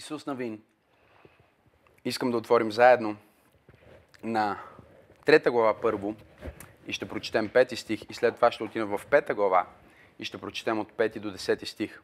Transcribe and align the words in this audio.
Исус 0.00 0.26
Навин. 0.26 0.62
Искам 2.04 2.30
да 2.30 2.36
отворим 2.36 2.72
заедно 2.72 3.16
на 4.22 4.58
трета 5.24 5.50
глава 5.50 5.80
първо 5.80 6.14
и 6.86 6.92
ще 6.92 7.08
прочетем 7.08 7.48
пети 7.48 7.76
стих 7.76 8.00
и 8.10 8.14
след 8.14 8.34
това 8.34 8.52
ще 8.52 8.64
отидем 8.64 8.88
в 8.88 9.00
пета 9.10 9.34
глава 9.34 9.66
и 10.18 10.24
ще 10.24 10.38
прочетем 10.38 10.78
от 10.78 10.92
5 10.92 11.18
до 11.18 11.36
10 11.36 11.64
стих. 11.64 12.02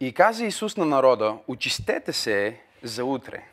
И 0.00 0.14
каза 0.14 0.44
Исус 0.44 0.76
на 0.76 0.84
народа, 0.84 1.38
очистете 1.48 2.12
се 2.12 2.60
за 2.82 3.04
утре. 3.04 3.44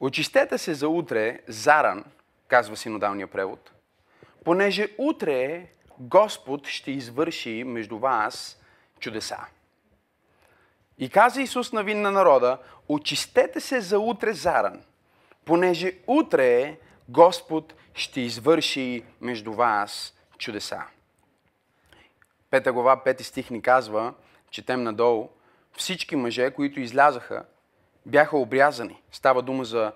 Очистете 0.00 0.58
се 0.58 0.74
за 0.74 0.88
утре, 0.88 1.40
заран, 1.48 2.04
казва 2.48 2.76
синодалния 2.76 3.26
превод, 3.26 3.72
понеже 4.44 4.88
утре 4.98 5.66
Господ 5.98 6.66
ще 6.66 6.90
извърши 6.90 7.64
между 7.64 7.98
вас 7.98 8.62
чудеса. 9.00 9.46
И 11.00 11.08
каза 11.08 11.42
Исус 11.42 11.72
на 11.72 11.82
вин 11.82 12.00
на 12.00 12.10
народа, 12.10 12.58
очистете 12.88 13.60
се 13.60 13.80
за 13.80 13.98
утре 13.98 14.32
заран, 14.32 14.82
понеже 15.44 15.92
утре 16.06 16.76
Господ 17.08 17.74
ще 17.94 18.20
извърши 18.20 19.02
между 19.20 19.52
вас 19.52 20.14
чудеса. 20.38 20.82
Пета 22.50 22.72
глава, 22.72 23.04
пети 23.04 23.24
стих 23.24 23.50
ни 23.50 23.62
казва, 23.62 24.14
четем 24.50 24.82
надолу, 24.82 25.28
всички 25.76 26.16
мъже, 26.16 26.50
които 26.50 26.80
излязаха, 26.80 27.44
бяха 28.06 28.38
обрязани. 28.38 29.02
Става 29.12 29.42
дума 29.42 29.64
за 29.64 29.92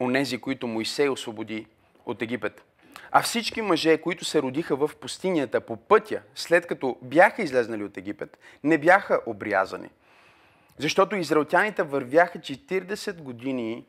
онези, 0.00 0.38
които 0.38 0.66
Моисей 0.66 1.08
освободи 1.08 1.66
от 2.06 2.22
Египет. 2.22 2.62
А 3.10 3.22
всички 3.22 3.62
мъже, 3.62 3.98
които 3.98 4.24
се 4.24 4.42
родиха 4.42 4.76
в 4.76 4.90
пустинята 5.00 5.60
по 5.60 5.76
пътя, 5.76 6.22
след 6.34 6.66
като 6.66 6.98
бяха 7.02 7.42
излезнали 7.42 7.84
от 7.84 7.96
Египет, 7.96 8.38
не 8.64 8.78
бяха 8.78 9.20
обрязани. 9.26 9.88
Защото 10.78 11.16
израелтяните 11.16 11.82
вървяха 11.82 12.38
40 12.38 13.20
години 13.20 13.86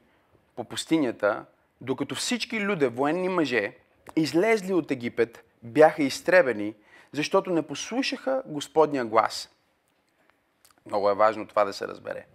по 0.55 0.63
пустинята, 0.63 1.45
докато 1.81 2.15
всички 2.15 2.61
люде, 2.61 2.87
военни 2.87 3.29
мъже, 3.29 3.73
излезли 4.15 4.73
от 4.73 4.91
Египет, 4.91 5.43
бяха 5.63 6.03
изтребени, 6.03 6.73
защото 7.11 7.49
не 7.49 7.61
послушаха 7.61 8.43
Господния 8.45 9.05
глас. 9.05 9.49
Много 10.85 11.09
е 11.09 11.15
важно 11.15 11.47
това 11.47 11.65
да 11.65 11.73
се 11.73 11.87
разбере. 11.87 12.25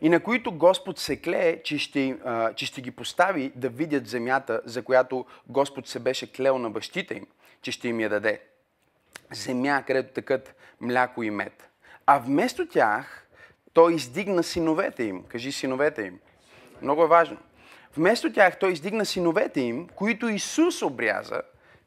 И 0.00 0.08
на 0.08 0.20
които 0.20 0.52
Господ 0.52 0.98
се 0.98 1.22
клее, 1.22 1.62
че 1.62 1.78
ще, 1.78 2.18
а, 2.24 2.52
че 2.54 2.66
ще 2.66 2.80
ги 2.80 2.90
постави 2.90 3.52
да 3.56 3.68
видят 3.68 4.06
земята, 4.06 4.60
за 4.64 4.82
която 4.82 5.26
Господ 5.48 5.88
се 5.88 5.98
беше 5.98 6.32
клел 6.32 6.58
на 6.58 6.70
бащите 6.70 7.14
им, 7.14 7.26
че 7.62 7.72
ще 7.72 7.88
им 7.88 8.00
я 8.00 8.08
даде. 8.08 8.40
Земя, 9.32 9.82
където 9.86 10.14
тъкат 10.14 10.54
мляко 10.80 11.22
и 11.22 11.30
мед. 11.30 11.70
А 12.06 12.18
вместо 12.18 12.68
тях, 12.68 13.23
той 13.74 13.94
издигна 13.94 14.42
синовете 14.42 15.02
им. 15.04 15.22
Кажи 15.22 15.52
синовете 15.52 16.02
им. 16.02 16.18
Много 16.82 17.02
е 17.02 17.06
важно. 17.06 17.36
Вместо 17.96 18.32
тях 18.32 18.58
той 18.58 18.72
издигна 18.72 19.06
синовете 19.06 19.60
им, 19.60 19.88
които 19.94 20.28
Исус 20.28 20.82
обряза, 20.82 21.42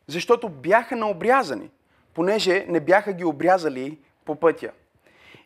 защото 0.07 0.49
бяха 0.49 0.95
наобрязани, 0.95 1.69
понеже 2.13 2.65
не 2.67 2.79
бяха 2.79 3.13
ги 3.13 3.23
обрязали 3.23 3.99
по 4.25 4.35
пътя. 4.35 4.71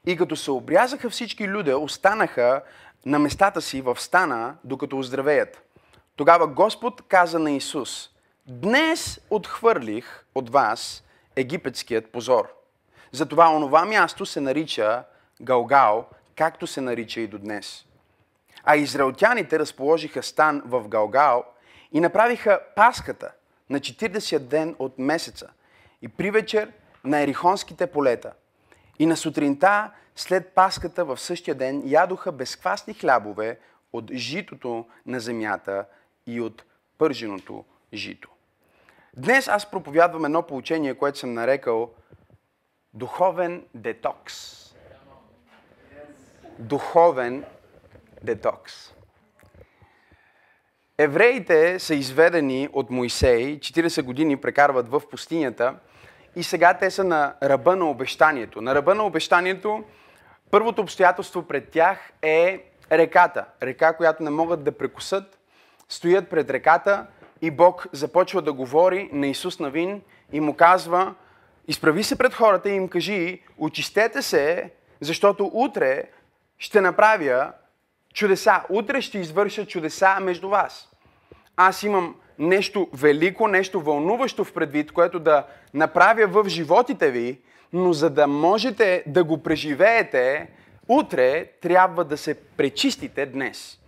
И 0.06 0.18
като 0.18 0.36
се 0.36 0.52
обрязаха 0.52 1.10
всички 1.10 1.48
люде, 1.48 1.74
останаха 1.74 2.62
на 3.06 3.20
местата 3.20 3.62
си 3.62 3.82
в 3.82 4.00
стана, 4.00 4.56
докато 4.64 4.98
оздравеят. 4.98 5.62
Тогава 6.16 6.48
Господ 6.48 7.02
каза 7.08 7.40
на 7.40 7.52
Исус, 7.52 8.10
Днес 8.48 9.22
отхвърлих 9.30 10.26
от 10.36 10.50
вас 10.50 11.04
египетският 11.36 12.12
позор. 12.12 12.54
Затова 13.12 13.50
онова 13.50 13.86
място 13.86 14.26
се 14.26 14.42
нарича 14.42 15.04
Галгал, 15.42 16.10
както 16.36 16.68
се 16.68 16.82
нарича 16.82 17.22
и 17.22 17.28
до 17.28 17.38
днес. 17.38 17.86
А 18.64 18.76
израелтяните 18.76 19.60
разположиха 19.60 20.24
стан 20.24 20.62
в 20.66 20.88
Галгал 20.88 21.46
и 21.92 22.00
направиха 22.00 22.60
паската 22.76 23.32
на 23.70 23.80
40 23.80 24.40
ден 24.40 24.76
от 24.80 25.00
месеца 25.00 25.50
и 26.02 26.08
при 26.08 26.32
вечер 26.32 26.72
на 27.04 27.22
Ерихонските 27.22 27.88
полета. 27.88 28.34
И 29.00 29.06
на 29.06 29.18
сутринта, 29.18 29.92
след 30.16 30.48
паската 30.48 31.06
в 31.06 31.18
същия 31.18 31.56
ден, 31.56 31.84
ядоха 31.86 32.32
безквасни 32.32 32.94
хлябове 32.94 33.60
от 33.94 34.12
житото 34.14 34.86
на 35.06 35.20
земята 35.20 35.86
и 36.28 36.42
от 36.42 36.64
пърженото 36.98 37.66
жито. 37.94 38.30
Днес 39.18 39.48
аз 39.48 39.72
проповядвам 39.72 40.26
едно 40.26 40.44
получение, 40.44 40.96
което 40.96 41.20
съм 41.20 41.34
нарекал 41.34 41.92
духовен 42.94 43.66
детокс. 43.76 44.62
Духовен 46.62 47.44
детокс. 48.24 48.94
Евреите 50.98 51.80
са 51.80 51.96
изведени 51.96 52.70
от 52.74 52.90
Моисей, 52.90 53.60
40 53.60 54.04
години 54.04 54.38
прекарват 54.38 54.90
в 54.90 55.02
пустинята 55.12 55.76
и 56.36 56.44
сега 56.44 56.74
те 56.74 56.92
са 56.92 57.04
на 57.04 57.36
ръба 57.44 57.76
на 57.76 57.90
обещанието. 57.90 58.62
На 58.62 58.76
ръба 58.76 58.96
на 58.96 59.04
обещанието 59.04 59.84
първото 60.52 60.82
обстоятелство 60.82 61.44
пред 61.44 61.70
тях 61.70 62.12
е 62.22 62.64
реката. 62.92 63.46
Река, 63.64 63.98
която 63.98 64.24
не 64.24 64.30
могат 64.30 64.64
да 64.64 64.72
прекусат. 64.72 65.40
Стоят 65.90 66.30
пред 66.30 66.50
реката 66.50 67.08
и 67.42 67.52
Бог 67.52 67.88
започва 67.92 68.42
да 68.42 68.54
говори 68.54 69.10
на 69.14 69.28
Исус 69.28 69.60
Навин 69.60 70.02
и 70.32 70.40
му 70.40 70.54
казва, 70.54 71.16
изправи 71.68 72.04
се 72.04 72.18
пред 72.18 72.34
хората 72.34 72.70
и 72.70 72.76
им 72.76 72.88
кажи, 72.88 73.42
очистете 73.58 74.22
се, 74.22 74.72
защото 75.00 75.52
утре 75.54 76.04
ще 76.62 76.82
направя 76.82 77.52
чудеса. 78.14 78.62
Утре 78.70 79.02
ще 79.02 79.20
извърша 79.20 79.66
чудеса 79.66 80.20
между 80.22 80.50
вас. 80.50 80.90
Аз 81.56 81.84
имам 81.84 82.16
нещо 82.40 82.90
велико, 82.94 83.48
нещо 83.48 83.82
вълнуващо 83.82 84.44
в 84.44 84.54
предвид, 84.54 84.92
което 84.92 85.20
да 85.20 85.46
направя 85.74 86.28
в 86.28 86.50
животите 86.50 87.12
ви, 87.12 87.42
но 87.74 87.94
за 87.94 88.10
да 88.10 88.28
можете 88.28 89.04
да 89.08 89.24
го 89.24 89.44
преживеете, 89.44 90.48
утре 90.88 91.46
трябва 91.62 92.06
да 92.06 92.18
се 92.18 92.34
пречистите 92.34 93.26
днес 93.26 93.81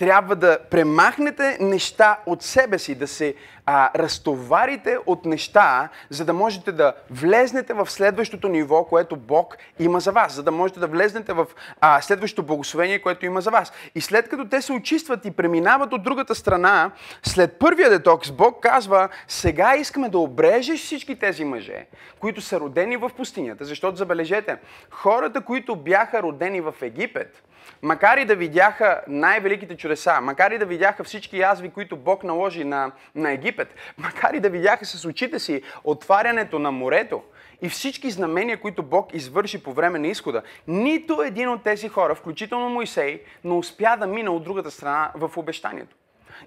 трябва 0.00 0.36
да 0.36 0.58
премахнете 0.70 1.58
неща 1.60 2.18
от 2.26 2.42
себе 2.42 2.78
си, 2.78 2.94
да 2.94 3.06
се 3.06 3.34
а, 3.66 3.90
разтоварите 3.98 4.98
от 5.06 5.24
неща, 5.24 5.88
за 6.10 6.24
да 6.24 6.32
можете 6.32 6.72
да 6.72 6.94
влезнете 7.10 7.74
в 7.74 7.90
следващото 7.90 8.48
ниво, 8.48 8.84
което 8.84 9.16
Бог 9.16 9.56
има 9.78 10.00
за 10.00 10.12
вас, 10.12 10.32
за 10.32 10.42
да 10.42 10.50
можете 10.50 10.80
да 10.80 10.86
влезнете 10.86 11.32
в 11.32 11.46
а, 11.80 12.00
следващото 12.00 12.42
благословение, 12.42 13.02
което 13.02 13.26
има 13.26 13.40
за 13.40 13.50
вас. 13.50 13.72
И 13.94 14.00
след 14.00 14.28
като 14.28 14.48
те 14.48 14.62
се 14.62 14.72
очистват 14.72 15.24
и 15.24 15.30
преминават 15.30 15.92
от 15.92 16.02
другата 16.02 16.34
страна, 16.34 16.90
след 17.22 17.58
първия 17.58 17.90
детокс, 17.90 18.30
Бог 18.30 18.62
казва, 18.62 19.08
сега 19.28 19.76
искаме 19.76 20.08
да 20.08 20.18
обрежеш 20.18 20.80
всички 20.80 21.18
тези 21.18 21.44
мъже, 21.44 21.86
които 22.20 22.40
са 22.40 22.60
родени 22.60 22.96
в 22.96 23.10
пустинята, 23.16 23.64
защото 23.64 23.96
забележете, 23.96 24.56
хората, 24.90 25.40
които 25.40 25.76
бяха 25.76 26.22
родени 26.22 26.60
в 26.60 26.74
Египет, 26.82 27.42
макар 27.82 28.18
и 28.18 28.24
да 28.24 28.36
видяха 28.36 29.00
най-великите 29.08 29.76
чудеса, 29.76 30.20
макар 30.20 30.50
и 30.50 30.58
да 30.58 30.66
видяха 30.66 31.04
всички 31.04 31.38
язви, 31.38 31.70
които 31.70 31.96
Бог 31.96 32.24
наложи 32.24 32.64
на, 32.64 32.92
на 33.14 33.32
Египет, 33.32 33.74
макар 33.98 34.34
и 34.34 34.40
да 34.40 34.50
видяха 34.50 34.84
с 34.86 35.04
очите 35.04 35.38
си 35.38 35.62
отварянето 35.84 36.58
на 36.58 36.70
морето 36.70 37.22
и 37.62 37.68
всички 37.68 38.10
знамения, 38.10 38.60
които 38.60 38.82
Бог 38.82 39.14
извърши 39.14 39.62
по 39.62 39.72
време 39.72 39.98
на 39.98 40.06
изхода, 40.06 40.42
нито 40.68 41.22
един 41.22 41.48
от 41.48 41.62
тези 41.62 41.88
хора, 41.88 42.14
включително 42.14 42.68
Моисей, 42.68 43.22
не 43.44 43.52
успя 43.52 43.96
да 44.00 44.06
мина 44.06 44.30
от 44.30 44.44
другата 44.44 44.70
страна 44.70 45.10
в 45.14 45.30
обещанието. 45.36 45.96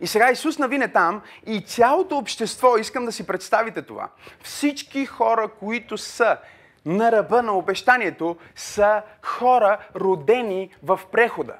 И 0.01 0.07
сега 0.07 0.31
Исус 0.31 0.59
навине 0.59 0.87
там 0.87 1.21
и 1.47 1.61
цялото 1.61 2.17
общество, 2.17 2.77
искам 2.77 3.05
да 3.05 3.11
си 3.11 3.27
представите 3.27 3.81
това, 3.81 4.09
всички 4.43 5.05
хора, 5.05 5.47
които 5.59 5.97
са 5.97 6.37
на 6.85 7.11
ръба 7.11 7.43
на 7.43 7.57
обещанието 7.57 8.37
са 8.55 9.01
хора 9.21 9.77
родени 9.95 10.69
в 10.83 10.99
прехода. 11.11 11.55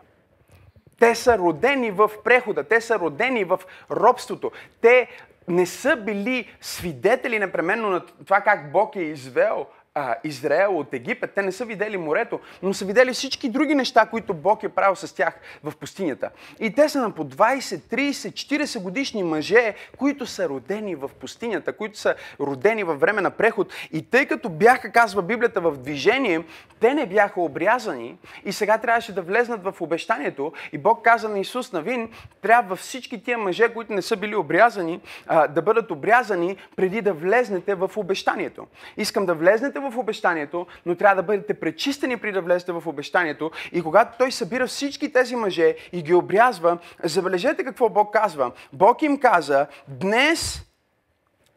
Те 0.99 1.15
са 1.15 1.37
родени 1.37 1.91
в 1.91 2.11
прехода, 2.23 2.63
те 2.63 2.81
са 2.81 2.99
родени 2.99 3.43
в 3.43 3.59
робството. 3.91 4.51
Те 4.81 5.07
не 5.47 5.65
са 5.65 5.95
били 5.95 6.55
свидетели 6.61 7.39
непременно 7.39 7.89
на 7.89 8.05
това 8.05 8.41
как 8.41 8.71
Бог 8.71 8.95
е 8.95 9.01
извел 9.01 9.65
а, 9.95 10.15
Израел 10.23 10.79
от 10.79 10.93
Египет. 10.93 11.31
Те 11.35 11.41
не 11.41 11.51
са 11.51 11.65
видели 11.65 11.97
морето, 11.97 12.39
но 12.63 12.73
са 12.73 12.85
видели 12.85 13.13
всички 13.13 13.49
други 13.49 13.75
неща, 13.75 14.05
които 14.05 14.33
Бог 14.33 14.63
е 14.63 14.69
правил 14.69 14.95
с 14.95 15.15
тях 15.15 15.39
в 15.63 15.73
пустинята. 15.79 16.29
И 16.59 16.73
те 16.73 16.89
са 16.89 17.01
на 17.01 17.11
по 17.11 17.25
20, 17.25 17.59
30, 17.59 18.11
40 18.11 18.81
годишни 18.81 19.23
мъже, 19.23 19.73
които 19.97 20.25
са 20.25 20.49
родени 20.49 20.95
в 20.95 21.09
пустинята, 21.19 21.73
които 21.73 21.97
са 21.97 22.15
родени 22.39 22.83
във 22.83 22.99
време 22.99 23.21
на 23.21 23.31
преход. 23.31 23.73
И 23.91 24.01
тъй 24.01 24.25
като 24.25 24.49
бяха, 24.49 24.91
казва 24.91 25.21
Библията, 25.21 25.61
в 25.61 25.77
движение, 25.77 26.43
те 26.79 26.93
не 26.93 27.05
бяха 27.05 27.41
обрязани 27.41 28.17
и 28.45 28.51
сега 28.51 28.77
трябваше 28.77 29.15
да 29.15 29.21
влезнат 29.21 29.63
в 29.63 29.81
обещанието. 29.81 30.53
И 30.73 30.77
Бог 30.77 31.03
каза 31.03 31.29
на 31.29 31.39
Исус 31.39 31.71
Навин, 31.71 32.09
трябва 32.41 32.75
всички 32.75 33.23
тия 33.23 33.37
мъже, 33.37 33.73
които 33.73 33.93
не 33.93 34.01
са 34.01 34.17
били 34.17 34.35
обрязани, 34.35 35.01
да 35.49 35.61
бъдат 35.61 35.91
обрязани 35.91 36.57
преди 36.75 37.01
да 37.01 37.13
влезнете 37.13 37.75
в 37.75 37.91
обещанието. 37.95 38.67
Искам 38.97 39.25
да 39.25 39.33
влезнете 39.33 39.79
в 39.91 39.97
обещанието, 39.97 40.67
но 40.85 40.95
трябва 40.95 41.15
да 41.15 41.23
бъдете 41.23 41.53
пречистени 41.53 42.17
при 42.17 42.31
да 42.31 42.41
влезете 42.41 42.71
в 42.71 42.83
обещанието. 42.87 43.51
И 43.71 43.81
когато 43.81 44.17
той 44.17 44.31
събира 44.31 44.67
всички 44.67 45.13
тези 45.13 45.35
мъже 45.35 45.75
и 45.91 46.01
ги 46.03 46.13
обрязва, 46.13 46.77
забележете 47.03 47.63
какво 47.63 47.89
Бог 47.89 48.13
казва. 48.13 48.51
Бог 48.73 49.01
им 49.01 49.19
каза, 49.19 49.67
днес, 49.87 50.63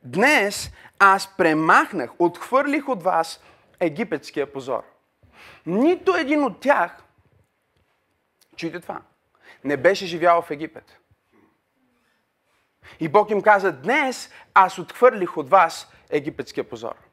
днес 0.02 0.70
аз 0.99 1.37
премахнах, 1.37 2.11
отхвърлих 2.19 2.88
от 2.88 3.02
вас 3.02 3.40
египетския 3.81 4.52
позор. 4.52 4.82
Нито 5.67 6.17
един 6.17 6.44
от 6.44 6.61
тях, 6.61 6.96
чуйте 8.56 8.81
това, 8.81 9.00
не 9.64 9.76
беше 9.76 10.06
живял 10.06 10.43
в 10.43 10.50
Египет. 10.50 10.99
И 13.00 13.08
Бог 13.08 13.31
им 13.31 13.43
каза, 13.43 13.73
днес 13.73 14.31
аз 14.55 14.78
отхвърлих 14.78 15.37
от 15.37 15.50
вас 15.50 15.93
египетския 16.11 16.64
позор. 16.64 17.06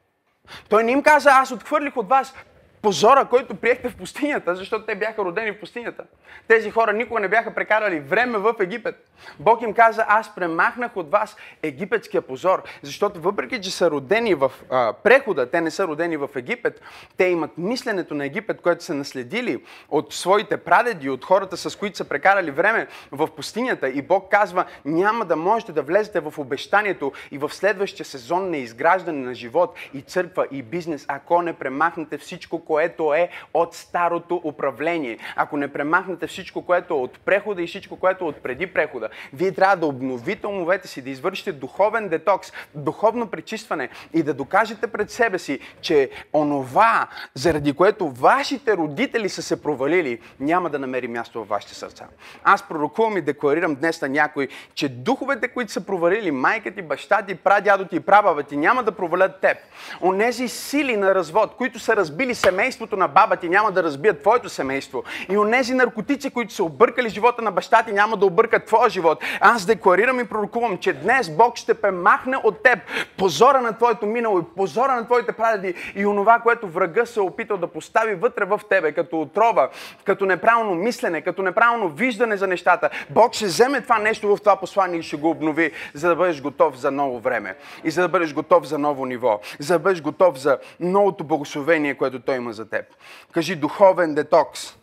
Той 0.68 0.84
не 0.84 0.92
им 0.92 1.02
каза, 1.02 1.30
аз 1.30 1.52
отхвърлих 1.52 1.96
от 1.96 2.08
вас 2.08 2.34
позора, 2.84 3.24
който 3.24 3.54
приехте 3.54 3.88
в 3.88 3.96
пустинята, 3.96 4.56
защото 4.56 4.84
те 4.86 4.94
бяха 4.94 5.24
родени 5.24 5.52
в 5.52 5.60
пустинята. 5.60 6.04
Тези 6.48 6.70
хора 6.70 6.92
никога 6.92 7.20
не 7.20 7.28
бяха 7.28 7.54
прекарали 7.54 8.00
време 8.00 8.38
в 8.38 8.54
Египет. 8.60 9.08
Бог 9.38 9.62
им 9.62 9.72
каза, 9.72 10.04
аз 10.08 10.34
премахнах 10.34 10.96
от 10.96 11.10
вас 11.10 11.36
египетския 11.62 12.22
позор, 12.22 12.62
защото 12.82 13.20
въпреки, 13.20 13.60
че 13.60 13.70
са 13.70 13.90
родени 13.90 14.34
в 14.34 14.52
а, 14.70 14.92
прехода, 14.92 15.50
те 15.50 15.60
не 15.60 15.70
са 15.70 15.86
родени 15.86 16.16
в 16.16 16.28
Египет, 16.36 16.80
те 17.16 17.24
имат 17.24 17.50
мисленето 17.58 18.14
на 18.14 18.24
Египет, 18.24 18.60
което 18.60 18.84
са 18.84 18.94
наследили 18.94 19.64
от 19.88 20.14
своите 20.14 20.56
прадеди, 20.56 21.10
от 21.10 21.24
хората, 21.24 21.56
с 21.56 21.76
които 21.76 21.96
са 21.96 22.04
прекарали 22.04 22.50
време 22.50 22.86
в 23.12 23.28
пустинята. 23.36 23.88
И 23.88 24.02
Бог 24.02 24.30
казва, 24.30 24.64
няма 24.84 25.24
да 25.24 25.36
можете 25.36 25.72
да 25.72 25.82
влезете 25.82 26.20
в 26.20 26.34
обещанието 26.38 27.12
и 27.30 27.38
в 27.38 27.54
следващия 27.54 28.06
сезон 28.06 28.50
на 28.50 28.56
изграждане 28.56 29.26
на 29.26 29.34
живот 29.34 29.78
и 29.94 30.00
църква 30.00 30.46
и 30.50 30.62
бизнес, 30.62 31.04
ако 31.08 31.42
не 31.42 31.52
премахнете 31.52 32.18
всичко, 32.18 32.64
което 32.64 32.73
е 32.80 33.28
от 33.54 33.74
старото 33.74 34.40
управление. 34.44 35.18
Ако 35.36 35.56
не 35.56 35.72
премахнете 35.72 36.26
всичко, 36.26 36.62
което 36.62 36.94
е 36.94 36.96
от 36.96 37.20
прехода 37.20 37.62
и 37.62 37.66
всичко, 37.66 37.96
което 37.96 38.24
е 38.24 38.28
от 38.28 38.36
преди 38.42 38.66
прехода, 38.66 39.08
вие 39.32 39.52
трябва 39.52 39.76
да 39.76 39.86
обновите 39.86 40.46
умовете 40.46 40.88
си, 40.88 41.02
да 41.02 41.10
извършите 41.10 41.52
духовен 41.52 42.08
детокс, 42.08 42.52
духовно 42.74 43.26
пречистване 43.26 43.88
и 44.12 44.22
да 44.22 44.34
докажете 44.34 44.86
пред 44.86 45.10
себе 45.10 45.38
си, 45.38 45.58
че 45.80 46.10
онова, 46.32 47.08
заради 47.34 47.72
което 47.72 48.08
вашите 48.08 48.76
родители 48.76 49.28
са 49.28 49.42
се 49.42 49.62
провалили, 49.62 50.18
няма 50.40 50.70
да 50.70 50.78
намери 50.78 51.08
място 51.08 51.38
във 51.38 51.48
вашите 51.48 51.74
сърца. 51.74 52.06
Аз 52.44 52.68
пророкувам 52.68 53.16
и 53.16 53.20
декларирам 53.20 53.74
днес 53.74 54.02
на 54.02 54.08
някой, 54.08 54.48
че 54.74 54.88
духовете, 54.88 55.48
които 55.48 55.72
са 55.72 55.86
провалили 55.86 56.30
майка 56.30 56.70
ти, 56.70 56.82
баща 56.82 57.22
ти, 57.22 57.34
прадядо 57.34 57.84
ти 57.84 57.96
и 57.96 58.00
прабаба 58.00 58.42
ти, 58.42 58.56
няма 58.56 58.82
да 58.82 58.92
провалят 58.92 59.40
теб. 59.40 59.56
Онези 60.02 60.48
сили 60.48 60.96
на 60.96 61.14
развод, 61.14 61.54
които 61.56 61.78
са 61.78 61.96
разбили 61.96 62.34
семейството, 62.34 62.63
семейството 62.64 62.96
на 62.96 63.08
баба 63.08 63.36
ти 63.36 63.48
няма 63.48 63.72
да 63.72 63.82
разбият 63.82 64.20
твоето 64.20 64.48
семейство. 64.48 65.04
И 65.30 65.38
онези 65.38 65.74
наркотици, 65.74 66.30
които 66.30 66.54
са 66.54 66.64
объркали 66.64 67.08
живота 67.08 67.42
на 67.42 67.50
баща 67.52 67.82
ти, 67.82 67.92
няма 67.92 68.16
да 68.16 68.26
объркат 68.26 68.64
твоя 68.64 68.90
живот. 68.90 69.24
Аз 69.40 69.66
декларирам 69.66 70.20
и 70.20 70.24
пророкувам, 70.24 70.78
че 70.78 70.92
днес 70.92 71.30
Бог 71.30 71.56
ще 71.56 71.74
премахне 71.74 72.36
от 72.36 72.62
теб 72.62 72.78
позора 73.16 73.60
на 73.60 73.72
твоето 73.76 74.06
минало 74.06 74.38
и 74.38 74.56
позора 74.56 74.94
на 74.94 75.04
твоите 75.04 75.32
прадеди 75.32 75.74
и 75.94 76.06
онова, 76.06 76.38
което 76.38 76.68
врага 76.68 77.06
се 77.06 77.20
е 77.20 77.22
опитал 77.22 77.56
да 77.56 77.66
постави 77.66 78.14
вътре 78.14 78.44
в 78.44 78.60
тебе, 78.68 78.92
като 78.92 79.20
отрова, 79.20 79.68
като 80.04 80.26
неправилно 80.26 80.74
мислене, 80.74 81.20
като 81.20 81.42
неправилно 81.42 81.88
виждане 81.88 82.36
за 82.36 82.46
нещата. 82.46 82.90
Бог 83.10 83.34
ще 83.34 83.46
вземе 83.46 83.80
това 83.80 83.98
нещо 83.98 84.36
в 84.36 84.40
това 84.40 84.56
послание 84.56 84.98
и 84.98 85.02
ще 85.02 85.16
го 85.16 85.30
обнови, 85.30 85.72
за 85.94 86.08
да 86.08 86.16
бъдеш 86.16 86.42
готов 86.42 86.76
за 86.76 86.90
ново 86.90 87.20
време. 87.20 87.56
И 87.84 87.90
за 87.90 88.02
да 88.02 88.08
бъдеш 88.08 88.34
готов 88.34 88.66
за 88.66 88.78
ново 88.78 89.06
ниво. 89.06 89.40
За 89.58 89.74
да 89.74 89.78
бъдеш 89.78 90.02
готов 90.02 90.38
за 90.38 90.58
новото 90.80 91.24
благословение, 91.24 91.94
което 91.94 92.20
Той 92.20 92.38
има 92.44 92.52
за 92.52 92.68
теб. 92.68 92.84
Кажи 93.32 93.56
духовен 93.56 94.14
детокс. 94.14 94.76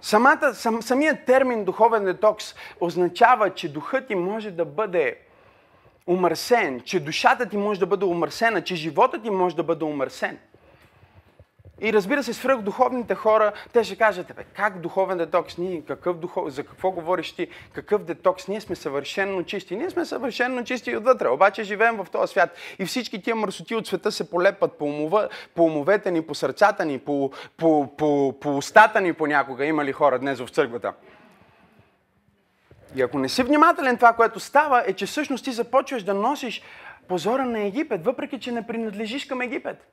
Самата, 0.00 0.54
сам, 0.54 0.82
самият 0.82 1.24
термин 1.26 1.64
духовен 1.64 2.04
детокс 2.04 2.54
означава, 2.80 3.54
че 3.54 3.72
духът 3.72 4.06
ти 4.06 4.14
може 4.14 4.50
да 4.50 4.64
бъде 4.64 5.18
умърсен, 6.06 6.80
че 6.80 7.00
душата 7.00 7.48
ти 7.48 7.56
може 7.56 7.80
да 7.80 7.86
бъде 7.86 8.04
умърсена, 8.04 8.64
че 8.64 8.74
животът 8.74 9.22
ти 9.22 9.30
може 9.30 9.56
да 9.56 9.62
бъде 9.62 9.84
умърсен. 9.84 10.38
И 11.80 11.92
разбира 11.92 12.22
се, 12.22 12.32
свръх 12.32 12.60
духовните 12.60 13.14
хора, 13.14 13.52
те 13.72 13.84
ще 13.84 13.96
кажат, 13.96 14.26
бе, 14.36 14.44
как 14.44 14.78
духовен 14.80 15.18
детокс? 15.18 15.58
Ние, 15.58 15.82
какъв 15.86 16.18
духов... 16.18 16.48
За 16.48 16.64
какво 16.64 16.90
говориш 16.90 17.32
ти? 17.32 17.48
Какъв 17.72 18.04
детокс? 18.04 18.48
Ние 18.48 18.60
сме 18.60 18.76
съвършенно 18.76 19.44
чисти. 19.44 19.76
Ние 19.76 19.90
сме 19.90 20.04
съвършенно 20.04 20.64
чисти 20.64 20.90
и 20.90 20.96
отвътре. 20.96 21.28
Обаче 21.28 21.62
живеем 21.62 21.96
в 21.96 22.06
този 22.12 22.30
свят. 22.30 22.56
И 22.78 22.84
всички 22.86 23.22
тия 23.22 23.36
мърсоти 23.36 23.74
от 23.74 23.86
света 23.86 24.12
се 24.12 24.30
полепат 24.30 24.72
по, 24.72 24.84
умова, 24.84 25.28
по 25.54 25.64
умовете 25.64 26.10
ни, 26.10 26.22
по 26.22 26.34
сърцата 26.34 26.84
ни, 26.84 26.98
по, 26.98 27.30
по, 27.56 27.96
по, 27.96 28.34
по 28.40 28.56
устата 28.56 29.00
ни 29.00 29.12
понякога. 29.12 29.64
Има 29.64 29.84
ли 29.84 29.92
хора 29.92 30.18
днес 30.18 30.40
в 30.40 30.48
църквата? 30.48 30.92
И 32.96 33.02
ако 33.02 33.18
не 33.18 33.28
си 33.28 33.42
внимателен, 33.42 33.96
това, 33.96 34.12
което 34.12 34.40
става, 34.40 34.84
е, 34.86 34.92
че 34.92 35.06
всъщност 35.06 35.44
ти 35.44 35.52
започваш 35.52 36.02
да 36.02 36.14
носиш 36.14 36.62
позора 37.08 37.44
на 37.44 37.60
Египет, 37.60 38.04
въпреки 38.04 38.40
че 38.40 38.52
не 38.52 38.66
принадлежиш 38.66 39.24
към 39.24 39.40
Египет. 39.40 39.86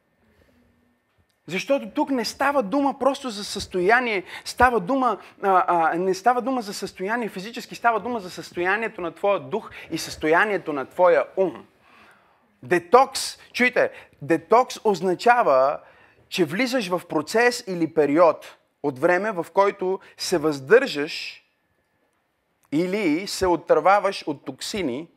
Защото 1.51 1.89
тук 1.89 2.09
не 2.09 2.25
става 2.25 2.63
дума 2.63 2.99
просто 2.99 3.29
за 3.29 3.43
състояние, 3.43 4.23
става 4.45 4.79
дума, 4.79 5.17
а, 5.41 5.65
а, 5.67 5.97
не 5.97 6.13
става 6.13 6.41
дума 6.41 6.61
за 6.61 6.73
състояние 6.73 7.29
физически, 7.29 7.75
става 7.75 7.99
дума 7.99 8.19
за 8.19 8.29
състоянието 8.29 9.01
на 9.01 9.11
твоя 9.11 9.39
дух 9.39 9.71
и 9.91 9.97
състоянието 9.97 10.73
на 10.73 10.85
твоя 10.85 11.25
ум. 11.37 11.65
Детокс, 12.63 13.37
чуйте, 13.53 13.91
детокс 14.21 14.79
означава, 14.83 15.79
че 16.29 16.45
влизаш 16.45 16.89
в 16.89 17.01
процес 17.09 17.63
или 17.67 17.93
период 17.93 18.57
от 18.83 18.99
време, 18.99 19.31
в 19.31 19.45
който 19.53 19.99
се 20.17 20.37
въздържаш 20.37 21.43
или 22.71 23.27
се 23.27 23.47
отърваваш 23.47 24.23
от 24.27 24.45
токсини 24.45 25.07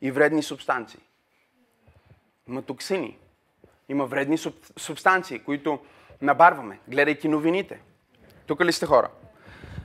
и 0.00 0.10
вредни 0.10 0.42
субстанции. 0.42 1.00
Има 2.48 2.62
токсини. 2.62 3.18
Има 3.92 4.06
вредни 4.06 4.38
субстанции, 4.78 5.38
които 5.38 5.78
набарваме, 6.22 6.78
гледайки 6.88 7.28
новините. 7.28 7.80
Тук 8.46 8.64
ли 8.64 8.72
сте 8.72 8.86
хора? 8.86 9.08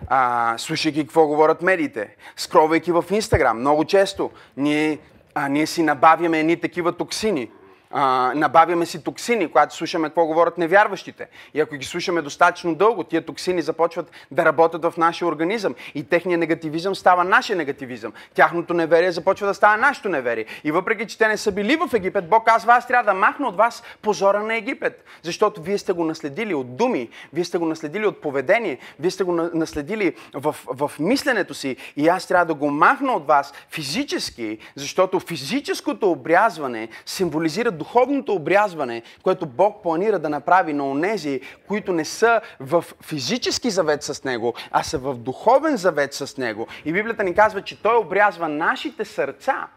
А, 0.08 0.58
слушайки 0.58 1.02
какво 1.02 1.28
говорят 1.28 1.62
медиите, 1.62 2.16
скровайки 2.36 2.92
в 2.92 3.06
Инстаграм, 3.12 3.60
много 3.60 3.86
често 3.86 4.32
ние, 4.58 5.00
а, 5.36 5.50
ние 5.50 5.68
си 5.68 5.84
набавяме 5.84 6.40
едни 6.40 6.60
такива 6.60 6.98
токсини 6.98 7.52
а, 7.92 8.32
набавяме 8.36 8.86
си 8.86 9.04
токсини, 9.04 9.48
когато 9.48 9.76
слушаме 9.76 10.08
какво 10.08 10.26
говорят 10.26 10.58
невярващите. 10.58 11.28
И 11.54 11.60
ако 11.60 11.76
ги 11.76 11.86
слушаме 11.86 12.22
достатъчно 12.22 12.76
дълго, 12.76 13.04
тия 13.04 13.26
токсини 13.26 13.62
започват 13.62 14.12
да 14.32 14.46
работят 14.46 14.84
в 14.84 14.94
нашия 14.98 15.28
организъм. 15.28 15.76
И 15.96 16.04
техният 16.04 16.40
негативизъм 16.40 16.96
става 16.96 17.24
нашия 17.24 17.56
негативизъм. 17.56 18.14
Тяхното 18.34 18.74
неверие 18.74 19.12
започва 19.12 19.48
да 19.48 19.54
става 19.54 19.78
нашето 19.78 20.10
неверие. 20.10 20.46
И 20.64 20.72
въпреки, 20.72 21.08
че 21.08 21.18
те 21.18 21.28
не 21.28 21.38
са 21.38 21.52
били 21.52 21.76
в 21.76 21.94
Египет, 21.94 22.30
Бог 22.30 22.46
казва, 22.46 22.74
аз 22.74 22.88
трябва 22.88 23.14
да 23.14 23.20
махна 23.20 23.48
от 23.48 23.56
вас 23.56 23.84
позора 24.02 24.44
на 24.44 24.56
Египет. 24.56 25.04
Защото 25.22 25.62
вие 25.62 25.78
сте 25.78 25.94
го 25.94 26.04
наследили 26.04 26.54
от 26.54 26.76
думи, 26.78 27.10
вие 27.34 27.44
сте 27.44 27.58
го 27.58 27.66
наследили 27.66 28.06
от 28.06 28.22
поведение, 28.22 28.78
вие 29.00 29.12
сте 29.12 29.24
го 29.24 29.34
наследили 29.34 30.16
в, 30.34 30.56
в 30.68 30.92
мисленето 31.00 31.54
си. 31.54 31.76
И 31.98 32.08
аз 32.08 32.28
трябва 32.28 32.46
да 32.46 32.54
го 32.54 32.72
махна 32.72 33.12
от 33.14 33.28
вас 33.28 33.54
физически, 33.70 34.58
защото 34.76 35.20
физическото 35.20 36.12
обрязване 36.12 36.90
символизира 37.06 37.72
духовното 37.72 37.87
обрязване, 38.30 39.02
което 39.24 39.46
Бог 39.46 39.84
планира 39.84 40.20
да 40.20 40.30
направи 40.30 40.74
на 40.74 40.90
онези, 40.90 41.42
които 41.68 41.94
не 41.94 42.06
са 42.06 42.42
в 42.60 42.86
физически 43.04 43.70
завет 43.70 44.04
с 44.04 44.24
Него, 44.24 44.54
а 44.72 44.84
са 44.84 44.98
в 44.98 45.14
духовен 45.14 45.78
завет 45.78 46.14
с 46.14 46.38
Него. 46.38 46.68
И 46.86 46.94
Библията 46.94 47.24
ни 47.24 47.36
казва, 47.36 47.62
че 47.62 47.82
Той 47.82 47.98
обрязва 47.98 48.50
нашите 48.50 49.06
сърца. 49.06 49.68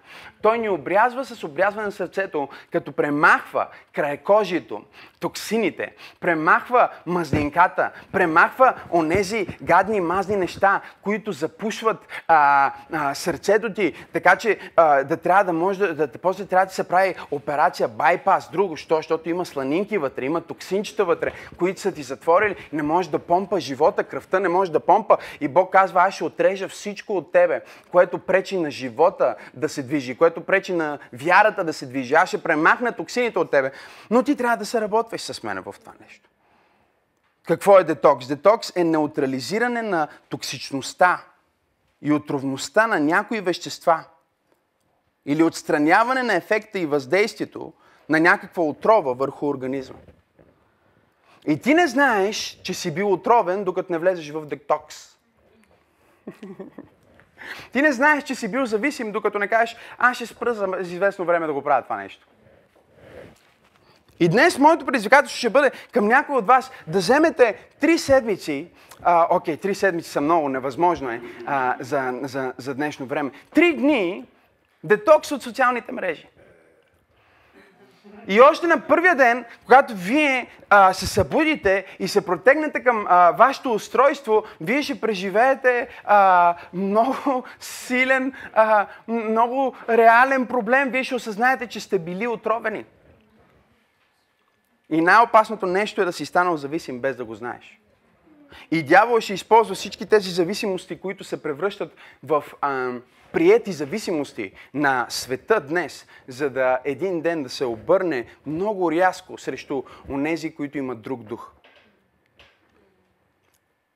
Той 0.42 0.58
ни 0.58 0.68
обрязва 0.68 1.24
с 1.24 1.44
обрязване 1.44 1.86
на 1.86 1.92
сърцето, 1.92 2.48
като 2.72 2.92
премахва 2.92 3.66
краекожието, 3.94 4.82
токсините, 5.20 5.94
премахва 6.20 6.88
мазнинката, 7.06 7.90
премахва 8.12 8.74
онези 8.92 9.46
гадни 9.62 10.00
мазни 10.00 10.36
неща, 10.36 10.80
които 11.02 11.32
запушват 11.32 12.08
а, 12.28 12.72
а, 12.92 13.14
сърцето 13.14 13.74
ти, 13.74 13.92
така 14.12 14.36
че 14.36 14.58
а, 14.76 15.04
да 15.04 15.16
трябва 15.16 15.44
да 15.44 15.52
може 15.52 15.78
да, 15.78 16.06
да, 16.06 16.18
после 16.18 16.46
трябва 16.46 16.66
да 16.66 16.72
се 16.72 16.88
прави 16.88 17.14
операция 17.30 17.88
байпас, 17.90 18.50
друго, 18.50 18.76
що, 18.76 18.96
защото 18.96 19.28
има 19.28 19.46
сланинки 19.46 19.98
вътре, 19.98 20.24
има 20.24 20.40
токсинчета 20.40 21.04
вътре, 21.04 21.32
които 21.58 21.80
са 21.80 21.92
ти 21.92 22.02
затворили, 22.02 22.56
не 22.72 22.82
може 22.82 23.10
да 23.10 23.18
помпа 23.18 23.60
живота, 23.60 24.04
кръвта 24.04 24.40
не 24.40 24.48
може 24.48 24.72
да 24.72 24.80
помпа 24.80 25.16
и 25.40 25.48
Бог 25.48 25.72
казва, 25.72 26.02
аз 26.02 26.14
ще 26.14 26.24
отрежа 26.24 26.68
всичко 26.68 27.16
от 27.16 27.32
тебе, 27.32 27.62
което 27.90 28.18
пречи 28.18 28.58
на 28.58 28.70
живота 28.70 29.34
да 29.54 29.68
се 29.68 29.82
движи, 29.82 30.16
което 30.16 30.40
пречи 30.40 30.72
на 30.72 30.98
вярата 31.12 31.64
да 31.64 31.72
се 31.72 31.86
движи. 31.86 32.14
Аз 32.14 32.28
ще 32.28 32.42
премахна 32.42 32.92
токсините 32.92 33.38
от 33.38 33.50
тебе, 33.50 33.72
но 34.10 34.22
ти 34.22 34.36
трябва 34.36 34.56
да 34.56 34.66
се 34.66 34.80
работваш 34.80 35.20
с 35.20 35.42
мен 35.42 35.62
в 35.62 35.74
това 35.80 35.92
нещо. 36.00 36.30
Какво 37.46 37.78
е 37.78 37.84
детокс? 37.84 38.26
Детокс 38.26 38.72
е 38.76 38.84
неутрализиране 38.84 39.82
на 39.82 40.08
токсичността 40.28 41.24
и 42.02 42.12
отровността 42.12 42.86
на 42.86 43.00
някои 43.00 43.40
вещества 43.40 44.04
или 45.26 45.42
отстраняване 45.42 46.22
на 46.22 46.34
ефекта 46.34 46.78
и 46.78 46.86
въздействието 46.86 47.72
на 48.10 48.20
някаква 48.20 48.62
отрова 48.62 49.12
върху 49.12 49.48
организма. 49.48 49.98
И 51.46 51.60
ти 51.60 51.74
не 51.74 51.86
знаеш, 51.86 52.60
че 52.62 52.74
си 52.74 52.94
бил 52.94 53.12
отровен, 53.12 53.64
докато 53.64 53.92
не 53.92 53.98
влезеш 53.98 54.30
в 54.30 54.46
детокс. 54.46 55.16
ти 57.72 57.82
не 57.82 57.92
знаеш, 57.92 58.24
че 58.24 58.34
си 58.34 58.50
бил 58.50 58.66
зависим, 58.66 59.12
докато 59.12 59.38
не 59.38 59.48
кажеш, 59.48 59.76
аз 59.98 60.16
ще 60.16 60.26
спра 60.26 60.54
за 60.54 60.66
известно 60.80 61.24
време 61.24 61.46
да 61.46 61.52
го 61.52 61.62
правя 61.62 61.82
това 61.82 61.96
нещо. 61.96 62.26
И 64.20 64.28
днес 64.28 64.58
моето 64.58 64.86
предизвикателство 64.86 65.38
ще 65.38 65.50
бъде 65.50 65.70
към 65.92 66.08
някой 66.08 66.36
от 66.36 66.46
вас 66.46 66.70
да 66.86 66.98
вземете 66.98 67.68
три 67.80 67.98
седмици, 67.98 68.68
а, 69.02 69.26
окей, 69.30 69.56
три 69.56 69.74
седмици 69.74 70.10
са 70.10 70.20
много, 70.20 70.48
невъзможно 70.48 71.10
е 71.10 71.20
а, 71.46 71.76
за, 71.80 72.20
за, 72.22 72.52
за 72.58 72.74
днешно 72.74 73.06
време. 73.06 73.30
Три 73.54 73.76
дни 73.76 74.24
детокс 74.84 75.32
от 75.32 75.42
социалните 75.42 75.92
мрежи. 75.92 76.28
И 78.28 78.40
още 78.40 78.66
на 78.66 78.80
първия 78.80 79.14
ден, 79.14 79.44
когато 79.64 79.94
вие 79.96 80.46
а, 80.70 80.92
се 80.92 81.06
събудите 81.06 81.84
и 81.98 82.08
се 82.08 82.26
протегнете 82.26 82.84
към 82.84 83.06
а, 83.08 83.30
вашето 83.30 83.72
устройство, 83.72 84.44
вие 84.60 84.82
ще 84.82 85.00
преживеете 85.00 85.88
а, 86.04 86.54
много 86.72 87.44
силен, 87.60 88.32
а, 88.54 88.86
много 89.08 89.74
реален 89.88 90.46
проблем. 90.46 90.90
Вие 90.90 91.04
ще 91.04 91.14
осъзнаете, 91.14 91.66
че 91.66 91.80
сте 91.80 91.98
били 91.98 92.26
отровени. 92.26 92.84
И 94.90 95.00
най-опасното 95.00 95.66
нещо 95.66 96.02
е 96.02 96.04
да 96.04 96.12
си 96.12 96.26
станал 96.26 96.56
зависим 96.56 97.00
без 97.00 97.16
да 97.16 97.24
го 97.24 97.34
знаеш. 97.34 97.80
И 98.70 98.82
дявол 98.82 99.20
ще 99.20 99.34
използва 99.34 99.74
всички 99.74 100.06
тези 100.06 100.30
зависимости, 100.30 101.00
които 101.00 101.24
се 101.24 101.42
превръщат 101.42 101.96
в 102.22 102.44
а, 102.60 102.92
приети 103.32 103.72
зависимости 103.72 104.52
на 104.74 105.06
света 105.08 105.60
днес, 105.60 106.06
за 106.28 106.50
да 106.50 106.78
един 106.84 107.20
ден 107.20 107.42
да 107.42 107.48
се 107.48 107.64
обърне 107.64 108.26
много 108.46 108.92
рязко 108.92 109.38
срещу 109.38 109.82
онези, 110.08 110.54
които 110.54 110.78
имат 110.78 111.02
друг 111.02 111.22
дух. 111.22 111.52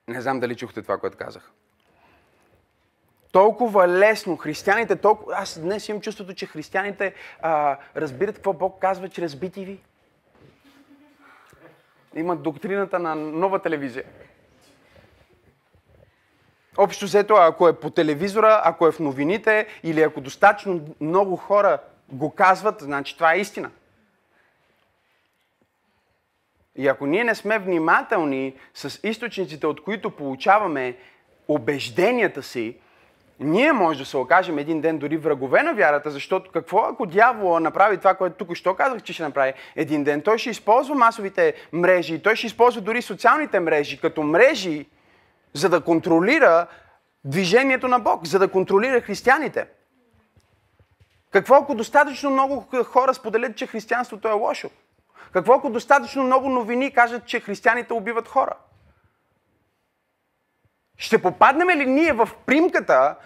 Не 0.09 0.21
знам 0.21 0.41
дали 0.41 0.57
чухте 0.57 0.83
това, 0.83 0.99
което 0.99 1.17
казах. 1.17 1.53
Толкова 3.33 3.89
лесно, 3.89 4.37
християните, 4.37 4.97
толкова... 4.97 5.35
Аз 5.37 5.59
днес 5.59 5.89
имам 5.89 6.01
чувството, 6.03 6.35
че 6.35 6.47
християните 6.47 7.15
а, 7.43 7.79
разбират 7.97 8.35
какво 8.35 8.53
Бог 8.53 8.81
казва 8.81 9.09
чрез 9.09 9.35
BTV. 9.35 9.79
Имат 12.15 12.43
доктрината 12.43 12.99
на 12.99 13.15
нова 13.15 13.59
телевизия. 13.59 14.05
Общо 16.77 17.05
взето, 17.05 17.35
ако 17.35 17.69
е 17.69 17.73
по 17.73 17.91
телевизора, 17.91 18.63
ако 18.65 18.87
е 18.87 18.93
в 18.93 19.01
новините 19.01 19.67
или 19.83 20.03
ако 20.03 20.21
достатъчно 20.21 20.81
много 21.01 21.37
хора 21.37 21.79
го 22.13 22.31
казват, 22.31 22.81
значи 22.81 23.15
това 23.15 23.35
е 23.35 23.39
истина. 23.39 23.71
И 26.77 26.89
ако 26.89 27.07
ние 27.07 27.25
не 27.25 27.35
сме 27.35 27.59
внимателни 27.59 28.55
с 28.75 29.01
източниците, 29.03 29.67
от 29.67 29.83
които 29.83 30.11
получаваме 30.11 30.97
убежденията 31.49 32.43
си, 32.43 32.77
ние 33.41 33.73
може 33.73 33.99
да 33.99 34.05
се 34.05 34.17
окажем 34.17 34.59
един 34.59 34.81
ден 34.81 34.99
дори 34.99 35.17
врагове 35.17 35.63
на 35.63 35.75
вярата, 35.75 36.11
защото 36.11 36.51
какво 36.51 36.79
ако 36.79 37.07
дявола 37.07 37.61
направи 37.61 37.99
това, 37.99 38.15
което 38.15 38.37
тук 38.37 38.57
що 38.57 38.75
казах, 38.75 39.03
че 39.03 39.13
ще 39.13 39.23
направи 39.23 39.53
един 39.77 40.05
ден? 40.05 40.23
Той 40.23 40.39
ще 40.39 40.51
използва 40.51 40.95
масовите 40.95 41.55
мрежи, 41.73 42.23
той 42.23 42.37
ще 42.37 42.47
използва 42.47 42.81
дори 42.81 43.03
социалните 43.03 43.61
мрежи 43.61 44.01
като 44.01 44.23
мрежи, 44.23 44.87
за 45.55 45.69
да 45.69 45.81
контролира 45.81 46.67
движението 47.25 47.89
на 47.89 47.99
Бог, 47.99 48.27
за 48.27 48.39
да 48.39 48.49
контролира 48.49 49.01
християните. 49.01 49.67
Какво 51.31 51.55
ако 51.55 51.75
достатъчно 51.75 52.31
много 52.31 52.67
хора 52.85 53.15
споделят, 53.15 53.57
че 53.57 53.67
християнството 53.67 54.29
е 54.29 54.33
лошо? 54.33 54.71
Какво 55.33 55.55
ако 55.55 55.71
достатъчно 55.71 56.23
много 56.23 56.49
новини 56.49 56.93
кажат, 56.93 57.27
че 57.27 57.41
християните 57.41 57.93
убиват 57.93 58.29
хора? 58.29 58.53
Ще 60.97 61.23
попаднем 61.23 61.69
ли 61.69 61.87
ние 61.87 62.13
в 62.13 62.29
примката, 62.47 63.17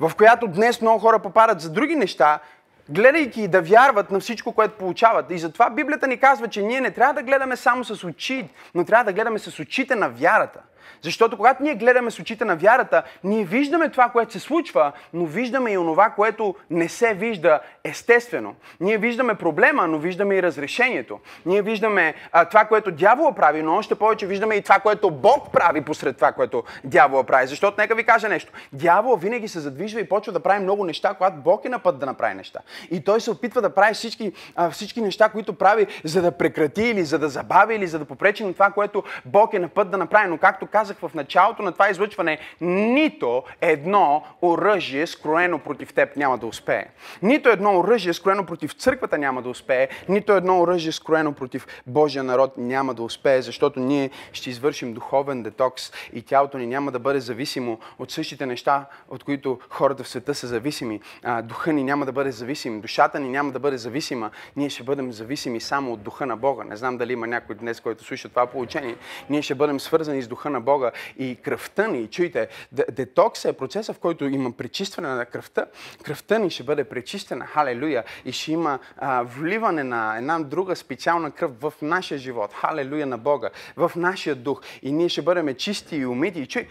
в 0.00 0.12
която 0.16 0.46
днес 0.46 0.80
много 0.80 0.98
хора 0.98 1.18
попадат 1.18 1.60
за 1.60 1.70
други 1.70 1.96
неща, 1.96 2.40
гледайки 2.88 3.48
да 3.48 3.62
вярват 3.62 4.10
на 4.10 4.20
всичко, 4.20 4.52
което 4.52 4.78
получават. 4.78 5.30
И 5.30 5.38
затова 5.38 5.70
Библията 5.70 6.06
ни 6.06 6.20
казва, 6.20 6.48
че 6.48 6.62
ние 6.62 6.80
не 6.80 6.90
трябва 6.90 7.14
да 7.14 7.22
гледаме 7.22 7.56
само 7.56 7.84
с 7.84 8.04
очи, 8.04 8.48
но 8.74 8.84
трябва 8.84 9.04
да 9.04 9.12
гледаме 9.12 9.38
с 9.38 9.58
очите 9.58 9.94
на 9.94 10.08
вярата. 10.08 10.60
Защото 11.02 11.36
когато 11.36 11.62
ние 11.62 11.74
гледаме 11.74 12.10
с 12.10 12.18
очите 12.18 12.44
на 12.44 12.56
вярата, 12.56 13.02
ние 13.24 13.44
виждаме 13.44 13.88
това, 13.88 14.08
което 14.08 14.32
се 14.32 14.40
случва, 14.40 14.92
но 15.12 15.24
виждаме 15.24 15.72
и 15.72 15.78
онова, 15.78 16.10
което 16.10 16.54
не 16.70 16.88
се 16.88 17.14
вижда 17.14 17.60
естествено. 17.84 18.54
Ние 18.80 18.98
виждаме 18.98 19.34
проблема, 19.34 19.86
но 19.86 19.98
виждаме 19.98 20.34
и 20.34 20.42
разрешението. 20.42 21.20
Ние 21.46 21.62
виждаме 21.62 22.14
а, 22.32 22.44
това, 22.44 22.64
което 22.64 22.90
дявола 22.90 23.34
прави, 23.34 23.62
но 23.62 23.76
още 23.76 23.94
повече 23.94 24.26
виждаме 24.26 24.54
и 24.54 24.62
това, 24.62 24.78
което 24.78 25.10
Бог 25.10 25.52
прави 25.52 25.80
посред 25.80 26.16
това, 26.16 26.32
което 26.32 26.64
дявола 26.84 27.24
прави. 27.24 27.46
Защото 27.46 27.80
нека 27.80 27.94
ви 27.94 28.04
кажа 28.04 28.28
нещо. 28.28 28.52
Дявола 28.72 29.16
винаги 29.16 29.48
се 29.48 29.60
задвижва 29.60 30.00
и 30.00 30.08
почва 30.08 30.32
да 30.32 30.40
прави 30.40 30.62
много 30.62 30.84
неща, 30.84 31.14
когато 31.14 31.36
Бог 31.36 31.64
е 31.64 31.68
на 31.68 31.78
път 31.78 31.98
да 31.98 32.06
направи 32.06 32.34
неща. 32.34 32.60
И 32.90 33.04
той 33.04 33.20
се 33.20 33.30
опитва 33.30 33.62
да 33.62 33.74
прави 33.74 33.94
всички, 33.94 34.32
а, 34.56 34.70
всички 34.70 35.00
неща, 35.00 35.28
които 35.28 35.52
прави, 35.52 35.86
за 36.04 36.22
да 36.22 36.32
прекрати 36.32 36.82
или 36.82 37.04
за 37.04 37.18
да 37.18 37.28
забави 37.28 37.74
или 37.74 37.86
за 37.86 37.98
да 37.98 38.04
попречи 38.04 38.44
на 38.44 38.52
това, 38.52 38.70
което 38.70 39.04
Бог 39.24 39.54
е 39.54 39.58
на 39.58 39.68
път 39.68 39.90
да 39.90 39.98
направи. 39.98 40.28
Но 40.28 40.38
както 40.38 40.66
казах 40.70 40.96
в 40.96 41.10
началото 41.14 41.62
на 41.62 41.72
това 41.72 41.90
излъчване, 41.90 42.38
нито 42.60 43.42
едно 43.60 44.22
оръжие, 44.42 45.06
скроено 45.06 45.58
против 45.58 45.94
теб, 45.94 46.16
няма 46.16 46.38
да 46.38 46.46
успее. 46.46 46.84
Нито 47.22 47.48
едно 47.48 47.78
оръжие, 47.78 48.12
скроено 48.12 48.46
против 48.46 48.72
църквата, 48.72 49.18
няма 49.18 49.42
да 49.42 49.48
успее. 49.48 49.88
Нито 50.08 50.32
едно 50.32 50.60
оръжие, 50.60 50.92
скроено 50.92 51.32
против 51.32 51.66
Божия 51.86 52.24
народ, 52.24 52.52
няма 52.56 52.94
да 52.94 53.02
успее, 53.02 53.42
защото 53.42 53.80
ние 53.80 54.10
ще 54.32 54.50
извършим 54.50 54.92
духовен 54.94 55.42
детокс 55.42 55.92
и 56.12 56.22
тялото 56.22 56.58
ни 56.58 56.66
няма 56.66 56.92
да 56.92 56.98
бъде 56.98 57.20
зависимо 57.20 57.78
от 57.98 58.10
същите 58.10 58.46
неща, 58.46 58.86
от 59.08 59.24
които 59.24 59.58
хората 59.70 60.04
в 60.04 60.08
света 60.08 60.34
са 60.34 60.46
зависими. 60.46 61.00
духа 61.42 61.72
ни 61.72 61.84
няма 61.84 62.06
да 62.06 62.12
бъде 62.12 62.30
зависим, 62.30 62.80
душата 62.80 63.20
ни 63.20 63.28
няма 63.28 63.52
да 63.52 63.58
бъде 63.58 63.76
зависима. 63.78 64.30
Ние 64.56 64.70
ще 64.70 64.82
бъдем 64.82 65.12
зависими 65.12 65.60
само 65.60 65.92
от 65.92 66.02
духа 66.02 66.26
на 66.26 66.36
Бога. 66.36 66.64
Не 66.64 66.76
знам 66.76 66.96
дали 66.96 67.12
има 67.12 67.26
някой 67.26 67.54
днес, 67.54 67.80
който 67.80 68.04
слуша 68.04 68.28
това 68.28 68.46
получение. 68.46 68.96
Ние 69.30 69.42
ще 69.42 69.54
бъдем 69.54 69.80
свързани 69.80 70.22
с 70.22 70.28
духа 70.28 70.50
на 70.50 70.59
Бога 70.60 70.90
и 71.18 71.36
кръвта 71.36 71.88
ни. 71.88 72.06
Чуйте, 72.06 72.48
детокс 72.72 73.44
е 73.44 73.52
процеса, 73.52 73.92
в 73.92 73.98
който 73.98 74.24
има 74.24 74.52
пречистване 74.52 75.08
на 75.08 75.26
кръвта. 75.26 75.66
Кръвта 76.02 76.38
ни 76.38 76.50
ще 76.50 76.62
бъде 76.62 76.84
пречистена, 76.84 77.46
халелуя, 77.46 78.04
и 78.24 78.32
ще 78.32 78.52
има 78.52 78.78
а, 78.96 79.22
вливане 79.22 79.84
на 79.84 80.16
една 80.18 80.38
друга 80.38 80.76
специална 80.76 81.30
кръв 81.30 81.60
в 81.60 81.72
нашия 81.82 82.18
живот, 82.18 82.54
халелуя 82.54 83.06
на 83.06 83.18
Бога, 83.18 83.50
в 83.76 83.92
нашия 83.96 84.34
дух. 84.34 84.60
И 84.82 84.92
ние 84.92 85.08
ще 85.08 85.22
бъдем 85.22 85.54
чисти 85.54 85.96
и 85.96 86.06
умити. 86.06 86.40
И 86.40 86.46
чуй, 86.46 86.68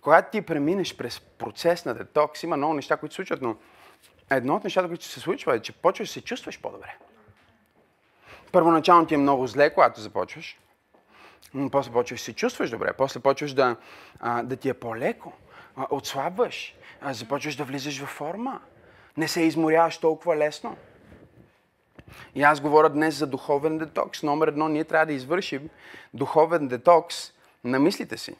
когато 0.00 0.30
ти 0.30 0.42
преминеш 0.42 0.96
през 0.96 1.20
процес 1.20 1.84
на 1.84 1.94
детокс, 1.94 2.42
има 2.42 2.56
много 2.56 2.74
неща, 2.74 2.96
които 2.96 3.14
се 3.14 3.16
случват, 3.16 3.42
но 3.42 3.56
едно 4.30 4.56
от 4.56 4.64
нещата, 4.64 4.88
които 4.88 5.04
се 5.04 5.20
случва 5.20 5.56
е, 5.56 5.60
че 5.60 5.72
почваш 5.72 6.08
да 6.08 6.12
се 6.12 6.20
чувстваш 6.20 6.60
по-добре. 6.60 6.96
Първоначално 8.52 9.06
ти 9.06 9.14
е 9.14 9.18
много 9.18 9.46
зле, 9.46 9.74
когато 9.74 10.00
започваш 10.00 10.58
после 11.72 11.92
почваш 11.92 12.20
да 12.20 12.24
се 12.24 12.32
чувстваш 12.32 12.70
добре, 12.70 12.92
после 12.98 13.20
почваш 13.20 13.52
да, 13.52 13.76
а, 14.20 14.42
да 14.42 14.56
ти 14.56 14.68
е 14.68 14.74
по-леко, 14.74 15.32
а, 15.76 15.86
отслабваш, 15.90 16.74
а, 17.00 17.12
започваш 17.12 17.56
да 17.56 17.64
влизаш 17.64 18.00
във 18.00 18.08
форма, 18.08 18.60
не 19.16 19.28
се 19.28 19.40
изморяваш 19.40 19.98
толкова 19.98 20.36
лесно. 20.36 20.76
И 22.34 22.42
аз 22.42 22.60
говоря 22.60 22.90
днес 22.90 23.14
за 23.14 23.26
духовен 23.26 23.78
детокс. 23.78 24.22
Номер 24.22 24.48
едно, 24.48 24.68
ние 24.68 24.84
трябва 24.84 25.06
да 25.06 25.12
извършим 25.12 25.70
духовен 26.14 26.68
детокс 26.68 27.32
на 27.64 27.78
мислите 27.78 28.18
си. 28.18 28.36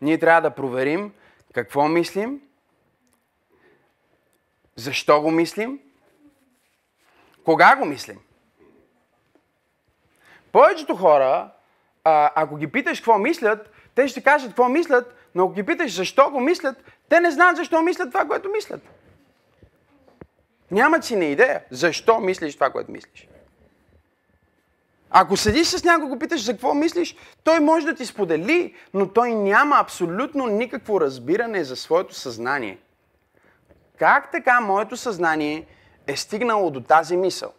Ние 0.00 0.18
трябва 0.18 0.40
да 0.40 0.54
проверим 0.54 1.12
какво 1.54 1.88
мислим, 1.88 2.40
защо 4.76 5.22
го 5.22 5.30
мислим, 5.30 5.80
кога 7.44 7.76
го 7.76 7.84
мислим. 7.84 8.20
Повечето 10.52 10.96
хора, 10.96 11.50
а, 12.04 12.30
ако 12.34 12.56
ги 12.56 12.66
питаш 12.66 13.00
какво 13.00 13.18
мислят, 13.18 13.70
те 13.94 14.08
ще 14.08 14.22
кажат 14.22 14.48
какво 14.48 14.68
мислят, 14.68 15.14
но 15.34 15.44
ако 15.44 15.52
ги 15.52 15.66
питаш 15.66 15.96
защо 15.96 16.30
го 16.30 16.40
мислят, 16.40 16.76
те 17.08 17.20
не 17.20 17.30
знаят 17.30 17.56
защо 17.56 17.82
мислят 17.82 18.12
това, 18.12 18.24
което 18.24 18.50
мислят. 18.50 18.80
Нямат 20.70 21.04
си 21.04 21.16
на 21.16 21.24
идея 21.24 21.62
защо 21.70 22.20
мислиш 22.20 22.54
това, 22.54 22.70
което 22.70 22.92
мислиш. 22.92 23.28
Ако 25.10 25.36
седиш 25.36 25.66
с 25.66 25.84
някого, 25.84 26.08
го 26.08 26.18
питаш 26.18 26.44
за 26.44 26.52
какво 26.52 26.74
мислиш, 26.74 27.16
той 27.44 27.60
може 27.60 27.86
да 27.86 27.94
ти 27.94 28.06
сподели, 28.06 28.74
но 28.94 29.08
той 29.08 29.34
няма 29.34 29.76
абсолютно 29.76 30.46
никакво 30.46 31.00
разбиране 31.00 31.64
за 31.64 31.76
своето 31.76 32.14
съзнание. 32.14 32.78
Как 33.98 34.30
така 34.32 34.60
моето 34.60 34.96
съзнание 34.96 35.66
е 36.06 36.16
стигнало 36.16 36.70
до 36.70 36.80
тази 36.80 37.16
мисъл? 37.16 37.52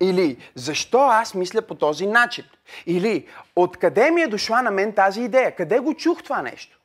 Или 0.00 0.36
защо 0.54 0.98
аз 0.98 1.34
мисля 1.34 1.62
по 1.62 1.74
този 1.74 2.06
начин? 2.06 2.44
Или 2.86 3.26
откъде 3.56 4.10
ми 4.10 4.22
е 4.22 4.26
дошла 4.26 4.62
на 4.62 4.70
мен 4.70 4.92
тази 4.92 5.22
идея? 5.22 5.56
Къде 5.56 5.78
го 5.78 5.94
чух 5.94 6.22
това 6.22 6.42
нещо? 6.42 6.80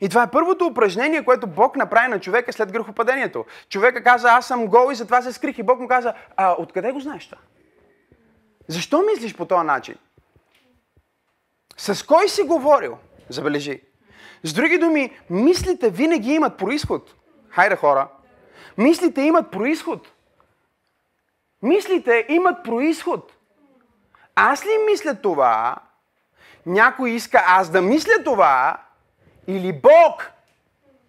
И 0.00 0.08
това 0.08 0.22
е 0.22 0.30
първото 0.30 0.66
упражнение, 0.66 1.24
което 1.24 1.46
Бог 1.46 1.76
направи 1.76 2.08
на 2.08 2.20
човека 2.20 2.52
след 2.52 2.72
грехопадението. 2.72 3.44
Човека 3.68 4.02
каза, 4.02 4.28
аз 4.28 4.46
съм 4.46 4.66
гол 4.66 4.92
и 4.92 4.94
затова 4.94 5.22
се 5.22 5.32
скрих. 5.32 5.58
И 5.58 5.62
Бог 5.62 5.80
му 5.80 5.88
каза, 5.88 6.14
а 6.36 6.54
откъде 6.58 6.92
го 6.92 7.00
знаеш 7.00 7.26
това? 7.26 7.38
Защо 8.68 9.02
мислиш 9.12 9.34
по 9.34 9.46
този 9.46 9.66
начин? 9.66 9.94
С 11.76 12.06
кой 12.06 12.28
си 12.28 12.42
говорил? 12.42 12.98
Забележи. 13.28 13.80
С 14.42 14.52
други 14.52 14.78
думи, 14.78 15.18
мислите 15.30 15.90
винаги 15.90 16.32
имат 16.32 16.58
происход. 16.58 17.14
Хайде 17.48 17.76
хора. 17.76 18.08
Мислите 18.78 19.20
имат 19.22 19.50
происход. 19.50 20.08
Мислите 21.62 22.26
имат 22.28 22.64
происход. 22.64 23.32
Аз 24.34 24.64
ли 24.64 24.70
мисля 24.90 25.14
това? 25.14 25.76
Някой 26.66 27.10
иска 27.10 27.44
аз 27.46 27.70
да 27.70 27.82
мисля 27.82 28.24
това? 28.24 28.76
Или 29.46 29.72
Бог 29.72 30.30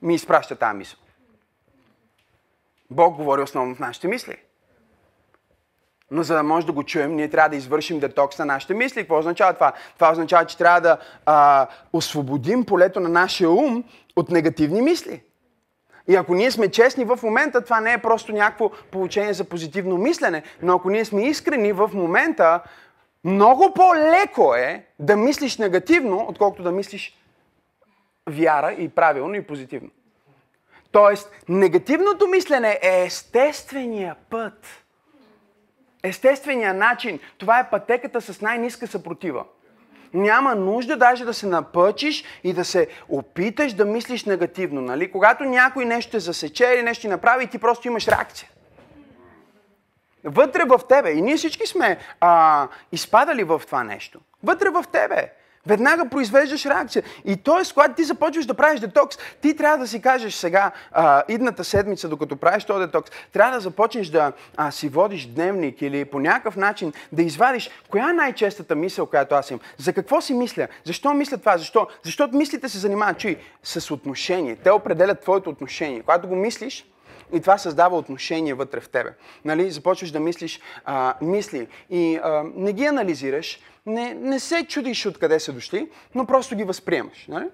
ми 0.02 0.16
изпраща 0.16 0.56
тази 0.56 0.78
мисъл? 0.78 1.00
Бог 2.90 3.16
говори 3.16 3.42
основно 3.42 3.76
в 3.76 3.80
нашите 3.80 4.08
мисли. 4.08 4.38
Но 6.12 6.24
за 6.24 6.36
да 6.36 6.44
може 6.44 6.66
да 6.66 6.72
го 6.72 6.84
чуем, 6.84 7.16
ние 7.16 7.30
трябва 7.30 7.50
да 7.50 7.56
извършим 7.56 8.00
детокс 8.00 8.40
на 8.40 8.46
нашите 8.46 8.74
мисли. 8.74 9.02
Какво 9.02 9.20
означава 9.20 9.54
това? 9.54 9.74
Това 9.96 10.12
означава, 10.12 10.46
че 10.46 10.58
трябва 10.58 10.82
да 10.82 10.98
а, 11.26 11.68
освободим 11.94 12.66
полето 12.66 13.00
на 13.00 13.10
нашия 13.10 13.50
ум 13.50 13.84
от 14.16 14.30
негативни 14.30 14.82
мисли. 14.82 15.24
И 16.08 16.16
ако 16.16 16.36
ние 16.36 16.52
сме 16.52 16.72
честни 16.72 17.06
в 17.06 17.20
момента, 17.24 17.64
това 17.64 17.82
не 17.82 17.94
е 17.94 17.98
просто 17.98 18.32
някакво 18.32 18.70
получение 18.70 19.34
за 19.34 19.44
позитивно 19.44 19.98
мислене, 19.98 20.44
но 20.62 20.76
ако 20.76 20.90
ние 20.90 21.06
сме 21.06 21.24
искрени 21.24 21.72
в 21.72 21.90
момента, 21.94 22.60
много 23.24 23.74
по-леко 23.74 24.56
е 24.56 24.86
да 25.00 25.18
мислиш 25.18 25.58
негативно, 25.58 26.26
отколкото 26.30 26.64
да 26.64 26.72
мислиш 26.72 27.18
вяра 28.28 28.72
и 28.72 28.90
правилно 28.90 29.36
и 29.36 29.48
позитивно. 29.48 29.90
Тоест, 30.92 31.32
негативното 31.50 32.28
мислене 32.28 32.80
е 32.82 33.04
естествения 33.04 34.16
път. 34.30 34.68
Естествения 36.04 36.74
начин. 36.74 37.20
Това 37.38 37.60
е 37.60 37.70
пътеката 37.70 38.22
с 38.22 38.42
най-ниска 38.42 38.88
съпротива. 38.88 39.46
Няма 40.14 40.56
нужда 40.56 40.98
даже 40.98 41.26
да 41.26 41.34
се 41.34 41.48
напъчиш 41.48 42.24
и 42.44 42.54
да 42.54 42.66
се 42.66 42.88
опиташ 43.10 43.74
да 43.74 43.86
мислиш 43.86 44.26
негативно. 44.26 44.82
Нали? 44.82 45.12
Когато 45.12 45.44
някой 45.44 45.86
нещо 45.86 46.12
те 46.12 46.20
засече 46.20 46.74
или 46.76 46.84
нещо 46.84 47.02
ти 47.02 47.08
направи, 47.08 47.48
ти 47.48 47.58
просто 47.58 47.88
имаш 47.88 48.08
реакция. 48.08 48.50
Вътре 50.24 50.64
в 50.64 50.80
тебе. 50.90 51.12
И 51.12 51.22
ние 51.22 51.38
всички 51.38 51.68
сме 51.68 51.98
а, 52.20 52.68
изпадали 52.92 53.44
в 53.44 53.62
това 53.66 53.84
нещо. 53.84 54.20
Вътре 54.44 54.70
в 54.70 54.86
тебе. 54.92 55.32
Веднага 55.66 56.10
произвеждаш 56.10 56.66
реакция. 56.66 57.04
И 57.26 57.38
т.е. 57.38 57.74
когато 57.74 57.94
ти 57.94 58.04
започваш 58.04 58.46
да 58.46 58.54
правиш 58.54 58.80
детокс, 58.80 59.18
ти 59.42 59.56
трябва 59.56 59.78
да 59.78 59.88
си 59.88 60.02
кажеш 60.02 60.34
сега, 60.34 60.72
а, 60.92 61.24
идната 61.30 61.64
седмица, 61.64 62.10
докато 62.10 62.36
правиш 62.36 62.64
този 62.64 62.86
детокс, 62.86 63.12
трябва 63.34 63.54
да 63.54 63.60
започнеш 63.60 64.08
да 64.08 64.32
а, 64.58 64.72
си 64.72 64.90
водиш 64.90 65.26
дневник 65.26 65.82
или 65.82 66.06
по 66.06 66.20
някакъв 66.20 66.56
начин 66.56 66.94
да 67.12 67.22
извадиш 67.22 67.70
коя 67.90 68.10
е 68.10 68.14
най-честата 68.14 68.76
мисъл, 68.76 69.06
която 69.06 69.36
аз 69.36 69.52
имам. 69.52 69.62
За 69.78 69.94
какво 69.94 70.22
си 70.22 70.34
мисля? 70.34 70.68
Защо 70.84 71.14
мисля 71.14 71.38
това? 71.38 71.58
Защо? 71.58 71.88
Защото 72.04 72.38
мислите 72.38 72.70
се 72.70 72.78
занимават, 72.78 73.20
чуй, 73.20 73.38
с 73.64 73.92
отношение. 73.92 74.56
Те 74.56 74.72
определят 74.72 75.22
твоето 75.22 75.50
отношение. 75.50 76.02
Когато 76.02 76.28
го 76.28 76.36
мислиш, 76.36 76.86
и 77.34 77.42
това 77.42 77.58
създава 77.58 77.98
отношение 77.98 78.54
вътре 78.54 78.80
в 78.80 78.90
тебе. 78.90 79.14
Нали? 79.46 79.72
Започваш 79.72 80.12
да 80.12 80.20
мислиш 80.20 80.60
а, 80.86 81.14
мисли 81.22 81.68
и 81.90 82.20
а, 82.24 82.44
не 82.56 82.74
ги 82.74 82.86
анализираш, 82.86 83.60
не, 83.86 84.14
не 84.14 84.40
се 84.40 84.66
чудиш 84.68 85.06
откъде 85.06 85.40
са 85.40 85.54
дошли, 85.54 85.90
но 86.16 86.26
просто 86.26 86.56
ги 86.56 86.64
възприемаш. 86.64 87.26
Нали? 87.28 87.46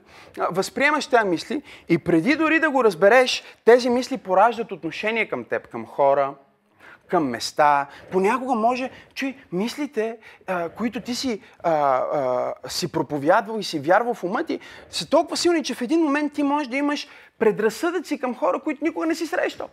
Възприемаш 0.52 1.08
тези 1.08 1.26
мисли 1.26 1.62
и 1.90 1.98
преди 1.98 2.36
дори 2.36 2.60
да 2.60 2.70
го 2.70 2.84
разбереш, 2.84 3.44
тези 3.66 3.90
мисли 3.90 4.18
пораждат 4.18 4.72
отношение 4.72 5.28
към 5.28 5.44
теб, 5.44 5.68
към 5.68 5.86
хора, 5.86 6.34
към 7.08 7.30
места. 7.30 7.88
Понякога 8.12 8.56
може, 8.56 8.90
чуй, 9.14 9.36
мислите, 9.52 10.18
а, 10.48 10.70
които 10.70 11.02
ти 11.02 11.16
си, 11.16 11.42
а, 11.60 11.72
а, 11.74 12.54
си 12.70 12.92
проповядвал 12.92 13.60
и 13.60 13.64
си 13.64 13.80
вярвал 13.80 14.14
в 14.14 14.24
ума 14.24 14.44
ти, 14.44 14.60
са 14.90 15.10
толкова 15.10 15.38
силни, 15.38 15.64
че 15.64 15.76
в 15.76 15.82
един 15.82 16.00
момент 16.00 16.34
ти 16.34 16.44
можеш 16.44 16.68
да 16.68 16.78
имаш 16.78 17.08
предразсъдъци 17.40 18.20
към 18.20 18.36
хора, 18.36 18.60
които 18.64 18.84
никога 18.84 19.06
не 19.06 19.16
си 19.16 19.28
срещал. 19.28 19.70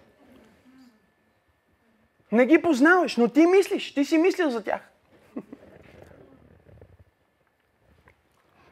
Не 2.32 2.46
ги 2.46 2.62
познаваш, 2.62 3.16
но 3.16 3.28
ти 3.28 3.46
мислиш, 3.46 3.94
ти 3.94 4.04
си 4.04 4.18
мислил 4.18 4.50
за 4.50 4.64
тях. 4.64 4.80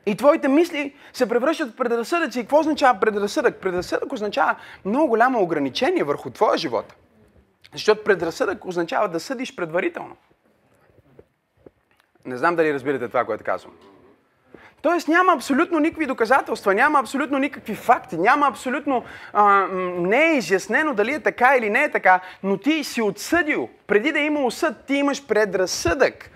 И 0.07 0.17
твоите 0.17 0.49
мисли 0.49 0.95
се 1.13 1.29
превръщат 1.29 1.71
в 1.71 1.77
предразсъдъци. 1.77 2.39
И 2.39 2.43
какво 2.43 2.59
означава 2.59 3.01
предразсъдък? 3.01 3.57
Предразсъдък 3.57 4.13
означава 4.13 4.57
много 4.85 5.09
голямо 5.09 5.43
ограничение 5.43 6.05
върху 6.05 6.31
твоя 6.31 6.59
живот. 6.59 6.95
Защото 7.73 8.05
предразсъдък 8.05 8.65
означава 8.65 9.09
да 9.09 9.21
съдиш 9.21 9.57
предварително. 9.57 10.17
Не 12.25 12.37
знам 12.37 12.57
дали 12.57 12.75
разбирате 12.75 13.09
това, 13.09 13.25
което 13.25 13.45
казвам. 13.45 13.73
Тоест 14.83 15.09
няма 15.09 15.33
абсолютно 15.33 15.79
никакви 15.79 16.07
доказателства, 16.07 16.75
няма 16.75 16.99
абсолютно 16.99 17.39
никакви 17.39 17.75
факти, 17.75 18.17
няма 18.17 18.47
абсолютно... 18.47 19.05
А, 19.33 19.67
не 19.99 20.33
е 20.33 20.37
изяснено 20.37 20.95
дали 20.95 21.13
е 21.13 21.21
така 21.21 21.57
или 21.57 21.71
не 21.71 21.85
е 21.85 21.91
така, 21.91 22.21
но 22.43 22.57
ти 22.57 22.85
си 22.85 23.03
отсъдил. 23.03 23.69
Преди 23.87 24.13
да 24.13 24.21
е 24.21 24.25
има 24.25 24.51
съд, 24.51 24.85
ти 24.87 24.95
имаш 24.95 25.27
предразсъдък. 25.27 26.31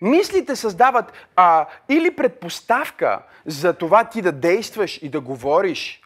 Мислите 0.00 0.56
създават 0.56 1.12
а, 1.36 1.66
или 1.88 2.16
предпоставка 2.16 3.22
за 3.46 3.72
това 3.72 4.04
ти 4.04 4.22
да 4.22 4.32
действаш 4.32 5.02
и 5.02 5.08
да 5.08 5.20
говориш 5.20 6.02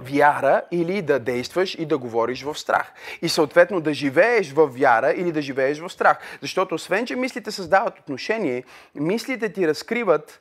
вяра 0.00 0.62
или 0.70 1.02
да 1.02 1.18
действаш 1.18 1.74
и 1.74 1.86
да 1.86 1.98
говориш 1.98 2.42
в 2.42 2.54
страх. 2.58 2.92
И 3.22 3.28
съответно 3.28 3.80
да 3.80 3.94
живееш 3.94 4.52
в 4.52 4.66
вяра 4.66 5.12
или 5.12 5.32
да 5.32 5.42
живееш 5.42 5.78
в 5.78 5.90
страх. 5.90 6.18
Защото 6.42 6.74
освен, 6.74 7.06
че 7.06 7.16
мислите 7.16 7.50
създават 7.50 7.98
отношение, 7.98 8.64
мислите 8.94 9.52
ти 9.52 9.68
разкриват, 9.68 10.40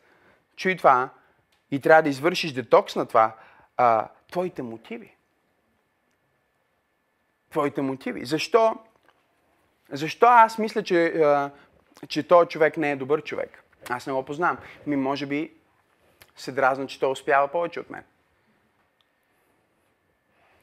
чуй 0.56 0.78
това, 0.78 1.10
и 1.72 1.80
трябва 1.80 2.04
да 2.04 2.10
извършиш 2.10 2.52
детокс 2.52 2.96
на 2.96 3.06
това, 3.06 3.36
а, 3.78 4.08
твоите 4.32 4.62
мотиви. 4.62 5.16
Твоите 7.52 7.82
мотиви. 7.82 8.26
Защо? 8.26 8.76
Защо 9.92 10.26
аз 10.26 10.58
мисля, 10.58 10.84
че, 10.84 11.06
а, 11.06 11.52
че 12.08 12.28
този 12.28 12.48
човек 12.48 12.78
не 12.78 12.92
е 12.92 12.96
добър 12.96 13.24
човек? 13.24 13.64
Аз 13.90 14.08
не 14.08 14.14
го 14.14 14.26
познавам. 14.26 14.58
Ми 14.88 14.96
може 14.96 15.26
би 15.26 15.52
се 16.36 16.52
дразна, 16.52 16.88
че 16.88 17.00
той 17.00 17.12
успява 17.12 17.48
повече 17.48 17.80
от 17.80 17.90
мен. 17.90 18.04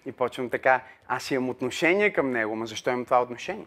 И 0.06 0.12
почвам 0.12 0.50
така, 0.50 0.80
аз 1.08 1.30
имам 1.30 1.48
отношение 1.48 2.12
към 2.12 2.30
него, 2.30 2.56
но 2.56 2.66
защо 2.66 2.90
имам 2.90 3.04
това 3.04 3.22
отношение? 3.22 3.66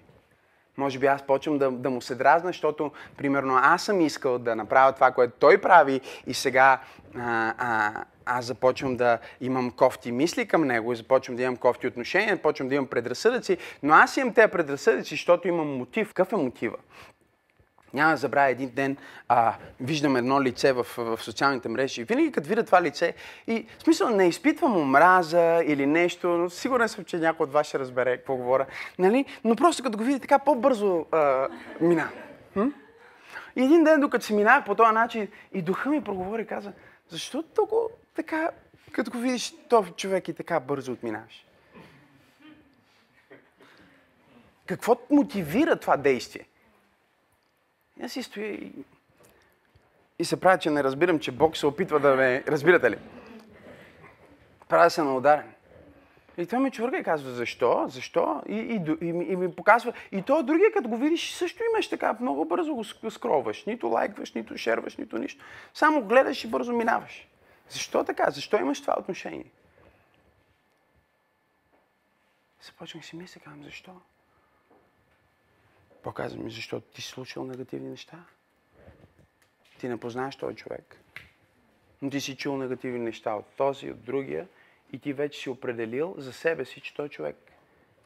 Може 0.77 0.99
би 0.99 1.06
аз 1.06 1.27
почвам 1.27 1.58
да, 1.58 1.71
да 1.71 1.89
му 1.89 2.01
се 2.01 2.15
дразна, 2.15 2.49
защото, 2.49 2.91
примерно, 3.17 3.60
аз 3.62 3.84
съм 3.84 4.01
искал 4.01 4.39
да 4.39 4.56
направя 4.56 4.93
това, 4.93 5.12
което 5.12 5.34
той 5.39 5.62
прави 5.62 6.01
и 6.27 6.34
сега 6.34 6.82
а, 7.15 7.53
а, 7.58 8.03
аз 8.25 8.45
започвам 8.45 8.97
да 8.97 9.19
имам 9.41 9.71
кофти 9.71 10.12
мисли 10.12 10.47
към 10.47 10.63
него 10.63 10.93
и 10.93 10.95
започвам 10.95 11.36
да 11.36 11.43
имам 11.43 11.58
кофти 11.58 11.88
отношения, 11.88 12.36
започвам 12.36 12.67
да 12.69 12.75
имам 12.75 12.88
предразсъдъци, 12.88 13.58
но 13.84 13.93
аз 13.93 14.17
имам 14.17 14.34
тези 14.34 14.51
предразсъдъци, 14.51 15.10
защото 15.10 15.47
имам 15.47 15.77
мотив. 15.77 16.08
Какъв 16.08 16.34
е 16.34 16.36
мотива? 16.36 16.77
Няма 17.93 18.12
да 18.12 18.17
забравя 18.17 18.50
един 18.50 18.69
ден, 18.69 18.97
а, 19.28 19.54
виждам 19.80 20.15
едно 20.15 20.41
лице 20.41 20.73
в, 20.73 20.86
в 20.97 21.19
социалните 21.21 21.69
мрежи. 21.69 22.04
Винаги 22.04 22.32
като 22.32 22.50
видя 22.50 22.63
това 22.63 22.82
лице, 22.82 23.13
и 23.47 23.65
в 23.80 23.84
смисъл 23.84 24.10
не 24.10 24.28
изпитвам 24.28 24.78
омраза 24.78 25.62
или 25.65 25.86
нещо, 25.86 26.28
но 26.28 26.50
сигурен 26.50 26.89
съм, 26.89 27.06
че 27.06 27.17
някой 27.17 27.43
от 27.43 27.52
вас 27.52 27.67
ще 27.67 27.80
разбере 27.80 28.17
какво 28.17 28.36
говоря. 28.36 28.65
Нали? 29.00 29.26
Но 29.43 29.56
просто 29.56 29.84
като 29.84 29.97
го 29.97 30.04
види 30.04 30.19
така 30.19 30.39
по-бързо 30.39 31.06
а, 31.12 31.47
мина. 31.82 32.10
Хм? 32.54 32.67
И 33.56 33.63
един 33.63 33.84
ден, 33.84 34.00
докато 34.00 34.26
си 34.26 34.34
минах 34.34 34.65
по 34.65 34.76
този 34.76 34.91
начин, 34.91 35.28
и 35.54 35.62
духа 35.62 35.89
ми 35.89 36.04
проговори 36.04 36.41
и 36.41 36.47
каза, 36.47 36.71
защо 37.10 37.43
толкова 37.43 37.82
така, 38.15 38.50
като 38.91 39.12
го 39.12 39.17
видиш 39.17 39.54
този 39.69 39.91
човек 39.91 40.28
и 40.28 40.34
така 40.34 40.60
бързо 40.60 40.91
отминаваш? 40.91 41.45
Какво 44.65 44.97
мотивира 45.10 45.76
това 45.76 45.97
действие? 45.97 46.47
И 48.00 48.04
аз 48.04 48.12
си 48.12 48.24
стоя 48.24 48.54
и, 48.54 48.72
и 50.20 50.26
се 50.26 50.40
правя, 50.40 50.58
че 50.58 50.70
не 50.70 50.84
разбирам, 50.84 51.20
че 51.20 51.32
Бог 51.32 51.58
се 51.58 51.68
опитва 51.68 52.00
да 52.00 52.16
ме... 52.16 52.44
Разбирате 52.48 52.92
ли? 52.92 52.98
Правя 54.70 54.90
се 54.90 55.04
на 55.04 55.16
ударен. 55.16 55.54
И 56.38 56.46
той 56.46 56.60
ме 56.60 56.72
чурга 56.72 56.98
и 56.98 57.04
казва, 57.04 57.32
защо? 57.32 57.86
Защо? 57.88 58.42
И, 58.48 58.56
и, 58.56 59.06
и, 59.06 59.08
и 59.08 59.36
ми 59.36 59.56
показва. 59.56 59.94
И 60.12 60.22
то 60.22 60.44
другия, 60.44 60.72
като 60.72 60.90
го 60.90 60.98
видиш, 60.98 61.34
също 61.34 61.64
имаш 61.74 61.90
така, 61.90 62.18
много 62.22 62.46
бързо 62.46 62.76
го 62.76 63.12
скроваш. 63.12 63.66
Нито 63.66 63.88
лайкваш, 63.88 64.34
нито 64.34 64.58
шерваш, 64.58 64.98
нито 64.98 65.18
нищо. 65.18 65.46
Само 65.74 66.02
гледаш 66.02 66.44
и 66.44 66.48
бързо 66.48 66.74
минаваш. 66.74 67.28
Защо 67.70 68.04
така? 68.04 68.32
Защо 68.32 68.58
имаш 68.58 68.82
това 68.82 68.96
отношение? 69.00 69.52
Започвам 72.62 73.04
си 73.04 73.16
мисля, 73.16 73.42
казвам, 73.42 73.64
защо? 73.64 73.92
Показва 76.08 76.43
ми, 76.43 76.52
защото 76.52 76.88
ти 76.93 77.02
си 77.02 77.10
случил 77.10 77.43
негативни 77.43 77.89
неща. 77.89 78.26
Ти 79.80 79.88
не 79.88 80.00
познаеш 80.00 80.36
този 80.36 80.56
човек. 80.56 81.02
но 82.02 82.10
ти 82.10 82.22
си 82.22 82.38
чул 82.38 82.58
негативни 82.58 83.00
неща 83.00 83.34
от 83.34 83.46
този, 83.46 83.91
от 83.91 84.04
другия 84.04 84.48
и 84.93 85.00
ти 85.00 85.13
вече 85.13 85.39
си 85.39 85.50
определил 85.50 86.15
за 86.17 86.34
себе 86.34 86.65
си, 86.65 86.82
че 86.82 86.93
той 86.93 87.10
човек 87.10 87.36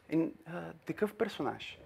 е 0.09 0.29
а, 0.45 0.73
такъв 0.85 1.17
персонаж. 1.17 1.77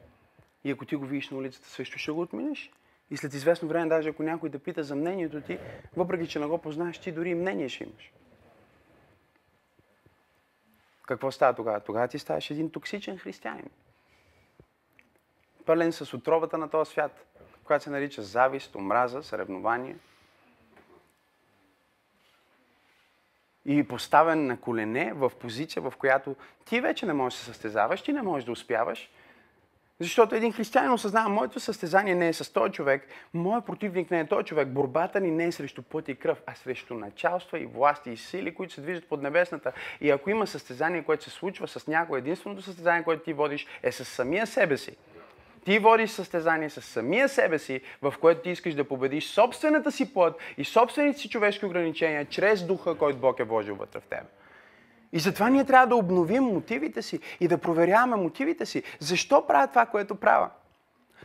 И 0.64 0.72
ако 0.72 0.86
ти 0.86 0.96
го 0.96 1.06
видиш 1.06 1.30
на 1.30 1.38
улицата, 1.38 1.68
също 1.68 1.98
ще 1.98 2.12
го 2.12 2.22
отминеш. 2.22 2.72
И 3.12 3.18
след 3.18 3.34
известно 3.34 3.68
време, 3.68 3.90
даже 3.90 4.10
ако 4.10 4.24
някой 4.24 4.50
да 4.50 4.60
пита 4.60 4.84
за 4.84 4.96
мнението 4.96 5.42
ти, 5.42 5.60
въпреки 5.96 6.28
че 6.28 6.40
не 6.40 6.46
го 6.46 6.58
познаеш, 6.58 6.98
ти 6.98 7.12
дори 7.12 7.30
и 7.30 7.36
мнение 7.36 7.70
ще 7.70 7.84
имаш. 7.84 8.12
Какво 11.08 11.32
става 11.32 11.56
тогава? 11.56 11.80
Тогава 11.80 12.08
ти 12.08 12.20
ставаш 12.20 12.52
един 12.52 12.72
токсичен 12.72 13.18
християнин. 13.18 13.70
Пълен 15.66 15.92
с 15.92 16.14
отробата 16.14 16.58
на 16.58 16.70
този 16.70 16.92
свят, 16.92 17.26
която 17.64 17.84
се 17.84 17.90
нарича 17.90 18.22
завист, 18.22 18.76
омраза, 18.76 19.24
съревнование. 19.24 19.96
И 23.66 23.88
поставен 23.88 24.48
на 24.48 24.60
колене 24.60 25.14
в 25.14 25.32
позиция, 25.40 25.82
в 25.82 25.94
която 25.98 26.36
ти 26.66 26.82
вече 26.82 27.06
не 27.06 27.14
можеш 27.14 27.40
да 27.40 27.46
се 27.46 27.52
състезаваш, 27.52 28.02
ти 28.02 28.14
не 28.14 28.22
можеш 28.22 28.46
да 28.46 28.52
успяваш, 28.52 29.10
защото 30.00 30.36
един 30.36 30.54
християнин 30.54 30.92
осъзнава, 30.92 31.30
моето 31.30 31.60
състезание 31.60 32.16
не 32.16 32.28
е 32.28 32.34
с 32.34 32.54
този 32.54 32.72
човек, 32.72 33.08
моят 33.34 33.66
противник 33.66 34.12
не 34.12 34.20
е 34.20 34.28
този 34.28 34.46
човек, 34.46 34.68
борбата 34.68 35.20
ни 35.20 35.32
не 35.32 35.46
е 35.46 35.52
срещу 35.52 35.82
път 35.82 36.10
и 36.10 36.16
кръв, 36.16 36.42
а 36.46 36.56
срещу 36.56 36.94
началства 36.94 37.60
и 37.60 37.66
власти 37.66 38.12
и 38.12 38.18
сили, 38.18 38.56
които 38.56 38.74
се 38.74 38.82
движат 38.82 39.10
под 39.10 39.22
небесната. 39.22 39.72
И 40.02 40.10
ако 40.10 40.30
има 40.30 40.48
състезание, 40.48 41.04
което 41.04 41.24
се 41.24 41.30
случва 41.30 41.68
с 41.68 41.88
някой, 41.88 42.20
единственото 42.20 42.62
състезание, 42.62 43.04
което 43.04 43.24
ти 43.24 43.34
водиш 43.34 43.68
е 43.84 43.92
с 43.92 44.06
самия 44.06 44.48
себе 44.48 44.78
си. 44.78 44.98
Ти 45.66 45.80
водиш 45.80 46.12
състезание 46.12 46.70
с 46.70 46.82
самия 46.82 47.30
себе 47.30 47.60
си, 47.60 47.82
в 48.02 48.14
което 48.22 48.42
ти 48.42 48.50
искаш 48.50 48.74
да 48.74 48.84
победиш 48.84 49.28
собствената 49.28 49.92
си 49.92 50.14
плът 50.14 50.36
и 50.58 50.66
собствените 50.66 51.20
си 51.20 51.30
човешки 51.30 51.66
ограничения 51.66 52.26
чрез 52.26 52.64
духа, 52.64 52.96
който 52.96 53.20
Бог 53.20 53.40
е 53.40 53.44
вложил 53.44 53.76
вътре 53.76 54.00
в 54.00 54.04
теб. 54.04 54.24
И 55.14 55.20
затова 55.20 55.50
ние 55.50 55.66
трябва 55.66 55.88
да 55.88 55.96
обновим 55.96 56.44
мотивите 56.44 57.02
си 57.02 57.20
и 57.40 57.48
да 57.48 57.58
проверяваме 57.58 58.16
мотивите 58.16 58.66
си. 58.66 58.84
Защо 59.00 59.48
правя 59.48 59.68
това, 59.68 59.86
което 59.86 60.16
правя? 60.16 60.50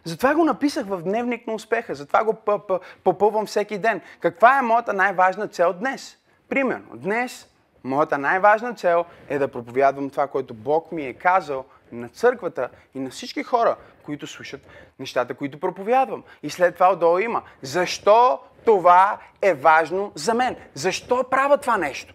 Затова 0.04 0.34
го 0.34 0.44
написах 0.44 0.86
в 0.86 1.02
дневник 1.02 1.46
на 1.46 1.54
успеха, 1.54 1.94
затова 1.94 2.24
го 2.24 2.36
попълвам 3.04 3.46
всеки 3.46 3.78
ден. 3.78 4.00
Каква 4.20 4.58
е 4.58 4.62
моята 4.62 4.92
най-важна 4.92 5.48
цел 5.48 5.72
днес? 5.72 6.18
Примерно, 6.48 6.96
днес 6.96 7.48
моята 7.84 8.18
най-важна 8.18 8.74
цел 8.74 9.04
е 9.28 9.38
да 9.38 9.48
проповядвам 9.48 10.10
това, 10.10 10.26
което 10.26 10.54
Бог 10.54 10.92
ми 10.92 11.02
е 11.02 11.12
казал 11.12 11.64
на 11.92 12.08
църквата 12.08 12.68
и 12.94 13.00
на 13.00 13.10
всички 13.10 13.42
хора, 13.42 13.76
които 14.02 14.26
слушат 14.26 14.60
нещата, 14.98 15.34
които 15.34 15.60
проповядвам. 15.60 16.24
И 16.42 16.50
след 16.50 16.74
това 16.74 16.92
отдолу 16.92 17.18
има. 17.18 17.42
Защо 17.62 18.40
това 18.64 19.18
е 19.42 19.54
важно 19.54 20.12
за 20.14 20.34
мен? 20.34 20.56
Защо 20.74 21.24
правя 21.30 21.58
това 21.58 21.76
нещо? 21.76 22.14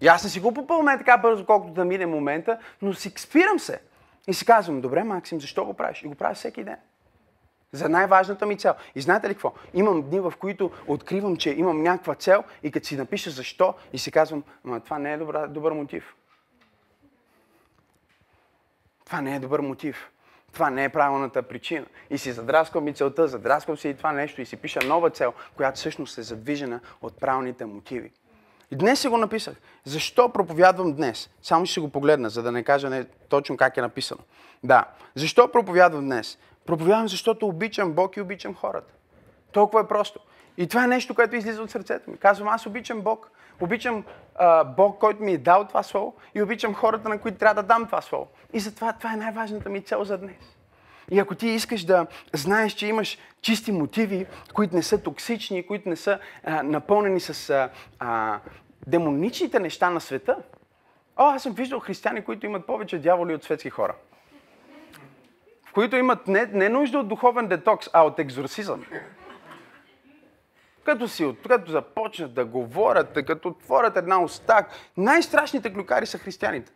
И 0.00 0.08
аз 0.08 0.24
не 0.24 0.30
си 0.30 0.40
го 0.40 0.54
попълвам 0.54 0.98
така 0.98 1.18
бързо, 1.18 1.46
колкото 1.46 1.72
да 1.72 1.84
мине 1.84 2.06
момента, 2.06 2.58
но 2.82 2.94
си 2.94 3.12
спирам 3.16 3.58
се. 3.58 3.80
И 4.28 4.34
си 4.34 4.46
казвам, 4.46 4.80
добре, 4.80 5.04
Максим, 5.04 5.40
защо 5.40 5.64
го 5.64 5.74
правиш? 5.74 6.02
И 6.02 6.08
го 6.08 6.14
правя 6.14 6.34
всеки 6.34 6.64
ден. 6.64 6.76
За 7.72 7.88
най-важната 7.88 8.46
ми 8.46 8.58
цел. 8.58 8.74
И 8.94 9.00
знаете 9.00 9.28
ли 9.28 9.34
какво? 9.34 9.52
Имам 9.74 10.02
дни, 10.02 10.20
в 10.20 10.32
които 10.38 10.70
откривам, 10.86 11.36
че 11.36 11.50
имам 11.50 11.82
някаква 11.82 12.14
цел 12.14 12.44
и 12.62 12.72
като 12.72 12.86
си 12.86 12.96
напиша 12.96 13.30
защо 13.30 13.74
и 13.92 13.98
си 13.98 14.10
казвам, 14.10 14.44
ама 14.64 14.80
това 14.80 14.98
не 14.98 15.12
е 15.12 15.16
добра, 15.16 15.46
добър 15.46 15.72
мотив. 15.72 16.14
Това 19.06 19.20
не 19.20 19.36
е 19.36 19.40
добър 19.40 19.60
мотив. 19.60 20.10
Това 20.52 20.70
не 20.70 20.84
е 20.84 20.88
правилната 20.88 21.42
причина. 21.42 21.86
И 22.10 22.18
си 22.18 22.32
задрасквам 22.32 22.84
ми 22.84 22.94
целта, 22.94 23.28
задрасквам 23.28 23.76
си 23.76 23.88
и 23.88 23.94
това 23.94 24.12
нещо 24.12 24.40
и 24.40 24.46
си 24.46 24.56
пиша 24.56 24.80
нова 24.86 25.10
цел, 25.10 25.32
която 25.56 25.78
всъщност 25.78 26.18
е 26.18 26.22
задвижена 26.22 26.80
от 27.02 27.20
правилните 27.20 27.64
мотиви. 27.64 28.12
И 28.70 28.76
днес 28.76 29.00
си 29.00 29.08
го 29.08 29.16
написах. 29.16 29.54
Защо 29.84 30.28
проповядвам 30.28 30.92
днес? 30.92 31.30
Само 31.42 31.66
ще 31.66 31.80
го 31.80 31.88
погледна, 31.88 32.30
за 32.30 32.42
да 32.42 32.52
не 32.52 32.62
кажа 32.62 32.90
не, 32.90 33.04
точно 33.04 33.56
как 33.56 33.76
е 33.76 33.80
написано. 33.80 34.20
Да. 34.64 34.84
Защо 35.14 35.48
проповядвам 35.48 36.04
днес? 36.04 36.38
Проповядвам, 36.66 37.08
защото 37.08 37.46
обичам 37.46 37.92
Бог 37.92 38.16
и 38.16 38.20
обичам 38.20 38.54
хората. 38.54 38.92
Толкова 39.52 39.80
е 39.80 39.88
просто. 39.88 40.20
И 40.58 40.66
това 40.66 40.84
е 40.84 40.88
нещо, 40.88 41.14
което 41.14 41.36
излиза 41.36 41.62
от 41.62 41.70
сърцето 41.70 42.10
ми. 42.10 42.16
Казвам, 42.16 42.48
аз 42.48 42.66
обичам 42.66 43.00
Бог. 43.00 43.30
Обичам 43.60 44.04
а, 44.34 44.64
Бог, 44.64 44.98
който 44.98 45.22
ми 45.22 45.32
е 45.32 45.38
дал 45.38 45.64
това 45.64 45.82
слово 45.82 46.14
и 46.34 46.42
обичам 46.42 46.74
хората, 46.74 47.08
на 47.08 47.18
които 47.20 47.38
трябва 47.38 47.62
да 47.62 47.68
дам 47.68 47.86
това 47.86 48.00
слово. 48.00 48.28
И 48.52 48.60
затова 48.60 48.92
това 48.92 49.12
е 49.12 49.16
най-важната 49.16 49.68
ми 49.68 49.82
цел 49.82 50.04
за 50.04 50.18
днес. 50.18 50.56
И 51.10 51.18
ако 51.18 51.34
ти 51.34 51.48
искаш 51.48 51.84
да 51.84 52.06
знаеш, 52.32 52.72
че 52.72 52.86
имаш 52.86 53.18
чисти 53.40 53.72
мотиви, 53.72 54.26
които 54.54 54.76
не 54.76 54.82
са 54.82 55.02
токсични, 55.02 55.66
които 55.66 55.88
не 55.88 55.96
са 55.96 56.18
а, 56.44 56.62
напълнени 56.62 57.20
с 57.20 57.50
а, 57.50 57.70
а, 57.98 58.38
демоничните 58.86 59.60
неща 59.60 59.90
на 59.90 60.00
света, 60.00 60.36
о, 61.16 61.30
аз 61.30 61.42
съм 61.42 61.52
виждал 61.52 61.80
християни, 61.80 62.24
които 62.24 62.46
имат 62.46 62.66
повече 62.66 62.98
дяволи 62.98 63.34
от 63.34 63.44
светски 63.44 63.70
хора. 63.70 63.94
Които 65.74 65.96
имат 65.96 66.26
не, 66.26 66.46
не 66.46 66.68
нужда 66.68 66.98
от 66.98 67.08
духовен 67.08 67.48
детокс, 67.48 67.88
а 67.92 68.02
от 68.02 68.18
екзорсизъм. 68.18 68.84
Като, 70.86 71.08
си, 71.08 71.34
като 71.48 71.70
започнат 71.70 72.34
да 72.34 72.44
говорят, 72.44 73.26
като 73.26 73.48
отворят 73.48 73.96
една 73.96 74.22
уста, 74.22 74.66
най-страшните 74.96 75.72
клюкари 75.72 76.06
са 76.06 76.18
християните. 76.18 76.72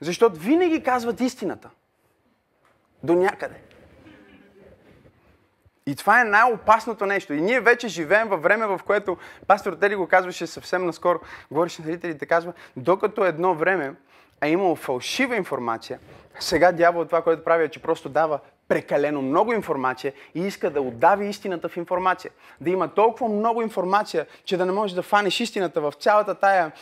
Защото 0.00 0.40
винаги 0.40 0.82
казват 0.82 1.20
истината. 1.20 1.70
До 3.02 3.14
някъде. 3.14 3.54
И 5.86 5.96
това 5.96 6.20
е 6.20 6.24
най-опасното 6.24 7.06
нещо. 7.06 7.32
И 7.32 7.40
ние 7.40 7.60
вече 7.60 7.88
живеем 7.88 8.28
във 8.28 8.42
време, 8.42 8.66
в 8.66 8.80
което 8.86 9.16
пастор 9.46 9.72
Тели 9.72 9.94
го 9.94 10.06
казваше 10.06 10.46
съвсем 10.46 10.86
наскоро, 10.86 11.20
говореше 11.50 11.82
на 11.82 11.86
зрителите, 11.86 12.26
казва, 12.26 12.52
докато 12.76 13.24
едно 13.24 13.54
време 13.54 13.94
е 14.40 14.50
имало 14.50 14.76
фалшива 14.76 15.36
информация, 15.36 15.98
сега 16.40 16.72
дявол 16.72 17.04
това, 17.04 17.22
което 17.22 17.44
прави 17.44 17.64
е, 17.64 17.68
че 17.68 17.82
просто 17.82 18.08
дава 18.08 18.38
прекалено 18.68 19.22
много 19.22 19.52
информация 19.52 20.12
и 20.34 20.46
иска 20.46 20.70
да 20.70 20.80
отдави 20.80 21.26
истината 21.26 21.68
в 21.68 21.76
информация. 21.76 22.30
Да 22.60 22.70
има 22.70 22.88
толкова 22.88 23.28
много 23.28 23.62
информация, 23.62 24.26
че 24.44 24.56
да 24.56 24.66
не 24.66 24.72
можеш 24.72 24.94
да 24.94 25.02
фанеш 25.02 25.40
истината 25.40 25.80
в 25.80 25.92
цялата 25.98 26.34
тая, 26.34 26.72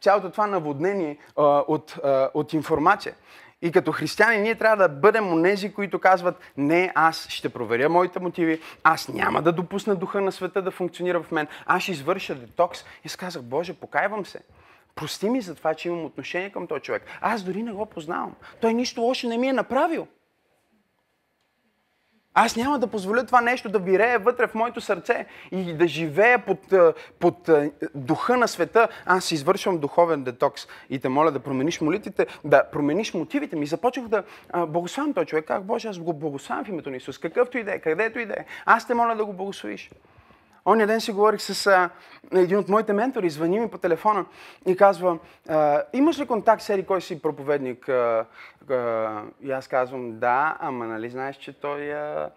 цялото 0.00 0.30
това 0.30 0.46
наводнение 0.46 1.18
от, 1.36 1.98
от 2.34 2.52
информация. 2.52 3.14
И 3.62 3.72
като 3.72 3.92
християни 3.92 4.38
ние 4.38 4.54
трябва 4.54 4.76
да 4.76 4.88
бъдем 4.88 5.32
онези, 5.32 5.72
които 5.72 5.98
казват, 5.98 6.40
не, 6.56 6.92
аз 6.94 7.28
ще 7.28 7.48
проверя 7.48 7.88
моите 7.88 8.20
мотиви, 8.20 8.60
аз 8.84 9.08
няма 9.08 9.42
да 9.42 9.52
допусна 9.52 9.96
духа 9.96 10.20
на 10.20 10.32
света 10.32 10.62
да 10.62 10.70
функционира 10.70 11.22
в 11.22 11.30
мен, 11.30 11.46
аз 11.66 11.82
ще 11.82 11.92
извърша 11.92 12.34
детокс. 12.34 12.80
И 12.80 13.06
аз 13.06 13.16
казах, 13.16 13.42
Боже, 13.42 13.74
покайвам 13.74 14.26
се. 14.26 14.40
Прости 14.94 15.30
ми 15.30 15.40
за 15.40 15.54
това, 15.54 15.74
че 15.74 15.88
имам 15.88 16.04
отношение 16.04 16.50
към 16.50 16.66
този 16.66 16.80
човек. 16.80 17.02
Аз 17.20 17.42
дори 17.42 17.62
не 17.62 17.72
го 17.72 17.86
познавам. 17.86 18.34
Той 18.60 18.74
нищо 18.74 19.00
лошо 19.00 19.28
не 19.28 19.38
ми 19.38 19.48
е 19.48 19.52
направил. 19.52 20.06
Аз 22.34 22.56
няма 22.56 22.78
да 22.78 22.86
позволя 22.86 23.26
това 23.26 23.40
нещо 23.40 23.68
да 23.68 23.78
вирее 23.78 24.18
вътре 24.18 24.46
в 24.46 24.54
моето 24.54 24.80
сърце 24.80 25.26
и 25.52 25.74
да 25.74 25.88
живея 25.88 26.44
под, 26.44 26.74
под 27.18 27.50
духа 27.94 28.36
на 28.36 28.48
света. 28.48 28.88
Аз 29.06 29.32
извършвам 29.32 29.78
духовен 29.78 30.24
детокс 30.24 30.66
и 30.90 30.98
те 30.98 31.08
моля 31.08 31.30
да 31.30 31.40
промениш 31.40 31.80
молитвите, 31.80 32.26
да 32.44 32.64
промениш 32.72 33.14
мотивите 33.14 33.56
ми. 33.56 33.66
Започнах 33.66 34.08
да 34.08 34.24
благославям 34.66 35.14
този 35.14 35.26
човек. 35.26 35.44
Как 35.44 35.64
Боже, 35.64 35.88
аз 35.88 35.98
го 35.98 36.12
благославям 36.12 36.64
в 36.64 36.68
името 36.68 36.90
на 36.90 36.96
Исус. 36.96 37.18
Какъвто 37.18 37.58
и 37.58 37.64
да 37.64 37.74
е, 37.74 37.78
където 37.78 38.18
и 38.18 38.26
да 38.26 38.32
е. 38.32 38.44
Аз 38.66 38.86
те 38.86 38.94
моля 38.94 39.16
да 39.16 39.24
го 39.24 39.32
благословиш. 39.32 39.90
Оня 40.66 40.86
ден 40.86 41.00
си 41.00 41.12
говорих 41.12 41.40
с 41.40 41.66
а, 41.66 41.90
един 42.32 42.58
от 42.58 42.68
моите 42.68 42.92
ментори, 42.92 43.30
звъни 43.30 43.60
ми 43.60 43.70
по 43.70 43.78
телефона 43.78 44.26
и 44.66 44.76
казва, 44.76 45.18
а, 45.48 45.82
имаш 45.92 46.18
ли 46.18 46.26
контакт 46.26 46.62
с 46.62 46.70
Ери, 46.70 46.86
кой 46.86 47.00
си 47.00 47.22
проповедник? 47.22 47.88
А, 47.88 48.26
а, 48.70 49.22
и 49.42 49.50
аз 49.50 49.68
казвам, 49.68 50.18
да, 50.18 50.56
ама 50.60 50.86
нали 50.86 51.10
знаеш, 51.10 51.36
че 51.36 51.52
той 51.52 51.92
а, 51.92 52.30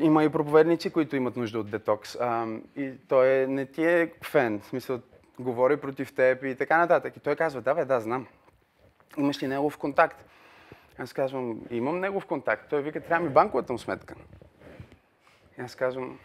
има 0.00 0.24
и 0.24 0.28
проповедници, 0.28 0.90
които 0.90 1.16
имат 1.16 1.36
нужда 1.36 1.58
от 1.58 1.70
детокс. 1.70 2.16
А, 2.20 2.46
и 2.76 2.92
той 3.08 3.28
е, 3.28 3.46
не 3.46 3.66
ти 3.66 3.84
е 3.84 4.12
фен, 4.24 4.60
в 4.60 4.66
смисъл, 4.66 5.00
говори 5.38 5.76
против 5.76 6.14
теб 6.14 6.44
и 6.44 6.54
така 6.54 6.78
нататък. 6.78 7.16
И 7.16 7.20
той 7.20 7.36
казва, 7.36 7.60
да, 7.60 7.74
бе, 7.74 7.84
да, 7.84 8.00
знам. 8.00 8.26
Имаш 9.18 9.42
ли 9.42 9.46
негов 9.46 9.78
контакт? 9.78 10.24
Аз 10.98 11.12
казвам, 11.12 11.60
имам 11.70 12.00
негов 12.00 12.26
контакт. 12.26 12.70
Той 12.70 12.82
вика, 12.82 13.00
трябва 13.00 13.26
ми 13.26 13.32
банковата 13.32 13.72
му 13.72 13.78
сметка. 13.78 14.14
И 15.58 15.62
аз 15.62 15.74
казвам, 15.74 16.18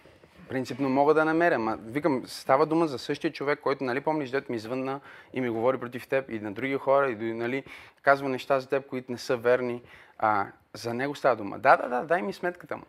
Принципно 0.50 0.90
мога 0.90 1.14
да 1.14 1.26
намеря. 1.26 1.60
Ма, 1.60 1.78
викам, 1.86 2.24
става 2.26 2.66
дума 2.66 2.88
за 2.88 3.00
същия 3.00 3.34
човек, 3.34 3.60
който, 3.60 3.84
нали, 3.84 4.02
помниш, 4.02 4.30
дето 4.30 4.52
ми 4.52 4.56
извънна 4.56 5.00
и 5.34 5.42
ми 5.42 5.50
говори 5.50 5.78
против 5.78 6.08
теб 6.08 6.30
и 6.30 6.40
на 6.40 6.52
други 6.52 6.76
хора, 6.76 7.12
и 7.12 7.16
нали, 7.16 7.64
казва 8.02 8.30
неща 8.30 8.60
за 8.60 8.70
теб, 8.70 8.88
които 8.88 9.12
не 9.12 9.18
са 9.18 9.38
верни. 9.38 9.82
А, 10.18 10.48
за 10.74 10.94
него 10.94 11.16
става 11.16 11.36
дума. 11.36 11.60
Да, 11.60 11.78
да, 11.78 11.90
да, 11.90 12.04
дай 12.04 12.22
ми 12.22 12.34
сметката 12.34 12.78
му. 12.78 12.84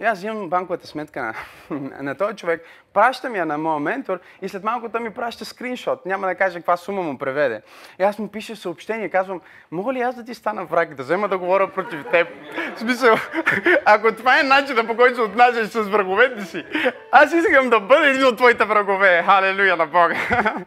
И 0.00 0.04
аз 0.04 0.22
имам 0.22 0.48
банковата 0.48 0.86
сметка 0.86 1.22
на, 1.22 1.34
на 2.02 2.14
този 2.14 2.36
човек, 2.36 2.64
пращам 2.94 3.36
я 3.36 3.46
на 3.46 3.58
моя 3.58 3.80
ментор 3.80 4.18
и 4.42 4.48
след 4.48 4.64
малко 4.64 4.88
той 4.88 5.00
ми 5.00 5.10
праща 5.10 5.44
скриншот. 5.44 6.06
Няма 6.06 6.26
да 6.26 6.34
каже 6.34 6.58
каква 6.58 6.76
сума 6.76 7.02
му 7.02 7.18
преведе. 7.18 7.62
И 7.98 8.02
аз 8.02 8.18
му 8.18 8.28
пиша 8.28 8.56
съобщение, 8.56 9.08
казвам, 9.08 9.40
мога 9.70 9.92
ли 9.92 10.00
аз 10.00 10.14
да 10.14 10.24
ти 10.24 10.34
стана 10.34 10.64
враг, 10.64 10.94
да 10.94 11.02
взема 11.02 11.28
да 11.28 11.38
говоря 11.38 11.72
против 11.72 12.04
теб? 12.10 12.28
В 12.76 12.78
смисъл, 12.78 13.16
ако 13.84 14.14
това 14.14 14.40
е 14.40 14.42
начинът 14.42 14.86
по 14.86 14.96
който 14.96 15.14
се 15.14 15.22
отнасяш 15.22 15.68
с 15.68 15.80
враговете 15.80 16.44
си, 16.44 16.64
аз 17.12 17.32
искам 17.32 17.70
да 17.70 17.80
бъда 17.80 18.08
един 18.08 18.26
от 18.26 18.36
твоите 18.36 18.64
врагове. 18.64 19.22
Халелуя 19.26 19.76
на 19.76 19.86
Бога. 19.86 20.16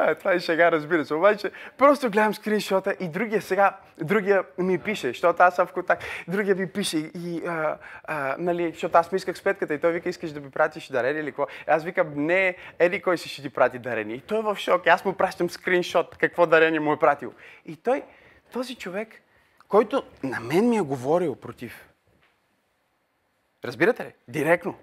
А, 0.00 0.14
това 0.14 0.32
е 0.32 0.40
шега, 0.40 0.72
разбира 0.72 1.04
се. 1.04 1.14
Обаче, 1.14 1.50
просто 1.78 2.10
гледам 2.10 2.34
скриншота 2.34 2.96
и 3.00 3.08
другия 3.08 3.42
сега, 3.42 3.76
другия 3.98 4.44
ми 4.58 4.78
пише, 4.78 5.08
защото 5.08 5.42
аз 5.42 5.56
съм 5.56 5.66
в 5.66 5.72
контакт, 5.72 6.04
другия 6.28 6.54
ми 6.54 6.68
пише 6.68 6.98
и, 6.98 7.42
а, 7.46 7.78
а, 8.04 8.36
нали, 8.38 8.70
защото 8.72 8.98
аз 8.98 9.12
му 9.12 9.16
исках 9.16 9.38
сметката 9.38 9.74
и 9.74 9.80
той 9.80 9.92
вика, 9.92 10.08
искаш 10.08 10.32
да 10.32 10.40
ми 10.40 10.50
пратиш 10.50 10.88
дарение 10.88 11.22
или 11.22 11.30
какво? 11.30 11.46
Аз 11.66 11.84
викам, 11.84 12.12
не, 12.16 12.56
еди 12.78 13.02
кой 13.02 13.18
си 13.18 13.28
ще 13.28 13.42
ти 13.42 13.50
прати 13.50 13.78
дарение. 13.78 14.16
И 14.16 14.20
той 14.20 14.38
е 14.38 14.42
в 14.42 14.56
шок. 14.56 14.86
Аз 14.86 15.04
му 15.04 15.12
пращам 15.12 15.50
скриншот, 15.50 16.16
какво 16.16 16.46
дарение 16.46 16.80
му 16.80 16.92
е 16.92 16.98
пратил. 16.98 17.32
И 17.66 17.76
той, 17.76 18.02
този 18.52 18.74
човек, 18.74 19.08
който 19.68 20.02
на 20.22 20.40
мен 20.40 20.68
ми 20.68 20.76
е 20.76 20.80
говорил 20.80 21.34
против. 21.34 21.88
Разбирате 23.64 24.04
ли? 24.04 24.12
Директно. 24.28 24.78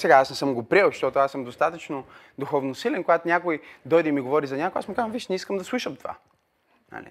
Сега 0.00 0.16
аз 0.16 0.30
не 0.30 0.36
съм 0.36 0.54
го 0.54 0.62
приел, 0.62 0.86
защото 0.86 1.18
аз 1.18 1.32
съм 1.32 1.44
достатъчно 1.44 2.04
духовно 2.38 2.74
силен, 2.74 3.04
когато 3.04 3.28
някой 3.28 3.60
дойде 3.84 4.08
и 4.08 4.12
ми 4.12 4.20
говори 4.20 4.46
за 4.46 4.56
някой, 4.56 4.78
аз 4.78 4.88
му 4.88 4.94
казвам, 4.94 5.12
виж, 5.12 5.28
не 5.28 5.36
искам 5.36 5.58
да 5.58 5.64
слушам 5.64 5.96
това. 5.96 6.16
Нали? 6.92 7.10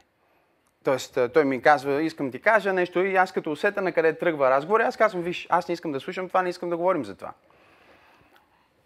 Тоест, 0.83 1.17
той 1.33 1.45
ми 1.45 1.61
казва, 1.61 2.03
искам 2.03 2.31
ти 2.31 2.41
кажа 2.41 2.73
нещо 2.73 2.99
и 2.99 3.15
аз 3.15 3.31
като 3.31 3.51
усета 3.51 3.81
на 3.81 3.91
къде 3.91 4.17
тръгва 4.17 4.49
разговор, 4.49 4.79
аз 4.79 4.97
казвам, 4.97 5.23
виж, 5.23 5.47
аз 5.49 5.67
не 5.67 5.73
искам 5.73 5.91
да 5.91 5.99
слушам 5.99 6.27
това, 6.27 6.41
не 6.41 6.49
искам 6.49 6.69
да 6.69 6.77
говорим 6.77 7.05
за 7.05 7.15
това. 7.15 7.33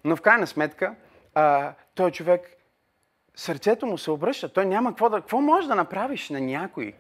Но 0.03 0.15
в 0.15 0.21
крайна 0.21 0.47
сметка, 0.47 0.95
а, 1.35 1.73
той 1.95 2.11
човек, 2.11 2.57
сърцето 3.35 3.85
му 3.85 3.97
се 3.97 4.11
обръща. 4.11 4.53
Той 4.53 4.65
няма 4.65 4.89
какво 4.89 5.09
да... 5.09 5.19
Какво 5.19 5.41
можеш 5.41 5.67
да 5.67 5.75
направиш 5.75 6.29
на 6.29 6.41
някой, 6.41 6.93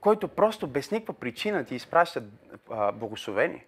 който 0.00 0.28
просто 0.28 0.66
без 0.66 0.90
никаква 0.90 1.14
причина 1.14 1.64
ти 1.64 1.74
изпраща 1.74 2.22
а, 2.70 2.92
благословение? 2.92 3.66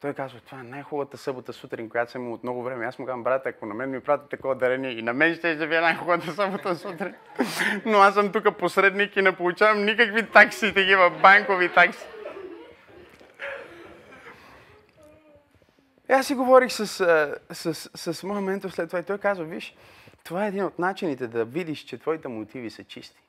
Той 0.00 0.14
казва, 0.14 0.40
това 0.40 0.60
е 0.60 0.62
най-хубавата 0.62 1.18
събота 1.18 1.52
сутрин, 1.52 1.88
която 1.88 2.12
съм 2.12 2.22
имал 2.22 2.34
от 2.34 2.42
много 2.42 2.62
време. 2.62 2.86
Аз 2.86 2.98
му 2.98 3.06
казвам, 3.06 3.24
брат, 3.24 3.46
ако 3.46 3.66
на 3.66 3.74
мен 3.74 3.90
ми 3.90 4.00
пратят 4.00 4.30
такова 4.30 4.54
дарение 4.54 4.90
и 4.90 5.02
на 5.02 5.12
мен 5.12 5.34
ще 5.34 5.54
да 5.54 5.76
е 5.76 5.80
най-хубавата 5.80 6.32
събота 6.32 6.76
сутрин. 6.76 7.14
Но 7.86 7.98
аз 7.98 8.14
съм 8.14 8.32
тук 8.32 8.58
посредник 8.58 9.16
и 9.16 9.22
не 9.22 9.36
получавам 9.36 9.84
никакви 9.84 10.30
такси, 10.30 10.74
такива 10.74 11.10
банкови 11.10 11.74
такси. 11.74 12.06
И 16.10 16.12
аз 16.12 16.26
си 16.26 16.34
говорих 16.34 16.72
с, 16.72 16.86
с, 16.86 17.74
с, 17.74 18.14
с 18.14 18.22
моя 18.22 18.40
ментор 18.40 18.70
след 18.70 18.88
това 18.88 18.98
и 18.98 19.04
той 19.04 19.18
казва, 19.18 19.44
виж, 19.44 19.76
това 20.24 20.44
е 20.44 20.48
един 20.48 20.64
от 20.64 20.78
начините 20.78 21.26
да 21.26 21.44
видиш, 21.44 21.80
че 21.80 21.98
твоите 21.98 22.28
мотиви 22.28 22.70
са 22.70 22.84
чисти. 22.84 23.22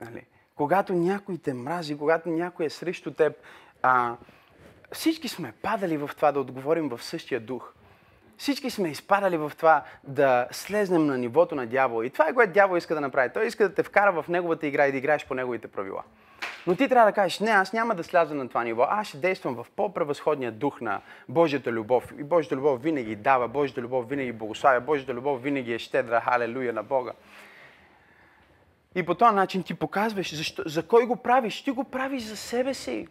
Нали? 0.00 0.26
Когато 0.54 0.92
някой 0.92 1.38
те 1.38 1.54
мрази, 1.54 1.98
когато 1.98 2.28
някой 2.28 2.66
е 2.66 2.70
срещу 2.70 3.10
теб, 3.10 3.36
а, 3.82 4.16
всички 4.92 5.28
сме 5.28 5.52
падали 5.62 5.96
в 5.96 6.10
това 6.16 6.32
да 6.32 6.40
отговорим 6.40 6.88
в 6.88 7.02
същия 7.02 7.40
дух. 7.40 7.72
Всички 8.38 8.70
сме 8.70 8.88
изпадали 8.88 9.36
в 9.36 9.52
това 9.56 9.82
да 10.04 10.46
слезнем 10.50 11.06
на 11.06 11.18
нивото 11.18 11.54
на 11.54 11.66
дявола. 11.66 12.06
И 12.06 12.10
това 12.10 12.28
е 12.28 12.34
което 12.34 12.52
дявол 12.52 12.76
иска 12.76 12.94
да 12.94 13.00
направи. 13.00 13.30
Той 13.34 13.46
иска 13.46 13.68
да 13.68 13.74
те 13.74 13.82
вкара 13.82 14.22
в 14.22 14.28
неговата 14.28 14.66
игра 14.66 14.86
и 14.86 14.92
да 14.92 14.98
играеш 14.98 15.26
по 15.26 15.34
неговите 15.34 15.68
правила. 15.68 16.02
Но 16.66 16.76
ти 16.76 16.88
трябва 16.88 17.10
да 17.10 17.14
кажеш, 17.14 17.40
не, 17.40 17.50
аз 17.50 17.72
няма 17.72 17.94
да 17.94 18.04
сляза 18.04 18.34
на 18.34 18.48
това 18.48 18.64
ниво. 18.64 18.86
Аз 18.88 19.06
ще 19.06 19.16
действам 19.16 19.54
в 19.54 19.66
по-превъзходния 19.76 20.52
дух 20.52 20.80
на 20.80 21.00
Божията 21.28 21.72
любов. 21.72 22.12
И 22.18 22.22
Божията 22.22 22.56
любов 22.56 22.82
винаги 22.82 23.16
дава, 23.16 23.48
Божията 23.48 23.80
любов 23.80 24.08
винаги 24.08 24.32
благославя, 24.32 24.80
Божията 24.80 25.14
любов 25.14 25.42
винаги 25.42 25.74
е 25.74 25.78
щедра, 25.78 26.20
халелуя 26.20 26.72
на 26.72 26.82
Бога. 26.82 27.12
И 28.94 29.02
по 29.02 29.14
този 29.14 29.34
начин 29.34 29.62
ти 29.62 29.74
показваш 29.74 30.34
защо, 30.34 30.62
за 30.66 30.82
кой 30.82 31.06
го 31.06 31.16
правиш. 31.16 31.62
Ти 31.62 31.70
го 31.70 31.84
правиш 31.84 32.22
за 32.22 32.36
себе 32.36 32.74
си. 32.74 33.08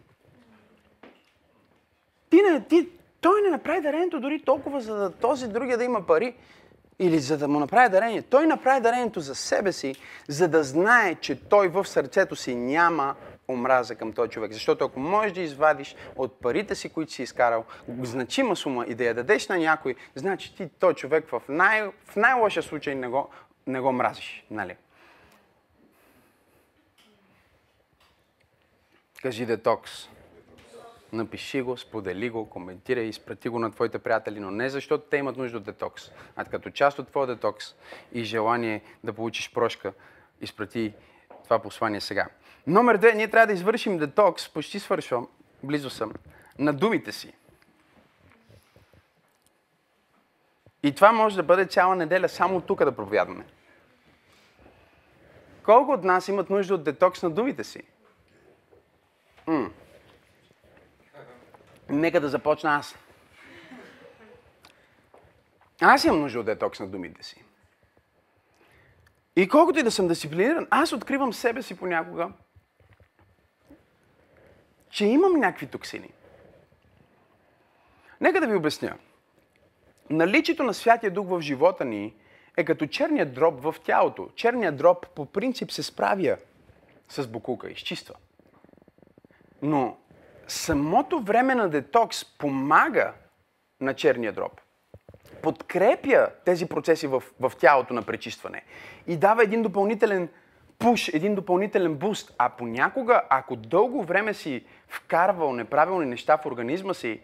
Ти 2.32 2.42
не, 2.42 2.62
ти, 2.68 2.90
той 3.22 3.42
не 3.42 3.50
направи 3.50 3.82
дарението 3.82 4.20
дори 4.20 4.42
толкова, 4.42 4.82
за 4.82 4.96
да 4.96 5.12
този 5.12 5.48
другия 5.48 5.78
да 5.78 5.84
има 5.84 6.06
пари 6.06 6.36
или 7.00 7.20
за 7.20 7.38
да 7.38 7.48
му 7.48 7.60
направи 7.60 7.90
дарение. 7.90 8.22
Той 8.22 8.48
направи 8.48 8.82
дарението 8.82 9.20
за 9.20 9.36
себе 9.36 9.72
си, 9.72 9.96
за 10.28 10.48
да 10.48 10.64
знае, 10.64 11.16
че 11.16 11.50
той 11.50 11.68
в 11.68 11.86
сърцето 11.86 12.36
си 12.36 12.56
няма 12.56 13.16
омраза 13.50 13.96
към 13.96 14.14
този 14.14 14.30
човек. 14.30 14.52
Защото 14.54 14.86
ако 14.86 15.00
можеш 15.00 15.34
да 15.34 15.42
извадиш 15.42 15.96
от 16.16 16.42
парите 16.42 16.76
си, 16.76 16.90
които 16.90 17.12
си 17.12 17.24
изкарал, 17.24 17.66
значима 18.02 18.56
сума 18.56 18.86
и 18.86 18.96
да 18.96 19.04
я 19.04 19.14
дадеш 19.14 19.48
на 19.48 19.58
някой, 19.58 19.96
значи 20.16 20.56
ти 20.56 20.70
този 20.80 20.96
човек 20.96 21.30
в, 21.30 21.42
най- 21.50 21.92
в 22.06 22.16
най-лошия 22.16 22.64
случай 22.64 22.96
не 22.96 23.08
го, 23.08 23.30
не 23.68 23.80
го 23.80 23.92
мразиш. 23.92 24.46
Нали? 24.52 24.76
Кажи 29.22 29.46
детокс. 29.46 30.10
Напиши 31.14 31.62
го, 31.62 31.78
сподели 31.78 32.30
го, 32.30 32.50
коментирай, 32.50 33.04
изпрати 33.04 33.50
го 33.50 33.60
на 33.60 33.72
твоите 33.72 34.00
приятели, 34.00 34.40
но 34.40 34.52
не 34.52 34.70
защото 34.70 35.04
те 35.10 35.18
имат 35.18 35.38
нужда 35.38 35.58
от 35.58 35.64
детокс, 35.64 36.12
а 36.36 36.46
като 36.46 36.70
част 36.70 37.00
от 37.00 37.08
твоя 37.08 37.28
детокс 37.28 37.66
и 38.14 38.24
желание 38.24 38.82
да 39.04 39.14
получиш 39.14 39.52
прошка, 39.54 39.94
изпрати 40.42 40.94
това 41.44 41.60
послание 41.60 42.02
сега. 42.02 42.28
Номер 42.68 42.98
две, 42.98 43.14
ние 43.14 43.28
трябва 43.28 43.48
да 43.48 43.54
извършим 43.54 43.98
детокс, 43.98 44.50
почти 44.50 44.80
свършвам, 44.80 45.28
близо 45.64 45.90
съм, 45.90 46.14
на 46.60 46.74
думите 46.74 47.12
си. 47.12 47.34
И 50.84 50.96
това 50.96 51.12
може 51.12 51.36
да 51.36 51.44
бъде 51.44 51.66
цяла 51.66 51.96
неделя 51.96 52.30
само 52.30 52.62
тук 52.62 52.84
да 52.86 52.96
проповядваме. 52.96 53.46
Колко 55.64 55.92
от 55.92 56.04
нас 56.04 56.28
имат 56.28 56.50
нужда 56.50 56.74
от 56.76 56.84
детокс 56.84 57.24
на 57.24 57.30
думите 57.30 57.64
си? 57.64 57.84
Нека 61.92 62.22
да 62.22 62.30
започна 62.30 62.76
аз. 62.76 62.96
Аз 65.82 66.04
имам 66.04 66.22
нужда 66.22 66.40
от 66.40 66.46
детокс 66.46 66.80
на 66.80 66.88
думите 66.88 67.24
си. 67.24 67.44
И 69.36 69.48
колкото 69.48 69.80
и 69.80 69.84
да 69.84 69.92
съм 69.92 70.08
дисциплиниран, 70.08 70.68
аз 70.70 70.94
откривам 70.94 71.34
себе 71.34 71.62
си 71.62 71.78
понякога, 71.78 72.32
че 74.90 75.06
имам 75.06 75.34
някакви 75.34 75.68
токсини. 75.68 76.14
Нека 78.22 78.42
да 78.42 78.48
ви 78.48 78.56
обясня. 78.56 78.98
Наличието 80.10 80.64
на 80.64 80.74
Святия 80.74 81.12
Дух 81.12 81.28
в 81.28 81.42
живота 81.42 81.86
ни 81.86 82.16
е 82.58 82.66
като 82.66 82.88
черният 82.88 83.34
дроб 83.34 83.62
в 83.62 83.76
тялото. 83.84 84.30
Черният 84.36 84.78
дроб 84.78 85.08
по 85.16 85.26
принцип 85.26 85.72
се 85.72 85.84
справя 85.84 86.38
с 87.10 87.28
букука, 87.28 87.70
изчиства. 87.70 88.16
Но 89.62 89.98
самото 90.52 91.20
време 91.20 91.56
на 91.56 91.70
детокс 91.70 92.26
помага 92.38 93.14
на 93.82 93.94
черния 93.94 94.32
дроб. 94.34 94.62
Подкрепя 95.44 96.28
тези 96.46 96.66
процеси 96.66 97.08
в, 97.08 97.24
в 97.40 97.52
тялото 97.60 97.94
на 97.94 98.02
пречистване 98.02 98.64
и 99.08 99.18
дава 99.18 99.44
един 99.44 99.62
допълнителен 99.62 100.30
пуш, 100.80 101.08
един 101.08 101.36
допълнителен 101.36 101.96
буст. 101.96 102.36
А 102.38 102.50
понякога, 102.50 103.22
ако 103.30 103.56
дълго 103.56 104.04
време 104.04 104.34
си 104.34 104.66
вкарвал 104.88 105.54
неправилни 105.54 106.06
неща 106.06 106.38
в 106.38 106.46
организма 106.46 106.94
си, 106.94 107.22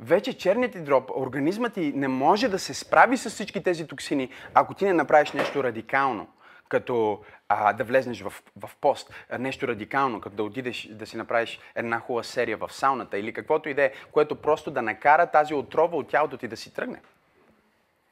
вече 0.00 0.38
черният 0.38 0.72
ти 0.72 0.80
дроб, 0.80 1.10
организмът 1.16 1.74
ти 1.74 1.92
не 1.96 2.08
може 2.08 2.48
да 2.48 2.58
се 2.58 2.74
справи 2.74 3.16
с 3.16 3.30
всички 3.30 3.62
тези 3.62 3.86
токсини, 3.86 4.30
ако 4.54 4.74
ти 4.74 4.84
не 4.84 4.92
направиш 4.92 5.32
нещо 5.32 5.64
радикално 5.64 6.28
като 6.68 7.20
а, 7.48 7.72
да 7.72 7.84
влезнеш 7.84 8.22
в, 8.22 8.32
в 8.56 8.70
пост, 8.80 9.26
нещо 9.38 9.68
радикално, 9.68 10.20
като 10.20 10.36
да 10.36 10.42
отидеш 10.42 10.88
да 10.90 11.06
си 11.06 11.16
направиш 11.16 11.60
една 11.74 12.00
хубава 12.00 12.22
серия 12.22 12.56
в 12.56 12.72
сауната 12.72 13.18
или 13.18 13.32
каквото 13.32 13.68
и 13.68 13.74
да 13.74 13.82
е, 13.82 13.92
което 14.12 14.34
просто 14.34 14.70
да 14.70 14.82
накара 14.82 15.26
тази 15.26 15.54
отрова 15.54 15.96
от 15.96 16.08
тялото 16.08 16.36
ти 16.36 16.48
да 16.48 16.56
си 16.56 16.74
тръгне. 16.74 17.00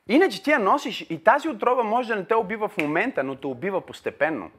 Иначе 0.09 0.43
ти 0.43 0.51
я 0.51 0.59
носиш 0.59 1.07
и 1.11 1.25
тази 1.25 1.49
отрова 1.49 1.85
може 1.85 2.09
да 2.09 2.17
не 2.17 2.25
те 2.25 2.35
убива 2.35 2.69
в 2.69 2.77
момента, 2.77 3.25
но 3.25 3.37
те 3.37 3.47
убива 3.47 3.81
постепенно. 3.81 4.51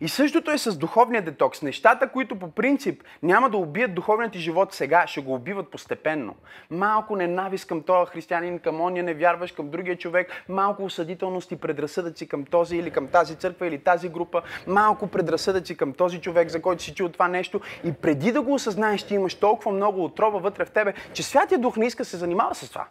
И 0.00 0.08
същото 0.08 0.50
е 0.50 0.58
с 0.58 0.78
духовния 0.78 1.22
детокс. 1.22 1.62
Нещата, 1.62 2.08
които 2.08 2.38
по 2.38 2.50
принцип 2.50 3.02
няма 3.22 3.50
да 3.50 3.56
убият 3.56 3.94
духовният 3.94 4.32
ти 4.32 4.38
живот 4.38 4.74
сега, 4.74 5.06
ще 5.06 5.20
го 5.20 5.34
убиват 5.34 5.70
постепенно. 5.70 6.34
Малко 6.70 7.16
ненавист 7.16 7.66
към 7.66 7.82
този 7.82 8.10
християнин, 8.10 8.58
към 8.58 8.80
ония 8.80 9.04
не 9.04 9.14
вярваш, 9.14 9.52
към 9.52 9.70
другия 9.70 9.98
човек, 9.98 10.44
малко 10.48 10.84
осъдителност 10.84 11.52
и 11.52 11.56
предразсъдъци 11.56 12.28
към 12.28 12.44
този 12.44 12.76
или 12.76 12.90
към 12.90 13.08
тази 13.08 13.36
църква 13.36 13.66
или 13.66 13.78
тази 13.78 14.08
група, 14.08 14.42
малко 14.66 15.06
предразсъдъци 15.06 15.76
към 15.76 15.92
този 15.92 16.20
човек, 16.20 16.48
за 16.48 16.62
който 16.62 16.82
си 16.82 16.94
чул 16.94 17.08
това 17.08 17.28
нещо. 17.28 17.60
И 17.84 17.92
преди 17.92 18.32
да 18.32 18.42
го 18.42 18.54
осъзнаеш, 18.54 19.02
ти 19.02 19.14
имаш 19.14 19.34
толкова 19.34 19.72
много 19.72 20.04
отрова 20.04 20.38
вътре 20.38 20.64
в 20.64 20.70
тебе, 20.70 20.94
че 21.12 21.22
Святия 21.22 21.58
Дух 21.58 21.76
не 21.76 21.86
иска 21.86 22.04
се 22.04 22.16
занимава 22.16 22.54
с 22.54 22.68
това. 22.68 22.86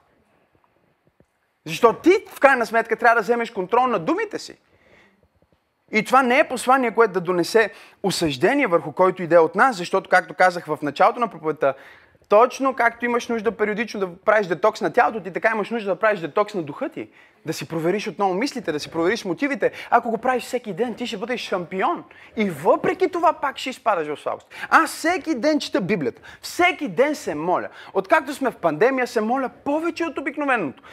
Защото 1.66 2.00
ти, 2.02 2.12
в 2.36 2.40
крайна 2.40 2.66
сметка, 2.66 2.96
трябва 2.96 3.16
да 3.16 3.22
вземеш 3.22 3.52
контрол 3.52 3.88
на 3.88 4.00
думите 4.00 4.40
си. 4.40 4.58
И 5.92 6.04
това 6.04 6.24
не 6.24 6.40
е 6.40 6.48
послание, 6.48 6.92
което 6.92 7.14
да 7.14 7.22
донесе 7.22 7.72
осъждение 8.04 8.68
върху 8.68 8.92
който 8.92 9.24
иде 9.24 9.38
от 9.38 9.56
нас, 9.56 9.78
защото, 9.78 10.10
както 10.10 10.34
казах 10.34 10.66
в 10.66 10.78
началото 10.82 11.20
на 11.20 11.28
проповедта, 11.28 11.74
точно 12.30 12.74
както 12.74 13.06
имаш 13.06 13.28
нужда 13.28 13.52
периодично 13.52 14.00
да 14.00 14.16
правиш 14.16 14.48
детокс 14.48 14.82
на 14.82 14.94
тялото 14.94 15.24
ти, 15.24 15.34
така 15.34 15.52
имаш 15.54 15.70
нужда 15.70 15.90
да 15.90 16.00
правиш 16.00 16.20
детокс 16.20 16.54
на 16.54 16.64
духа 16.64 16.90
ти. 16.90 17.10
Да 17.46 17.54
си 17.54 17.68
провериш 17.68 18.08
отново 18.08 18.34
мислите, 18.34 18.72
да 18.72 18.80
си 18.80 18.92
провериш 18.92 19.26
мотивите. 19.26 19.72
Ако 19.90 20.10
го 20.10 20.18
правиш 20.18 20.44
всеки 20.44 20.74
ден, 20.74 20.96
ти 20.96 21.08
ще 21.08 21.18
бъдеш 21.18 21.42
шампион. 21.42 22.04
И 22.38 22.50
въпреки 22.50 23.12
това 23.12 23.34
пак 23.34 23.58
ще 23.58 23.70
изпадаш 23.70 24.08
в 24.08 24.22
слабост. 24.22 24.48
Аз 24.70 24.92
всеки 24.92 25.36
ден 25.36 25.60
чета 25.60 25.82
Библията. 25.82 26.22
Всеки 26.42 26.88
ден 26.88 27.16
се 27.16 27.36
моля. 27.36 27.68
Откакто 27.94 28.34
сме 28.34 28.52
в 28.52 28.56
пандемия, 28.56 29.08
се 29.08 29.22
моля 29.22 29.50
повече 29.66 30.06
от 30.06 30.18
обикновеното. 30.18 30.84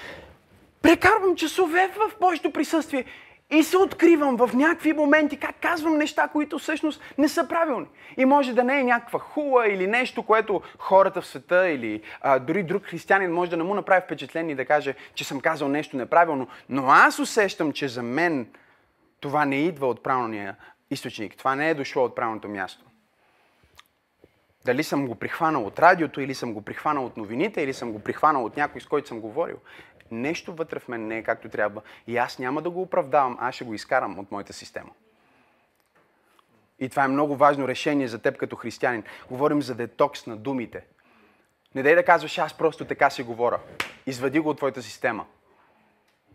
Прекарвам 0.82 1.36
часове 1.36 1.90
в 1.96 2.18
Божието 2.20 2.50
присъствие 2.50 3.04
и 3.50 3.62
се 3.62 3.76
откривам 3.76 4.36
в 4.36 4.50
някакви 4.54 4.92
моменти 4.92 5.36
как 5.36 5.60
казвам 5.60 5.98
неща, 5.98 6.28
които 6.28 6.58
всъщност 6.58 7.02
не 7.18 7.28
са 7.28 7.48
правилни. 7.48 7.86
И 8.16 8.24
може 8.24 8.52
да 8.52 8.64
не 8.64 8.80
е 8.80 8.84
някаква 8.84 9.18
хула 9.18 9.68
или 9.68 9.86
нещо, 9.86 10.22
което 10.22 10.62
хората 10.78 11.20
в 11.20 11.26
света 11.26 11.68
или 11.68 12.02
а, 12.20 12.38
дори 12.38 12.62
друг 12.62 12.84
християнин 12.84 13.32
може 13.32 13.50
да 13.50 13.56
не 13.56 13.62
му 13.62 13.74
направи 13.74 14.02
впечатление 14.04 14.52
и 14.52 14.56
да 14.56 14.64
каже, 14.64 14.94
че 15.14 15.24
съм 15.24 15.40
казал 15.40 15.68
нещо 15.68 15.96
неправилно. 15.96 16.48
Но 16.68 16.86
аз 16.90 17.18
усещам, 17.18 17.72
че 17.72 17.88
за 17.88 18.02
мен 18.02 18.48
това 19.20 19.44
не 19.44 19.56
идва 19.56 19.86
от 19.86 20.02
правилния 20.02 20.56
източник. 20.90 21.36
Това 21.36 21.54
не 21.54 21.70
е 21.70 21.74
дошло 21.74 22.04
от 22.04 22.14
правилното 22.14 22.48
място. 22.48 22.84
Дали 24.64 24.84
съм 24.84 25.06
го 25.06 25.14
прихванал 25.14 25.66
от 25.66 25.78
радиото, 25.78 26.20
или 26.20 26.34
съм 26.34 26.52
го 26.52 26.62
прихванал 26.62 27.06
от 27.06 27.16
новините, 27.16 27.62
или 27.62 27.74
съм 27.74 27.92
го 27.92 27.98
прихванал 27.98 28.44
от 28.44 28.56
някой, 28.56 28.80
с 28.80 28.86
който 28.86 29.08
съм 29.08 29.20
говорил 29.20 29.56
нещо 30.10 30.54
вътре 30.54 30.78
в 30.78 30.88
мен 30.88 31.06
не 31.06 31.18
е 31.18 31.22
както 31.22 31.48
трябва 31.48 31.82
и 32.06 32.16
аз 32.16 32.38
няма 32.38 32.62
да 32.62 32.70
го 32.70 32.82
оправдавам, 32.82 33.38
аз 33.40 33.54
ще 33.54 33.64
го 33.64 33.74
изкарам 33.74 34.18
от 34.18 34.32
моята 34.32 34.52
система. 34.52 34.90
И 36.80 36.88
това 36.88 37.04
е 37.04 37.08
много 37.08 37.36
важно 37.36 37.68
решение 37.68 38.08
за 38.08 38.18
теб 38.18 38.36
като 38.36 38.56
християнин. 38.56 39.04
Говорим 39.30 39.62
за 39.62 39.74
детокс 39.74 40.26
на 40.26 40.36
думите. 40.36 40.84
Не 41.74 41.82
дай 41.82 41.94
да 41.94 42.04
казваш, 42.04 42.38
аз 42.38 42.54
просто 42.54 42.84
така 42.84 43.10
си 43.10 43.22
говоря. 43.22 43.58
Извади 44.06 44.40
го 44.40 44.48
от 44.48 44.56
твоята 44.56 44.82
система. 44.82 45.26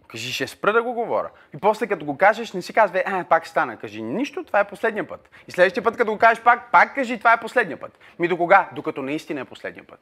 Кажи, 0.08 0.34
ще 0.34 0.48
спра 0.48 0.74
да 0.74 0.84
го 0.84 0.94
говоря. 0.94 1.30
И 1.56 1.58
после 1.58 1.88
като 1.88 2.06
го 2.06 2.18
кажеш, 2.18 2.54
не 2.54 2.62
си 2.62 2.74
казвай, 2.74 3.04
а, 3.06 3.24
пак 3.24 3.48
стана. 3.48 3.78
Кажи, 3.78 4.02
нищо, 4.02 4.44
това 4.44 4.60
е 4.60 4.68
последния 4.68 5.08
път. 5.08 5.30
И 5.48 5.52
следващия 5.52 5.84
път, 5.84 5.98
като 5.98 6.12
го 6.12 6.18
кажеш 6.18 6.44
пак, 6.44 6.72
пак 6.72 6.96
кажи, 6.96 7.18
това 7.18 7.34
е 7.34 7.40
последния 7.40 7.80
път. 7.80 8.00
Ми 8.20 8.28
до 8.28 8.38
кога? 8.38 8.70
Докато 8.76 9.02
наистина 9.02 9.42
е 9.42 9.46
последния 9.46 9.88
път 9.88 10.00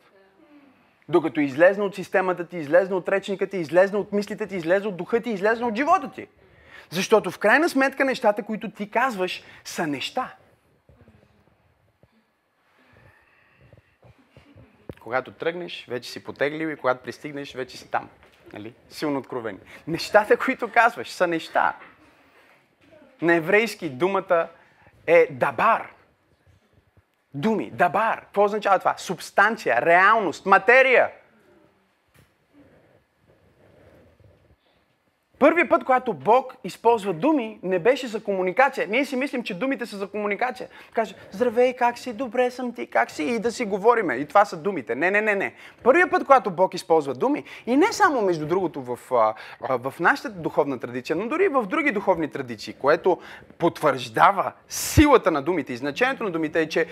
докато 1.10 1.40
излезна 1.40 1.84
от 1.84 1.96
системата 1.96 2.48
ти, 2.48 2.58
излезна 2.58 2.96
от 2.96 3.10
речника 3.10 3.48
ти, 3.48 3.58
излезна 3.58 4.00
от 4.00 4.12
мислите 4.12 4.48
ти, 4.48 4.56
излезна 4.56 4.90
от 4.90 4.98
духа 4.98 5.22
ти, 5.22 5.30
излезна 5.30 5.68
от 5.68 5.76
живота 5.76 6.12
ти. 6.12 6.28
Защото 6.90 7.32
в 7.32 7.40
крайна 7.40 7.70
сметка 7.70 8.06
нещата, 8.06 8.44
които 8.44 8.72
ти 8.72 8.90
казваш, 8.90 9.44
са 9.64 9.88
неща. 9.88 10.36
Когато 15.00 15.32
тръгнеш, 15.32 15.86
вече 15.90 16.10
си 16.10 16.24
потеглил 16.24 16.68
и 16.68 16.76
когато 16.76 17.04
пристигнеш, 17.04 17.54
вече 17.54 17.78
си 17.78 17.92
там. 17.92 18.10
Нали? 18.54 18.74
Силно 18.90 19.20
откровени. 19.20 19.60
Нещата, 19.88 20.38
които 20.38 20.72
казваш, 20.72 21.10
са 21.10 21.28
неща. 21.28 21.76
На 23.22 23.34
еврейски 23.34 23.90
думата 23.90 24.50
е 25.08 25.28
дабар 25.32 25.99
думи, 27.34 27.72
дабар. 27.72 28.22
Какво 28.22 28.44
означава 28.44 28.80
това? 28.80 28.94
Субстанция, 28.98 29.82
реалност, 29.82 30.46
материя. 30.46 31.10
Първият 35.40 35.70
път, 35.70 35.84
когато 35.84 36.14
Бог 36.14 36.56
използва 36.64 37.14
думи, 37.14 37.60
не 37.64 37.80
беше 37.80 38.08
за 38.08 38.24
комуникация. 38.24 38.88
Ние 38.88 39.06
си 39.06 39.16
мислим, 39.16 39.44
че 39.44 39.54
думите 39.54 39.86
са 39.86 39.98
за 39.98 40.08
комуникация. 40.08 40.68
Каже, 40.94 41.16
здравей, 41.32 41.74
как 41.74 41.98
си, 41.98 42.14
добре 42.14 42.52
съм 42.52 42.74
ти, 42.74 42.88
как 42.88 43.12
си, 43.12 43.24
и 43.24 43.40
да 43.40 43.52
си 43.52 43.66
говориме. 43.66 44.16
И 44.16 44.26
това 44.26 44.46
са 44.46 44.58
думите. 44.58 44.96
Не, 44.96 45.12
не, 45.12 45.22
не, 45.22 45.36
не. 45.36 45.54
Първият 45.84 46.12
път, 46.12 46.26
когато 46.26 46.52
Бог 46.52 46.74
използва 46.74 47.14
думи, 47.14 47.44
и 47.66 47.78
не 47.78 47.94
само 47.94 48.22
между 48.22 48.46
другото 48.46 48.82
в, 48.82 49.00
в 49.70 49.94
нашата 50.00 50.30
духовна 50.30 50.80
традиция, 50.80 51.16
но 51.16 51.28
дори 51.28 51.48
в 51.48 51.66
други 51.68 51.92
духовни 51.92 52.28
традиции, 52.28 52.74
което 52.74 53.18
потвърждава 53.58 54.52
силата 54.70 55.32
на 55.32 55.42
думите 55.42 55.74
и 55.74 55.78
значението 55.78 56.24
на 56.24 56.32
думите 56.32 56.62
е, 56.62 56.70
че 56.70 56.86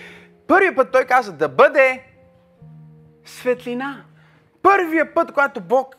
Първият 0.47 0.75
път 0.75 0.91
той 0.91 1.05
каза 1.05 1.33
да 1.33 1.49
бъде 1.49 2.03
светлина. 3.25 4.03
Първият 4.61 5.13
път, 5.13 5.31
когато 5.31 5.61
Бог 5.61 5.95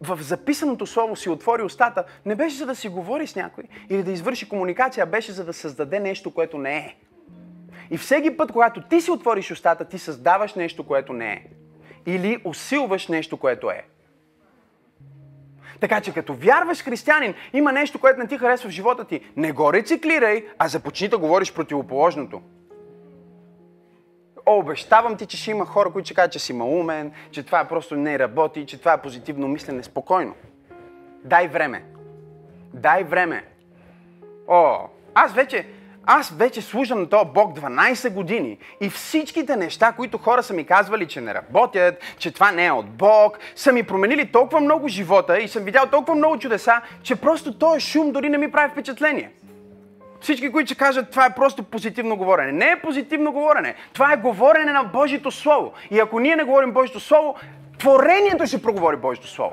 в 0.00 0.18
записаното 0.22 0.86
слово 0.86 1.16
си 1.16 1.28
отвори 1.28 1.62
устата, 1.62 2.04
не 2.26 2.34
беше 2.34 2.56
за 2.56 2.66
да 2.66 2.74
си 2.74 2.88
говори 2.88 3.26
с 3.26 3.36
някой 3.36 3.64
или 3.90 4.02
да 4.02 4.10
извърши 4.10 4.48
комуникация, 4.48 5.02
а 5.02 5.06
беше 5.06 5.32
за 5.32 5.44
да 5.44 5.52
създаде 5.52 6.00
нещо, 6.00 6.34
което 6.34 6.58
не 6.58 6.76
е. 6.76 6.96
И 7.90 7.98
всеки 7.98 8.36
път, 8.36 8.52
когато 8.52 8.82
ти 8.82 9.00
си 9.00 9.10
отвориш 9.10 9.50
устата, 9.50 9.84
ти 9.84 9.98
създаваш 9.98 10.54
нещо, 10.54 10.86
което 10.86 11.12
не 11.12 11.32
е. 11.32 11.44
Или 12.06 12.40
усилваш 12.44 13.08
нещо, 13.08 13.36
което 13.36 13.70
е. 13.70 13.84
Така 15.80 16.00
че 16.00 16.14
като 16.14 16.34
вярваш 16.34 16.84
християнин, 16.84 17.34
има 17.52 17.72
нещо, 17.72 18.00
което 18.00 18.20
не 18.20 18.26
ти 18.26 18.38
харесва 18.38 18.68
в 18.68 18.72
живота 18.72 19.04
ти. 19.04 19.20
Не 19.36 19.52
го 19.52 19.72
рециклирай, 19.72 20.46
а 20.58 20.68
започни 20.68 21.08
да 21.08 21.18
говориш 21.18 21.52
противоположното 21.52 22.42
обещавам 24.46 25.16
ти, 25.16 25.26
че 25.26 25.36
ще 25.36 25.50
има 25.50 25.66
хора, 25.66 25.90
които 25.90 26.06
ще 26.06 26.14
кажат, 26.14 26.32
че 26.32 26.38
си 26.38 26.52
малумен, 26.52 27.12
че 27.30 27.42
това 27.42 27.64
просто 27.64 27.96
не 27.96 28.18
работи, 28.18 28.66
че 28.66 28.78
това 28.78 28.92
е 28.92 29.02
позитивно 29.02 29.48
мислене. 29.48 29.82
Спокойно. 29.82 30.34
Дай 31.24 31.48
време. 31.48 31.84
Дай 32.74 33.04
време. 33.04 33.44
О, 34.48 34.78
аз 35.14 35.32
вече, 35.32 35.66
аз 36.06 36.30
вече 36.30 36.62
служам 36.62 37.00
на 37.00 37.08
този 37.08 37.30
Бог 37.34 37.58
12 37.58 38.10
години 38.10 38.58
и 38.80 38.90
всичките 38.90 39.56
неща, 39.56 39.92
които 39.92 40.18
хора 40.18 40.42
са 40.42 40.54
ми 40.54 40.64
казвали, 40.64 41.08
че 41.08 41.20
не 41.20 41.34
работят, 41.34 42.02
че 42.18 42.30
това 42.30 42.52
не 42.52 42.66
е 42.66 42.72
от 42.72 42.90
Бог, 42.90 43.38
са 43.54 43.72
ми 43.72 43.82
променили 43.82 44.32
толкова 44.32 44.60
много 44.60 44.88
живота 44.88 45.38
и 45.38 45.48
съм 45.48 45.64
видял 45.64 45.86
толкова 45.86 46.14
много 46.14 46.38
чудеса, 46.38 46.80
че 47.02 47.16
просто 47.16 47.58
този 47.58 47.80
шум 47.80 48.12
дори 48.12 48.28
не 48.28 48.38
ми 48.38 48.52
прави 48.52 48.70
впечатление. 48.70 49.30
Всички, 50.24 50.52
които 50.52 50.66
ще 50.66 50.78
кажат, 50.78 51.10
това 51.10 51.26
е 51.26 51.34
просто 51.34 51.62
позитивно 51.62 52.16
говорене. 52.16 52.52
Не 52.52 52.70
е 52.70 52.80
позитивно 52.80 53.32
говорене. 53.32 53.74
Това 53.92 54.12
е 54.12 54.16
говорене 54.16 54.72
на 54.72 54.84
Божието 54.84 55.30
Слово. 55.30 55.72
И 55.90 56.00
ако 56.00 56.20
ние 56.20 56.36
не 56.36 56.44
говорим 56.44 56.72
Божието 56.72 57.00
Слово, 57.00 57.34
творението 57.78 58.46
ще 58.46 58.62
проговори 58.62 58.96
Божието 58.96 59.28
Слово. 59.28 59.52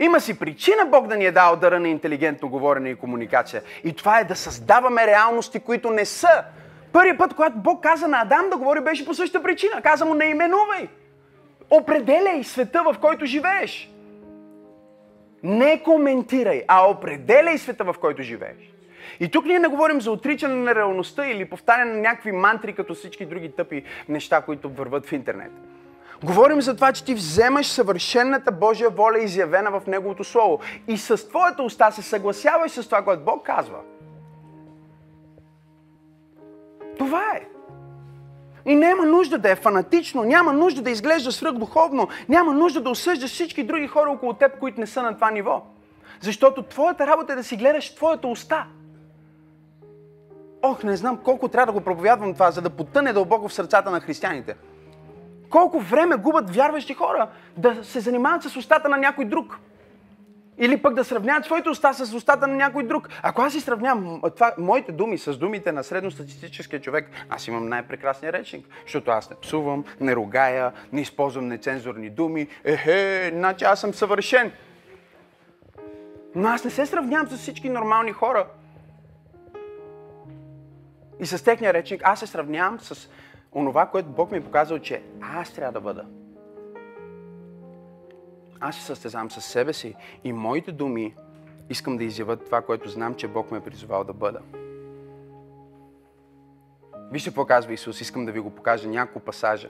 Има 0.00 0.20
си 0.20 0.38
причина 0.38 0.86
Бог 0.86 1.06
да 1.06 1.16
ни 1.16 1.24
е 1.24 1.32
дал 1.32 1.56
дъра 1.56 1.80
на 1.80 1.88
интелигентно 1.88 2.48
говорене 2.48 2.90
и 2.90 2.94
комуникация. 2.94 3.62
И 3.84 3.92
това 3.92 4.20
е 4.20 4.24
да 4.24 4.36
създаваме 4.36 5.06
реалности, 5.06 5.60
които 5.60 5.90
не 5.90 6.04
са. 6.04 6.44
Първият 6.92 7.18
път, 7.18 7.34
когато 7.34 7.58
Бог 7.58 7.82
каза 7.82 8.08
на 8.08 8.20
Адам 8.22 8.50
да 8.50 8.56
говори, 8.56 8.80
беше 8.80 9.04
по 9.04 9.14
същата 9.14 9.42
причина. 9.42 9.82
Каза 9.82 10.04
му, 10.04 10.14
не 10.14 10.24
именувай. 10.24 10.88
Определяй 11.70 12.44
света, 12.44 12.82
в 12.82 12.96
който 13.00 13.26
живееш. 13.26 13.90
Не 15.42 15.82
коментирай, 15.82 16.64
а 16.68 16.90
определяй 16.90 17.58
света, 17.58 17.84
в 17.84 17.94
който 18.00 18.22
живееш. 18.22 18.74
И 19.20 19.28
тук 19.28 19.44
ние 19.46 19.58
не 19.58 19.68
говорим 19.68 20.00
за 20.00 20.10
отричане 20.10 20.54
на 20.54 20.74
реалността 20.74 21.26
или 21.26 21.44
повтаряне 21.44 21.92
на 21.92 22.00
някакви 22.00 22.32
мантри, 22.32 22.72
като 22.72 22.94
всички 22.94 23.26
други 23.26 23.52
тъпи 23.52 23.84
неща, 24.08 24.40
които 24.40 24.68
върват 24.68 25.06
в 25.06 25.12
интернет. 25.12 25.52
Говорим 26.24 26.60
за 26.60 26.74
това, 26.74 26.92
че 26.92 27.04
ти 27.04 27.14
вземаш 27.14 27.66
съвършенната 27.66 28.52
Божия 28.52 28.90
воля, 28.90 29.18
изявена 29.18 29.70
в 29.70 29.86
Неговото 29.86 30.24
Слово. 30.24 30.60
И 30.88 30.98
с 30.98 31.28
твоята 31.28 31.62
уста 31.62 31.90
се 31.90 32.02
съгласяваш 32.02 32.70
с 32.70 32.84
това, 32.84 33.04
което 33.04 33.24
Бог 33.24 33.46
казва. 33.46 33.78
Това 36.98 37.24
е. 37.36 37.57
И 38.68 38.74
няма 38.74 39.06
нужда 39.06 39.38
да 39.38 39.50
е 39.50 39.56
фанатично, 39.56 40.24
няма 40.24 40.52
нужда 40.52 40.82
да 40.82 40.90
изглежда 40.90 41.32
свръхдуховно, 41.32 42.08
няма 42.28 42.52
нужда 42.54 42.80
да 42.80 42.90
осъждаш 42.90 43.30
всички 43.30 43.64
други 43.64 43.86
хора 43.86 44.10
около 44.10 44.32
теб, 44.32 44.58
които 44.58 44.80
не 44.80 44.86
са 44.86 45.02
на 45.02 45.14
това 45.14 45.30
ниво. 45.30 45.62
Защото 46.20 46.62
твоята 46.62 47.06
работа 47.06 47.32
е 47.32 47.36
да 47.36 47.44
си 47.44 47.56
гледаш 47.56 47.94
твоята 47.94 48.28
уста. 48.28 48.66
Ох, 50.62 50.82
не 50.82 50.96
знам 50.96 51.16
колко 51.16 51.48
трябва 51.48 51.66
да 51.66 51.78
го 51.78 51.84
проповядвам 51.84 52.34
това, 52.34 52.50
за 52.50 52.62
да 52.62 52.70
потъне 52.70 53.12
дълбоко 53.12 53.48
в 53.48 53.52
сърцата 53.52 53.90
на 53.90 54.00
християните. 54.00 54.56
Колко 55.50 55.80
време 55.80 56.16
губят 56.16 56.54
вярващи 56.54 56.94
хора 56.94 57.28
да 57.56 57.84
се 57.84 58.00
занимават 58.00 58.42
с 58.42 58.56
устата 58.56 58.88
на 58.88 58.96
някой 58.96 59.24
друг. 59.24 59.58
Или 60.58 60.82
пък 60.82 60.94
да 60.94 61.04
сравняват 61.04 61.44
своите 61.44 61.68
уста 61.68 61.94
с 61.94 62.14
устата 62.14 62.46
на 62.46 62.56
някой 62.56 62.82
друг. 62.82 63.08
Ако 63.22 63.42
аз 63.42 63.52
си 63.52 63.60
сравнявам 63.60 64.20
това, 64.34 64.54
моите 64.58 64.92
думи 64.92 65.18
с 65.18 65.38
думите 65.38 65.72
на 65.72 65.84
средностатистическия 65.84 66.80
човек, 66.80 67.10
аз 67.28 67.48
имам 67.48 67.68
най-прекрасния 67.68 68.32
речник, 68.32 68.66
защото 68.86 69.10
аз 69.10 69.30
не 69.30 69.36
псувам, 69.36 69.84
не 70.00 70.16
ругая, 70.16 70.72
не 70.92 71.00
използвам 71.00 71.48
нецензурни 71.48 72.10
думи. 72.10 72.48
Ехе, 72.64 73.30
значи 73.34 73.64
аз 73.64 73.80
съм 73.80 73.94
съвършен. 73.94 74.52
Но 76.34 76.48
аз 76.48 76.64
не 76.64 76.70
се 76.70 76.86
сравнявам 76.86 77.26
с 77.26 77.36
всички 77.36 77.68
нормални 77.68 78.12
хора. 78.12 78.46
И 81.20 81.26
с 81.26 81.44
техния 81.44 81.72
речник 81.72 82.00
аз 82.04 82.20
се 82.20 82.26
сравнявам 82.26 82.80
с 82.80 83.08
онова, 83.52 83.86
което 83.86 84.08
Бог 84.08 84.30
ми 84.30 84.38
е 84.38 84.44
показал, 84.44 84.78
че 84.78 85.02
аз 85.36 85.52
трябва 85.52 85.72
да 85.72 85.80
бъда. 85.80 86.04
Аз 88.60 88.76
се 88.76 88.82
състезавам 88.82 89.30
с 89.30 89.40
себе 89.40 89.72
си 89.72 89.94
и 90.24 90.32
моите 90.32 90.72
думи 90.72 91.14
искам 91.70 91.96
да 91.96 92.04
изявя 92.04 92.36
това, 92.36 92.62
което 92.62 92.88
знам, 92.88 93.14
че 93.14 93.28
Бог 93.28 93.50
ме 93.50 93.58
е 93.58 93.60
призовал 93.60 94.04
да 94.04 94.12
бъда. 94.12 94.40
Вижте 97.12 97.30
какво 97.30 97.44
казва 97.44 97.72
Исус. 97.72 98.00
Искам 98.00 98.26
да 98.26 98.32
ви 98.32 98.40
го 98.40 98.50
покажа 98.50 98.88
няколко 98.88 99.20
пасажа 99.20 99.68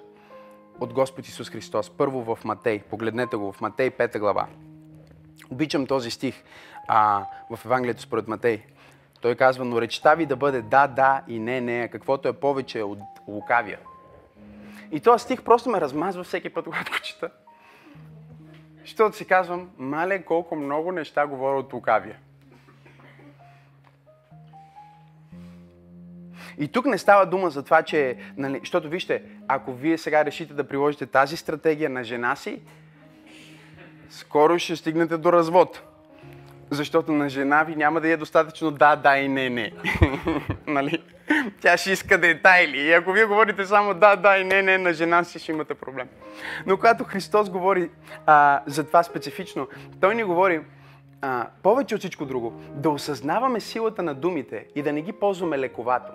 от 0.80 0.92
Господ 0.92 1.28
Исус 1.28 1.50
Христос. 1.50 1.90
Първо 1.90 2.34
в 2.34 2.44
Матей. 2.44 2.82
Погледнете 2.82 3.36
го 3.36 3.52
в 3.52 3.60
Матей 3.60 3.90
5 3.90 4.18
глава. 4.18 4.46
Обичам 5.50 5.86
този 5.86 6.10
стих 6.10 6.42
а, 6.88 7.24
в 7.50 7.64
Евангелието 7.64 8.02
според 8.02 8.28
Матей. 8.28 8.62
Той 9.20 9.34
казва, 9.34 9.64
но 9.64 9.80
речта 9.80 10.14
ви 10.14 10.26
да 10.26 10.36
бъде 10.36 10.62
да, 10.62 10.86
да 10.86 11.22
и 11.28 11.38
не, 11.38 11.60
не, 11.60 11.88
каквото 11.88 12.28
е 12.28 12.32
повече 12.32 12.82
от 12.82 12.98
лукавия. 13.28 13.78
И 14.90 15.00
този 15.00 15.24
стих 15.24 15.42
просто 15.42 15.70
ме 15.70 15.80
размазва 15.80 16.24
всеки 16.24 16.48
път, 16.48 16.64
когато 16.64 16.92
го 16.92 16.98
чета. 16.98 17.30
Защото 18.88 19.16
си 19.16 19.24
казвам, 19.24 19.70
мале 19.78 20.22
колко 20.22 20.56
много 20.56 20.92
неща 20.92 21.26
говоря 21.26 21.58
от 21.58 21.72
лукавия. 21.72 22.16
И 26.58 26.68
тук 26.68 26.86
не 26.86 26.98
става 26.98 27.26
дума 27.26 27.50
за 27.50 27.62
това, 27.62 27.82
че, 27.82 28.16
нали, 28.36 28.58
защото 28.58 28.88
вижте, 28.88 29.22
ако 29.48 29.72
вие 29.72 29.98
сега 29.98 30.24
решите 30.24 30.54
да 30.54 30.68
приложите 30.68 31.06
тази 31.06 31.36
стратегия 31.36 31.90
на 31.90 32.04
жена 32.04 32.36
си, 32.36 32.60
скоро 34.10 34.58
ще 34.58 34.76
стигнете 34.76 35.16
до 35.16 35.32
развод. 35.32 35.82
Защото 36.70 37.12
на 37.12 37.28
жена 37.28 37.62
ви 37.62 37.76
няма 37.76 38.00
да 38.00 38.08
е 38.08 38.16
достатъчно 38.16 38.70
да, 38.70 38.96
да 38.96 39.18
и 39.18 39.28
не, 39.28 39.50
не. 39.50 39.72
нали? 40.66 41.02
Тя 41.60 41.76
ще 41.76 41.90
иска 41.90 42.18
детайли. 42.18 42.78
И 42.78 42.92
ако 42.92 43.12
вие 43.12 43.24
говорите 43.24 43.66
само 43.66 43.94
да, 43.94 44.16
да 44.16 44.38
и 44.38 44.44
не, 44.44 44.62
не, 44.62 44.78
на 44.78 44.92
жена 44.92 45.24
си 45.24 45.38
ще 45.38 45.52
имате 45.52 45.74
проблем. 45.74 46.08
Но 46.66 46.76
когато 46.76 47.04
Христос 47.04 47.50
говори 47.50 47.90
а, 48.26 48.60
за 48.66 48.84
това 48.84 49.02
специфично, 49.02 49.68
Той 50.00 50.14
ни 50.14 50.24
говори 50.24 50.60
а, 51.20 51.46
повече 51.62 51.94
от 51.94 51.98
всичко 51.98 52.24
друго, 52.24 52.60
да 52.70 52.90
осъзнаваме 52.90 53.60
силата 53.60 54.02
на 54.02 54.14
думите 54.14 54.66
и 54.74 54.82
да 54.82 54.92
не 54.92 55.02
ги 55.02 55.12
ползваме 55.12 55.58
лековато. 55.58 56.12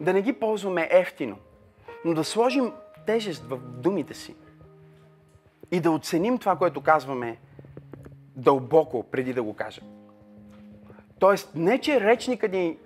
Да 0.00 0.12
не 0.12 0.22
ги 0.22 0.32
ползваме 0.32 0.88
ефтино, 0.90 1.36
но 2.04 2.14
да 2.14 2.24
сложим 2.24 2.72
тежест 3.06 3.44
в 3.48 3.58
думите 3.58 4.14
си 4.14 4.34
и 5.70 5.80
да 5.80 5.90
оценим 5.90 6.38
това, 6.38 6.56
което 6.56 6.80
казваме 6.80 7.36
дълбоко 8.36 9.02
преди 9.02 9.32
да 9.32 9.42
го 9.42 9.54
кажем. 9.54 9.84
Тоест, 11.18 11.52
не 11.54 11.78
че 11.78 12.00
речника 12.00 12.48
ни 12.48 12.76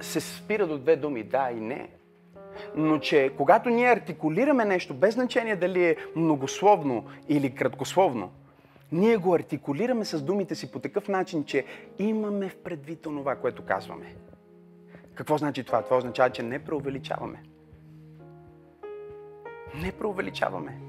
се 0.00 0.20
спира 0.20 0.66
до 0.66 0.78
две 0.78 0.96
думи, 0.96 1.22
да 1.22 1.50
и 1.50 1.60
не, 1.60 1.88
но 2.76 2.98
че 2.98 3.30
когато 3.36 3.68
ние 3.68 3.92
артикулираме 3.92 4.64
нещо, 4.64 4.94
без 4.94 5.14
значение 5.14 5.56
дали 5.56 5.84
е 5.84 5.96
многословно 6.16 7.04
или 7.28 7.54
краткословно, 7.54 8.30
ние 8.92 9.16
го 9.16 9.34
артикулираме 9.34 10.04
с 10.04 10.22
думите 10.22 10.54
си 10.54 10.72
по 10.72 10.78
такъв 10.78 11.08
начин, 11.08 11.44
че 11.44 11.64
имаме 11.98 12.48
в 12.48 12.56
предвид 12.56 13.02
това, 13.02 13.36
което 13.36 13.64
казваме. 13.64 14.16
Какво 15.14 15.38
значи 15.38 15.64
това? 15.64 15.82
Това 15.82 15.96
означава, 15.96 16.30
че 16.30 16.42
не 16.42 16.58
преувеличаваме. 16.58 17.42
Не 19.82 19.92
преувеличаваме 19.92 20.80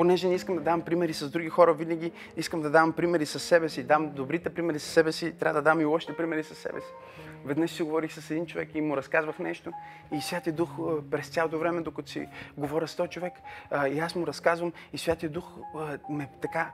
понеже 0.00 0.28
не 0.28 0.34
искам 0.34 0.54
да 0.54 0.60
давам 0.60 0.82
примери 0.82 1.14
с 1.14 1.30
други 1.30 1.48
хора, 1.48 1.74
винаги 1.74 2.12
искам 2.36 2.62
да 2.62 2.70
давам 2.70 2.92
примери 2.92 3.26
с 3.26 3.38
себе 3.38 3.68
си. 3.68 3.82
Дам 3.82 4.10
добрите 4.10 4.54
примери 4.54 4.78
с 4.78 4.84
себе 4.84 5.12
си, 5.12 5.32
трябва 5.38 5.60
да 5.60 5.70
дам 5.70 5.80
и 5.80 5.84
лошите 5.84 6.16
примери 6.16 6.44
с 6.44 6.54
себе 6.54 6.80
си. 6.80 6.86
Веднъж 7.44 7.70
си 7.70 7.82
говорих 7.82 8.12
с 8.12 8.30
един 8.30 8.46
човек 8.46 8.74
и 8.74 8.80
му 8.80 8.96
разказвах 8.96 9.38
нещо 9.38 9.72
и 10.12 10.20
Святия 10.20 10.52
Дух 10.52 10.70
през 11.10 11.28
цялото 11.28 11.58
време, 11.58 11.80
докато 11.80 12.10
си 12.10 12.28
говоря 12.56 12.88
с 12.88 12.96
този 12.96 13.10
човек, 13.10 13.32
и 13.90 13.98
аз 13.98 14.14
му 14.14 14.26
разказвам 14.26 14.72
и 14.92 14.98
Святия 14.98 15.30
Дух 15.30 15.44
ме 16.10 16.28
така 16.42 16.70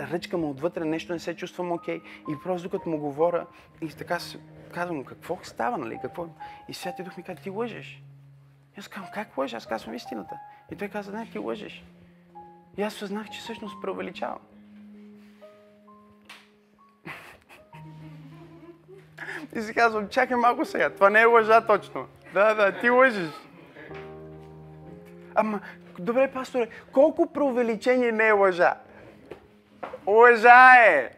ръчка 0.00 0.38
му 0.38 0.50
отвътре, 0.50 0.84
нещо 0.84 1.12
не 1.12 1.18
се 1.18 1.36
чувствам 1.36 1.72
окей. 1.72 1.98
Okay. 1.98 2.32
И 2.32 2.42
просто 2.44 2.68
докато 2.68 2.90
му 2.90 2.98
говоря 2.98 3.46
и 3.80 3.88
така 3.88 4.18
казвам, 4.74 5.04
какво 5.04 5.38
става, 5.42 5.78
нали? 5.78 5.98
Какво? 6.02 6.26
И 6.68 6.74
Святия 6.74 7.04
Дух 7.04 7.16
ми 7.16 7.22
казва, 7.22 7.42
ти 7.42 7.50
лъжеш. 7.50 8.02
И 8.76 8.80
аз 8.80 8.88
казвам, 8.88 9.10
как 9.14 9.36
лъжа? 9.38 9.56
Аз 9.56 9.66
казвам 9.66 9.94
истината. 9.94 10.38
И 10.72 10.76
той 10.76 10.88
каза, 10.88 11.12
не, 11.12 11.26
ти 11.26 11.38
лъжеш. 11.38 11.84
И 12.78 12.82
аз 12.82 12.94
съзнах, 12.94 13.28
че 13.30 13.40
всъщност 13.40 13.82
преувеличавам. 13.82 14.38
И 19.56 19.60
си 19.60 19.74
казвам, 19.74 20.08
чакай 20.08 20.36
малко 20.36 20.64
сега, 20.64 20.90
това 20.90 21.10
не 21.10 21.20
е 21.20 21.24
лъжа 21.24 21.66
точно. 21.66 22.06
Да, 22.34 22.54
да, 22.54 22.72
ти 22.72 22.90
лъжиш. 22.90 23.30
Ама, 25.34 25.60
добре, 25.98 26.30
пасторе, 26.30 26.68
колко 26.92 27.32
преувеличение 27.32 28.12
не 28.12 28.28
е 28.28 28.32
лъжа? 28.32 28.74
Лъжа 30.06 30.74
е! 30.86 31.10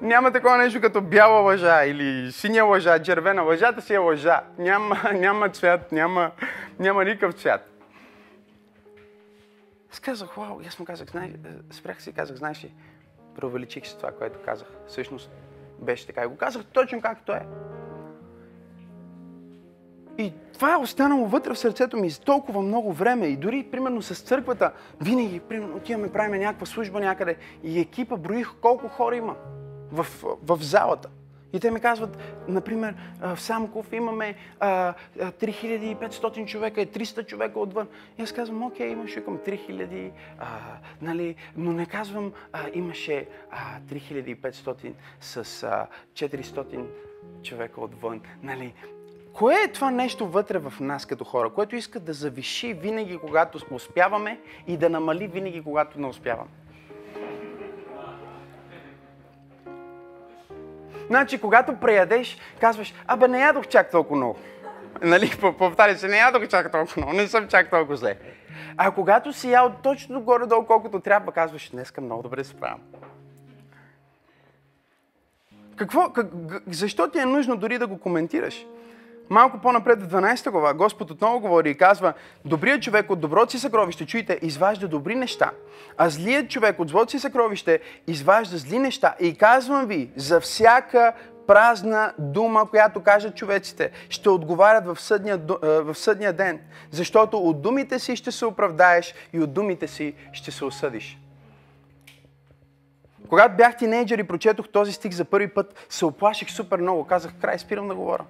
Няма 0.00 0.32
такова 0.32 0.56
нещо 0.56 0.80
като 0.80 1.00
бяла 1.00 1.40
лъжа 1.40 1.84
или 1.84 2.32
синя 2.32 2.64
лъжа, 2.64 3.02
червена. 3.02 3.42
Лъжата 3.42 3.82
си 3.82 3.94
е 3.94 3.98
лъжа. 3.98 4.40
Няма, 4.58 4.96
няма 5.12 5.48
цвят, 5.48 5.92
няма, 5.92 6.30
няма 6.78 7.04
никакъв 7.04 7.34
цвят. 7.34 7.71
Аз 9.92 10.00
казах, 10.00 10.34
вау, 10.34 10.60
аз 10.66 10.78
му 10.78 10.84
казах, 10.84 11.10
знай, 11.10 11.28
е, 11.28 11.74
спрях 11.74 12.02
си 12.02 12.10
и 12.10 12.12
казах, 12.12 12.36
знаеш 12.36 12.64
ли, 12.64 12.74
преувеличих 13.34 13.86
си 13.86 13.96
това, 13.96 14.12
което 14.12 14.38
казах. 14.44 14.68
Всъщност 14.88 15.30
беше 15.78 16.06
така. 16.06 16.22
И 16.22 16.26
го 16.26 16.36
казах 16.36 16.64
точно 16.64 17.00
както 17.00 17.32
е. 17.32 17.46
И 20.18 20.32
това 20.54 20.72
е 20.72 20.76
останало 20.76 21.26
вътре 21.26 21.54
в 21.54 21.58
сърцето 21.58 21.96
ми 21.96 22.10
за 22.10 22.20
толкова 22.20 22.62
много 22.62 22.92
време. 22.92 23.26
И 23.26 23.36
дори, 23.36 23.68
примерно, 23.70 24.02
с 24.02 24.22
църквата, 24.22 24.72
винаги, 25.00 25.40
примерно, 25.40 25.76
отиваме, 25.76 26.12
правим 26.12 26.40
някаква 26.40 26.66
служба 26.66 27.00
някъде 27.00 27.36
и 27.62 27.80
екипа 27.80 28.16
броих 28.16 28.50
колко 28.60 28.88
хора 28.88 29.16
има 29.16 29.36
в, 29.92 30.06
в 30.42 30.58
залата. 30.60 31.08
И 31.52 31.60
те 31.60 31.70
ми 31.70 31.80
казват, 31.80 32.18
например, 32.48 32.94
в 33.20 33.40
Самков 33.40 33.92
имаме 33.92 34.34
3500 34.60 36.46
човека 36.46 36.80
и 36.80 36.86
300 36.86 37.26
човека 37.26 37.60
отвън. 37.60 37.88
И 38.18 38.22
аз 38.22 38.32
казвам, 38.32 38.62
окей, 38.62 38.88
имаше 38.88 39.24
към 39.24 39.38
3000, 39.38 40.10
а, 40.38 40.46
нали, 41.02 41.34
но 41.56 41.72
не 41.72 41.86
казвам, 41.86 42.32
а, 42.52 42.60
имаше 42.74 43.26
а, 43.50 43.80
3500 43.80 44.92
с 45.20 45.62
а, 45.62 45.86
400 46.14 46.84
човека 47.42 47.80
отвън. 47.80 48.20
Нали. 48.42 48.74
Кое 49.32 49.54
е 49.64 49.72
това 49.72 49.90
нещо 49.90 50.28
вътре 50.28 50.58
в 50.58 50.72
нас 50.80 51.06
като 51.06 51.24
хора, 51.24 51.50
което 51.50 51.76
иска 51.76 52.00
да 52.00 52.12
завиши 52.12 52.74
винаги, 52.74 53.18
когато 53.18 53.60
успяваме 53.70 54.40
и 54.66 54.76
да 54.76 54.90
намали 54.90 55.26
винаги, 55.26 55.62
когато 55.62 56.00
не 56.00 56.06
успяваме? 56.06 56.50
Значи, 61.06 61.40
когато 61.40 61.76
преядеш, 61.76 62.38
казваш, 62.60 62.94
абе 63.06 63.28
не 63.28 63.40
ядох 63.40 63.66
чак 63.66 63.90
толкова 63.90 64.16
много. 64.16 64.38
Нали, 65.02 65.32
повтаря 65.58 65.96
се, 65.96 66.08
не 66.08 66.16
ядох 66.16 66.48
чак 66.48 66.72
толкова 66.72 67.02
много, 67.02 67.12
не 67.12 67.28
съм 67.28 67.48
чак 67.48 67.70
толкова 67.70 67.96
зле. 67.96 68.16
А 68.76 68.90
когато 68.90 69.32
си 69.32 69.50
ял 69.50 69.72
точно 69.82 70.20
горе-долу 70.20 70.66
колкото 70.66 71.00
трябва, 71.00 71.32
казваш, 71.32 71.70
днеска 71.70 72.00
много 72.00 72.22
добре 72.22 72.44
се 72.44 72.50
справям. 72.50 72.80
Какво, 75.76 76.12
как, 76.12 76.26
защо 76.66 77.08
ти 77.08 77.18
е 77.18 77.24
нужно 77.24 77.56
дори 77.56 77.78
да 77.78 77.86
го 77.86 78.00
коментираш? 78.00 78.66
Малко 79.32 79.58
по-напред 79.58 80.02
в 80.02 80.08
12 80.08 80.50
глава 80.50 80.74
Господ 80.74 81.10
отново 81.10 81.40
говори 81.40 81.70
и 81.70 81.74
казва, 81.74 82.12
добрият 82.44 82.82
човек 82.82 83.10
от 83.10 83.20
доброто 83.20 83.50
си 83.52 83.58
съкровище, 83.58 84.06
чуйте, 84.06 84.38
изважда 84.42 84.88
добри 84.88 85.14
неща, 85.14 85.50
а 85.96 86.08
злият 86.08 86.50
човек 86.50 86.80
от 86.80 86.88
злото 86.88 87.10
си 87.10 87.18
съкровище 87.18 87.80
изважда 88.06 88.58
зли 88.58 88.78
неща. 88.78 89.14
И 89.20 89.34
казвам 89.34 89.86
ви, 89.86 90.10
за 90.16 90.40
всяка 90.40 91.12
празна 91.46 92.12
дума, 92.18 92.70
която 92.70 93.02
кажат 93.02 93.36
човеците, 93.36 93.90
ще 94.08 94.28
отговарят 94.28 94.86
в 94.86 95.00
съдния, 95.00 95.40
в 95.62 95.94
съдния 95.94 96.32
ден. 96.32 96.60
Защото 96.90 97.38
от 97.38 97.62
думите 97.62 97.98
си 97.98 98.16
ще 98.16 98.32
се 98.32 98.46
оправдаеш 98.46 99.14
и 99.32 99.40
от 99.40 99.52
думите 99.52 99.88
си 99.88 100.14
ще 100.32 100.50
се 100.50 100.64
осъдиш. 100.64 101.18
Когато 103.28 103.56
бях 103.56 103.76
тинейджър 103.76 104.18
и 104.18 104.24
прочетох 104.24 104.68
този 104.68 104.92
стих 104.92 105.12
за 105.12 105.24
първи 105.24 105.48
път, 105.48 105.86
се 105.88 106.04
оплаших 106.04 106.50
супер 106.50 106.78
много. 106.78 107.04
Казах, 107.04 107.32
край, 107.40 107.58
спирам 107.58 107.88
да 107.88 107.94
говоря. 107.94 108.24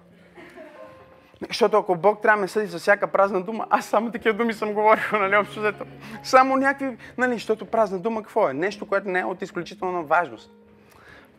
Защото 1.48 1.76
ако 1.76 1.96
Бог 1.96 2.22
трябва 2.22 2.36
да 2.36 2.40
ме 2.40 2.48
съди 2.48 2.66
за 2.66 2.78
всяка 2.78 3.06
празна 3.06 3.42
дума, 3.42 3.66
аз 3.70 3.86
само 3.86 4.10
такива 4.10 4.34
думи 4.34 4.54
съм 4.54 4.72
говорил, 4.72 5.04
нали, 5.12 5.36
общо 5.36 5.60
взето. 5.60 5.84
Само 6.22 6.56
някакви, 6.56 6.96
нали, 7.18 7.34
защото 7.34 7.64
празна 7.64 7.98
дума 7.98 8.22
какво 8.22 8.48
е? 8.48 8.52
Нещо, 8.54 8.86
което 8.86 9.08
не 9.08 9.20
е 9.20 9.24
от 9.24 9.42
изключителна 9.42 10.02
важност. 10.02 10.50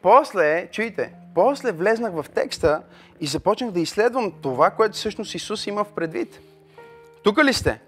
После, 0.02 0.68
чуйте, 0.72 1.14
после 1.36 1.72
влезнах 1.72 2.14
в 2.14 2.26
текста 2.36 2.82
и 3.20 3.28
започнах 3.28 3.72
да 3.72 3.80
изследвам 3.80 4.32
това, 4.42 4.70
което 4.70 4.96
всъщност 4.96 5.36
Исус 5.36 5.68
има 5.68 5.84
в 5.84 5.92
предвид. 5.92 6.40
Тук 7.24 7.44
ли 7.44 7.54
сте? 7.54 7.80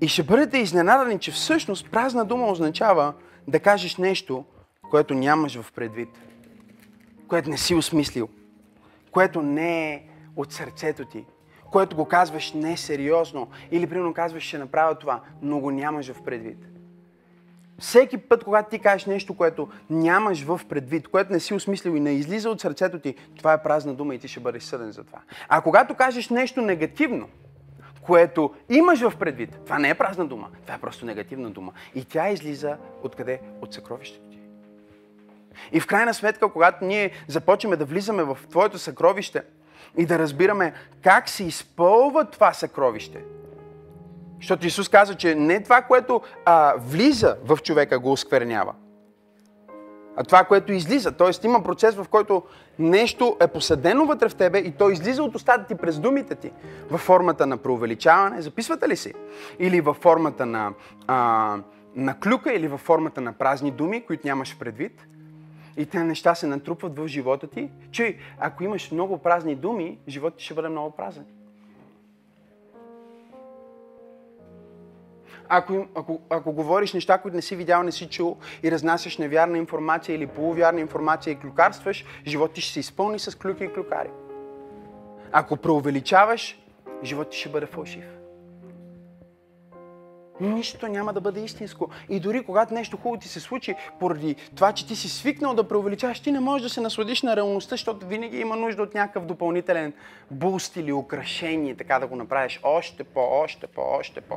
И 0.00 0.08
ще 0.08 0.22
бъдете 0.22 0.58
изненадани, 0.58 1.18
че 1.18 1.30
всъщност 1.30 1.90
празна 1.90 2.24
дума 2.24 2.46
означава 2.46 3.12
да 3.48 3.60
кажеш 3.60 3.96
нещо, 3.96 4.44
което 4.90 5.14
нямаш 5.14 5.60
в 5.60 5.72
предвид, 5.72 6.08
което 7.28 7.50
не 7.50 7.58
си 7.58 7.74
осмислил, 7.74 8.28
което 9.10 9.42
не 9.42 9.92
е 9.92 10.02
от 10.36 10.52
сърцето 10.52 11.04
ти, 11.04 11.24
което 11.70 11.96
го 11.96 12.04
казваш 12.04 12.52
несериозно 12.52 13.48
или 13.70 13.86
примерно 13.86 14.14
казваш, 14.14 14.42
ще 14.42 14.58
направя 14.58 14.94
това, 14.94 15.20
но 15.42 15.60
го 15.60 15.70
нямаш 15.70 16.12
в 16.12 16.22
предвид. 16.22 16.58
Всеки 17.78 18.18
път, 18.18 18.44
когато 18.44 18.70
ти 18.70 18.78
кажеш 18.78 19.06
нещо, 19.06 19.36
което 19.36 19.68
нямаш 19.90 20.42
в 20.44 20.60
предвид, 20.68 21.08
което 21.08 21.32
не 21.32 21.40
си 21.40 21.54
осмислил 21.54 21.90
и 21.90 22.00
не 22.00 22.10
излиза 22.10 22.50
от 22.50 22.60
сърцето 22.60 22.98
ти, 22.98 23.14
това 23.36 23.52
е 23.52 23.62
празна 23.62 23.94
дума 23.94 24.14
и 24.14 24.18
ти 24.18 24.28
ще 24.28 24.40
бъдеш 24.40 24.62
съден 24.62 24.92
за 24.92 25.04
това. 25.04 25.18
А 25.48 25.60
когато 25.60 25.94
кажеш 25.94 26.28
нещо 26.28 26.60
негативно, 26.60 27.28
което 28.02 28.54
имаш 28.68 29.00
в 29.00 29.16
предвид, 29.18 29.58
това 29.64 29.78
не 29.78 29.88
е 29.88 29.94
празна 29.94 30.26
дума, 30.26 30.48
това 30.62 30.74
е 30.74 30.80
просто 30.80 31.06
негативна 31.06 31.50
дума. 31.50 31.72
И 31.94 32.04
тя 32.04 32.30
излиза 32.30 32.76
откъде? 33.02 33.40
От 33.60 33.72
съкровището 33.74 34.24
ти. 34.30 34.38
И 35.72 35.80
в 35.80 35.86
крайна 35.86 36.14
сметка, 36.14 36.52
когато 36.52 36.84
ние 36.84 37.10
започваме 37.28 37.76
да 37.76 37.84
влизаме 37.84 38.22
в 38.22 38.38
твоето 38.50 38.78
съкровище 38.78 39.42
и 39.96 40.06
да 40.06 40.18
разбираме 40.18 40.72
как 41.02 41.28
се 41.28 41.44
изпълва 41.44 42.24
това 42.24 42.52
съкровище, 42.52 43.24
защото 44.36 44.66
Исус 44.66 44.88
каза, 44.88 45.14
че 45.14 45.34
не 45.34 45.62
това, 45.62 45.82
което 45.82 46.22
а, 46.44 46.74
влиза 46.78 47.36
в 47.44 47.58
човека, 47.62 47.98
го 47.98 48.12
осквернява, 48.12 48.74
а 50.16 50.24
това, 50.24 50.44
което 50.44 50.72
излиза. 50.72 51.12
Тоест 51.12 51.44
има 51.44 51.62
процес, 51.62 51.94
в 51.94 52.06
който 52.10 52.42
нещо 52.78 53.36
е 53.40 53.46
посадено 53.46 54.06
вътре 54.06 54.28
в 54.28 54.34
тебе 54.34 54.58
и 54.58 54.72
то 54.72 54.90
излиза 54.90 55.22
от 55.22 55.34
устата 55.34 55.66
ти 55.66 55.74
през 55.74 55.98
думите 55.98 56.34
ти. 56.34 56.50
Във 56.90 57.00
формата 57.00 57.46
на 57.46 57.56
преувеличаване, 57.56 58.42
записвате 58.42 58.88
ли 58.88 58.96
си? 58.96 59.14
Или 59.58 59.80
във 59.80 59.96
формата 59.96 60.46
на, 60.46 60.72
а, 61.06 61.58
на 61.96 62.20
клюка, 62.20 62.52
или 62.52 62.68
във 62.68 62.80
формата 62.80 63.20
на 63.20 63.32
празни 63.32 63.70
думи, 63.70 64.06
които 64.06 64.26
нямаш 64.26 64.58
предвид. 64.58 65.06
И 65.76 65.86
тези 65.86 66.04
неща 66.04 66.34
се 66.34 66.46
натрупват 66.46 66.98
в 66.98 67.06
живота 67.06 67.46
ти. 67.46 67.70
Чуй, 67.90 68.18
ако 68.38 68.64
имаш 68.64 68.90
много 68.90 69.18
празни 69.18 69.54
думи, 69.54 69.98
животът 70.08 70.38
ти 70.38 70.44
ще 70.44 70.54
бъде 70.54 70.68
много 70.68 70.90
празен. 70.90 71.24
ако, 75.54 75.86
ако, 75.94 76.20
ако 76.30 76.52
говориш 76.52 76.92
неща, 76.92 77.18
които 77.18 77.36
не 77.36 77.42
си 77.42 77.56
видял, 77.56 77.82
не 77.82 77.92
си 77.92 78.08
чул 78.08 78.36
и 78.62 78.70
разнасяш 78.70 79.18
невярна 79.18 79.58
информация 79.58 80.14
или 80.16 80.26
полувярна 80.26 80.80
информация 80.80 81.32
и 81.32 81.38
клюкарстваш, 81.38 82.04
живот 82.26 82.52
ти 82.52 82.60
ще 82.60 82.72
се 82.72 82.80
изпълни 82.80 83.18
с 83.18 83.38
клюки 83.38 83.64
и 83.64 83.72
клюкари. 83.72 84.10
Ако 85.32 85.56
преувеличаваш, 85.56 86.58
живот 87.04 87.30
ти 87.30 87.38
ще 87.38 87.48
бъде 87.48 87.66
фалшив. 87.66 88.21
Нищо 90.42 90.88
няма 90.88 91.12
да 91.12 91.20
бъде 91.20 91.40
истинско. 91.40 91.90
И 92.08 92.20
дори 92.20 92.44
когато 92.44 92.74
нещо 92.74 92.96
хубаво 92.96 93.20
ти 93.20 93.28
се 93.28 93.40
случи, 93.40 93.74
поради 94.00 94.36
това, 94.54 94.72
че 94.72 94.86
ти 94.86 94.96
си 94.96 95.08
свикнал 95.08 95.54
да 95.54 95.68
преувеличаваш, 95.68 96.20
ти 96.20 96.32
не 96.32 96.40
можеш 96.40 96.62
да 96.62 96.70
се 96.70 96.80
насладиш 96.80 97.22
на 97.22 97.36
реалността, 97.36 97.72
защото 97.72 98.06
винаги 98.06 98.38
има 98.38 98.56
нужда 98.56 98.82
от 98.82 98.94
някакъв 98.94 99.26
допълнителен 99.26 99.92
буст 100.30 100.76
или 100.76 100.92
украшение, 100.92 101.74
така 101.74 101.98
да 101.98 102.06
го 102.06 102.16
направиш 102.16 102.60
още 102.62 103.04
по, 103.04 103.20
още 103.20 103.66
по, 103.66 103.80
още 103.80 104.20
по. 104.20 104.36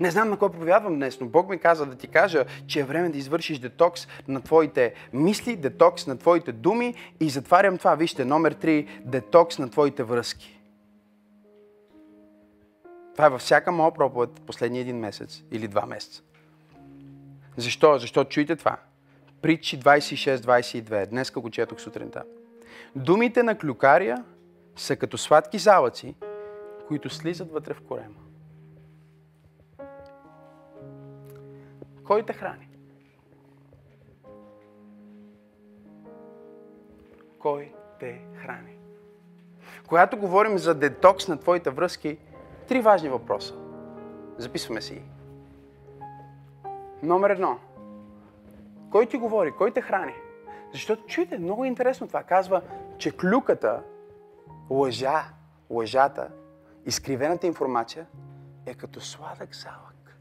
Не 0.00 0.10
знам 0.10 0.30
на 0.30 0.36
кой 0.36 0.50
проповядвам 0.50 0.94
днес, 0.94 1.20
но 1.20 1.26
Бог 1.26 1.50
ми 1.50 1.58
каза 1.58 1.86
да 1.86 1.94
ти 1.94 2.08
кажа, 2.08 2.44
че 2.66 2.80
е 2.80 2.84
време 2.84 3.08
да 3.08 3.18
извършиш 3.18 3.58
детокс 3.58 4.06
на 4.28 4.40
твоите 4.40 4.94
мисли, 5.12 5.56
детокс 5.56 6.06
на 6.06 6.18
твоите 6.18 6.52
думи 6.52 6.94
и 7.20 7.30
затварям 7.30 7.78
това. 7.78 7.94
Вижте, 7.94 8.24
номер 8.24 8.54
3, 8.54 8.86
детокс 9.04 9.58
на 9.58 9.70
твоите 9.70 10.02
връзки. 10.02 10.57
Това 13.18 13.26
е 13.26 13.30
във 13.30 13.40
всяка 13.40 13.72
моя 13.72 13.94
проповед 13.94 14.30
последния 14.30 14.80
един 14.80 14.98
месец 14.98 15.42
или 15.50 15.68
два 15.68 15.86
месеца. 15.86 16.22
Защо? 17.56 17.98
Защо 17.98 18.24
чуйте 18.24 18.56
това. 18.56 18.76
Притчи 19.42 19.80
26-22. 19.80 21.06
Днеска 21.06 21.40
го 21.40 21.50
четох 21.50 21.80
сутринта. 21.80 22.24
Думите 22.96 23.42
на 23.42 23.58
клюкария 23.58 24.24
са 24.76 24.96
като 24.96 25.18
сладки 25.18 25.58
залъци, 25.58 26.14
които 26.88 27.10
слизат 27.10 27.52
вътре 27.52 27.74
в 27.74 27.80
корема. 27.80 28.14
Кой 32.04 32.22
те 32.22 32.32
храни? 32.32 32.68
Кой 37.38 37.72
те 38.00 38.20
храни? 38.34 38.78
Когато 39.88 40.16
говорим 40.16 40.58
за 40.58 40.74
детокс 40.74 41.28
на 41.28 41.40
твоите 41.40 41.70
връзки, 41.70 42.18
три 42.68 42.80
важни 42.80 43.08
въпроса. 43.08 43.54
Записваме 44.38 44.80
си. 44.80 45.02
Номер 47.02 47.30
едно. 47.30 47.58
Кой 48.90 49.06
ти 49.06 49.16
говори? 49.16 49.52
Кой 49.52 49.70
те 49.70 49.80
храни? 49.80 50.14
Защото, 50.72 51.06
чуйте, 51.06 51.38
много 51.38 51.64
е 51.64 51.68
интересно 51.68 52.06
това. 52.06 52.22
Казва, 52.22 52.62
че 52.98 53.16
клюката, 53.16 53.82
лъжа, 54.70 55.24
лъжата, 55.70 56.28
изкривената 56.86 57.46
информация 57.46 58.06
е 58.66 58.74
като 58.74 59.00
сладък 59.00 59.54
салък. 59.54 60.18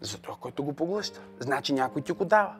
За 0.00 0.22
това, 0.22 0.36
който 0.40 0.64
го 0.64 0.72
поглъща. 0.72 1.20
Значи 1.40 1.72
някой 1.72 2.02
ти 2.02 2.12
го 2.12 2.24
дава. 2.24 2.56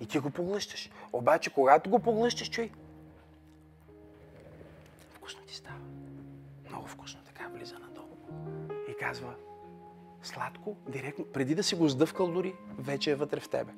И 0.00 0.06
ти 0.06 0.18
го 0.18 0.30
поглъщаш. 0.30 0.90
Обаче, 1.12 1.54
когато 1.54 1.90
го 1.90 1.98
поглъщаш, 1.98 2.50
чуй, 2.50 2.70
вкусно 5.14 5.42
ти 5.46 5.54
става. 5.54 5.75
Казва, 9.06 9.34
сладко, 10.22 10.76
директно, 10.88 11.24
преди 11.24 11.54
да 11.54 11.62
си 11.62 11.74
го 11.74 11.88
сдъвкал 11.88 12.28
дори, 12.28 12.54
вече 12.78 13.10
е 13.10 13.14
вътре 13.14 13.40
в 13.40 13.48
тебе. 13.48 13.72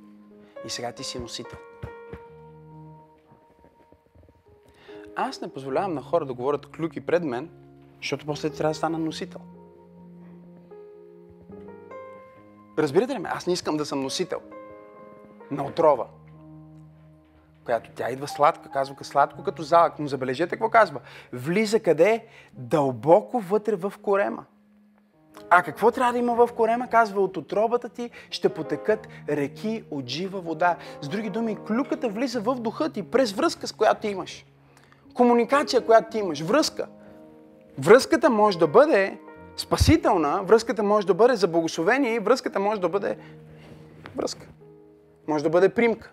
И 0.67 0.71
сега 0.71 0.93
ти 0.93 1.05
си 1.05 1.19
носител. 1.19 1.59
Аз 5.17 5.41
не 5.41 5.53
позволявам 5.53 5.95
на 5.95 6.03
хора 6.03 6.27
да 6.27 6.35
говорят 6.35 6.67
клюки 6.67 7.01
пред 7.01 7.25
мен, 7.25 7.51
защото 7.97 8.27
после 8.27 8.51
трябва 8.51 8.71
да 8.71 8.75
стана 8.75 8.99
носител. 8.99 9.41
Разбирате 12.79 13.15
ли 13.15 13.19
ме? 13.19 13.29
Аз 13.33 13.47
не 13.47 13.53
искам 13.53 13.77
да 13.77 13.87
съм 13.87 14.01
носител 14.01 14.41
на 15.51 15.65
отрова, 15.65 16.07
която 17.65 17.91
тя 17.95 18.11
идва 18.11 18.29
сладка, 18.29 18.71
казва 18.71 19.05
сладко 19.05 19.43
като 19.43 19.63
залък. 19.63 19.99
Но 19.99 20.07
забележете 20.07 20.51
какво 20.51 20.71
казва. 20.71 21.01
Влиза 21.33 21.81
къде? 21.81 22.27
Дълбоко 22.53 23.41
вътре 23.41 23.77
в 23.77 23.93
корема. 24.03 24.45
А 25.51 25.63
какво 25.63 25.91
трябва 25.91 26.13
да 26.13 26.19
има 26.19 26.35
в 26.35 26.53
корема? 26.53 26.89
Казва, 26.89 27.21
от 27.21 27.37
отробата 27.37 27.89
ти 27.89 28.11
ще 28.31 28.49
потекат 28.49 29.09
реки 29.29 29.85
от 29.91 30.07
жива 30.07 30.41
вода. 30.41 30.77
С 31.01 31.09
други 31.09 31.31
думи, 31.31 31.59
клюката 31.67 32.09
влиза 32.09 32.41
в 32.41 32.55
духа 32.55 32.89
ти 32.93 33.03
през 33.03 33.33
връзка, 33.33 33.67
с 33.67 33.73
която 33.73 34.07
имаш. 34.07 34.45
Комуникация, 35.15 35.81
която 35.81 36.11
ти 36.11 36.19
имаш. 36.19 36.41
Връзка. 36.41 36.87
Връзката 37.79 38.31
може 38.31 38.59
да 38.59 38.67
бъде 38.67 39.19
спасителна, 39.57 40.43
връзката 40.43 40.83
може 40.83 41.07
да 41.07 41.15
бъде 41.15 41.37
за 41.37 41.49
благословение 41.49 42.15
и 42.15 42.19
връзката 42.19 42.61
може 42.61 42.81
да 42.81 42.89
бъде 42.89 43.17
връзка. 44.17 44.47
Може 45.29 45.45
да 45.45 45.51
бъде 45.51 45.69
примка. 45.69 46.13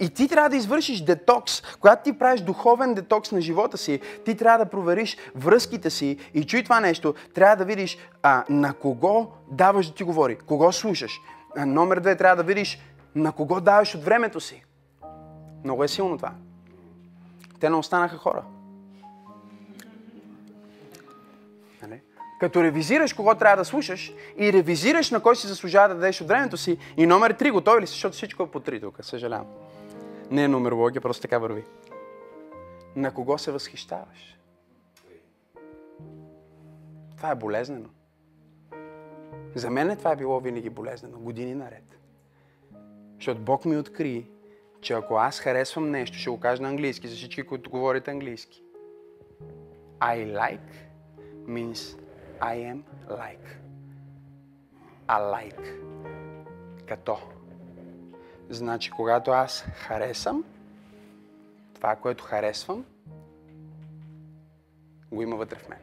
И 0.00 0.10
ти 0.10 0.28
трябва 0.28 0.50
да 0.50 0.56
извършиш 0.56 1.00
детокс. 1.00 1.62
Когато 1.80 2.02
ти 2.02 2.18
правиш 2.18 2.40
духовен 2.40 2.94
детокс 2.94 3.32
на 3.32 3.40
живота 3.40 3.78
си, 3.78 4.00
ти 4.24 4.36
трябва 4.36 4.64
да 4.64 4.70
провериш 4.70 5.16
връзките 5.34 5.90
си 5.90 6.18
и 6.34 6.44
чуй 6.44 6.62
това 6.62 6.80
нещо, 6.80 7.14
трябва 7.34 7.56
да 7.56 7.64
видиш 7.64 7.98
а, 8.22 8.44
на 8.48 8.74
кого 8.74 9.26
даваш 9.50 9.86
да 9.86 9.94
ти 9.94 10.04
говори, 10.04 10.36
кого 10.36 10.72
слушаш. 10.72 11.20
А, 11.56 11.66
номер 11.66 12.00
две, 12.00 12.16
трябва 12.16 12.36
да 12.36 12.42
видиш 12.42 12.78
на 13.14 13.32
кого 13.32 13.60
даваш 13.60 13.94
от 13.94 14.04
времето 14.04 14.40
си. 14.40 14.64
Много 15.64 15.84
е 15.84 15.88
силно 15.88 16.16
това. 16.16 16.32
Те 17.60 17.70
не 17.70 17.76
останаха 17.76 18.16
хора. 18.16 18.42
Като 22.42 22.62
ревизираш 22.62 23.12
кого 23.12 23.34
трябва 23.34 23.56
да 23.56 23.64
слушаш 23.64 24.14
и 24.38 24.52
ревизираш 24.52 25.10
на 25.10 25.22
кой 25.22 25.36
си 25.36 25.46
заслужава 25.46 25.88
да 25.88 25.94
дадеш 25.94 26.20
от 26.20 26.28
времето 26.28 26.56
си. 26.56 26.78
И 26.96 27.06
номер 27.06 27.30
три, 27.30 27.50
готови 27.50 27.82
ли 27.82 27.86
си? 27.86 27.92
Защото 27.92 28.12
всичко 28.12 28.42
е 28.42 28.50
по 28.50 28.60
три 28.60 28.80
тук, 28.80 29.04
съжалявам. 29.04 29.46
Не 30.30 30.44
е 30.44 30.48
нумерология, 30.48 31.02
просто 31.02 31.22
така 31.22 31.38
върви. 31.38 31.64
На 32.96 33.14
кого 33.14 33.38
се 33.38 33.52
възхищаваш? 33.52 34.38
Това 37.16 37.30
е 37.30 37.34
болезнено. 37.34 37.88
За 39.54 39.70
мен 39.70 39.96
това 39.96 40.12
е 40.12 40.16
било 40.16 40.40
винаги 40.40 40.70
болезнено, 40.70 41.18
години 41.18 41.54
наред. 41.54 41.98
Защото 43.14 43.40
Бог 43.40 43.64
ми 43.64 43.76
откри, 43.76 44.26
че 44.80 44.92
ако 44.92 45.14
аз 45.14 45.40
харесвам 45.40 45.90
нещо, 45.90 46.18
ще 46.18 46.30
го 46.30 46.40
кажа 46.40 46.62
на 46.62 46.68
английски, 46.68 47.08
за 47.08 47.16
всички, 47.16 47.42
които 47.42 47.70
говорят 47.70 48.08
английски. 48.08 48.62
I 50.00 50.36
like 50.36 50.72
means 51.48 52.01
I 52.42 52.56
am 52.56 52.82
like. 53.08 53.56
А 55.06 55.20
like. 55.20 55.82
Като. 56.88 57.18
Значи, 58.50 58.90
когато 58.90 59.30
аз 59.30 59.60
харесам, 59.60 60.44
това, 61.74 61.96
което 61.96 62.24
харесвам, 62.24 62.84
го 65.12 65.22
има 65.22 65.36
вътре 65.36 65.58
в 65.58 65.68
мен. 65.68 65.78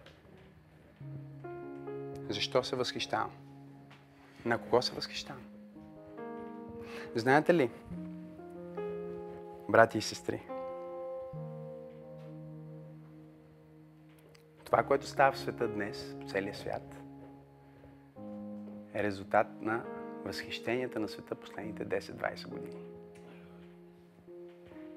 Защо 2.29 2.63
се 2.63 2.75
възхищавам? 2.75 3.31
На 4.45 4.57
кого 4.57 4.81
се 4.81 4.95
възхищавам? 4.95 5.43
Знаете 7.15 7.53
ли, 7.53 7.71
брати 9.69 9.97
и 9.97 10.01
сестри, 10.01 10.41
Това, 14.69 14.83
което 14.83 15.05
става 15.05 15.31
в 15.31 15.37
света 15.37 15.67
днес, 15.67 16.15
по 16.21 16.27
целия 16.27 16.55
свят, 16.55 16.95
е 18.93 19.03
резултат 19.03 19.47
на 19.61 19.83
възхищенията 20.25 20.99
на 20.99 21.07
света 21.07 21.35
последните 21.35 21.85
10-20 21.85 22.47
години. 22.47 22.85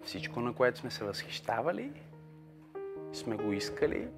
Всичко, 0.05 0.41
на 0.41 0.55
което 0.55 0.79
сме 0.79 0.91
се 0.91 1.05
възхищавали, 1.05 1.93
сме 3.13 3.37
го 3.37 3.53
искали, 3.53 4.09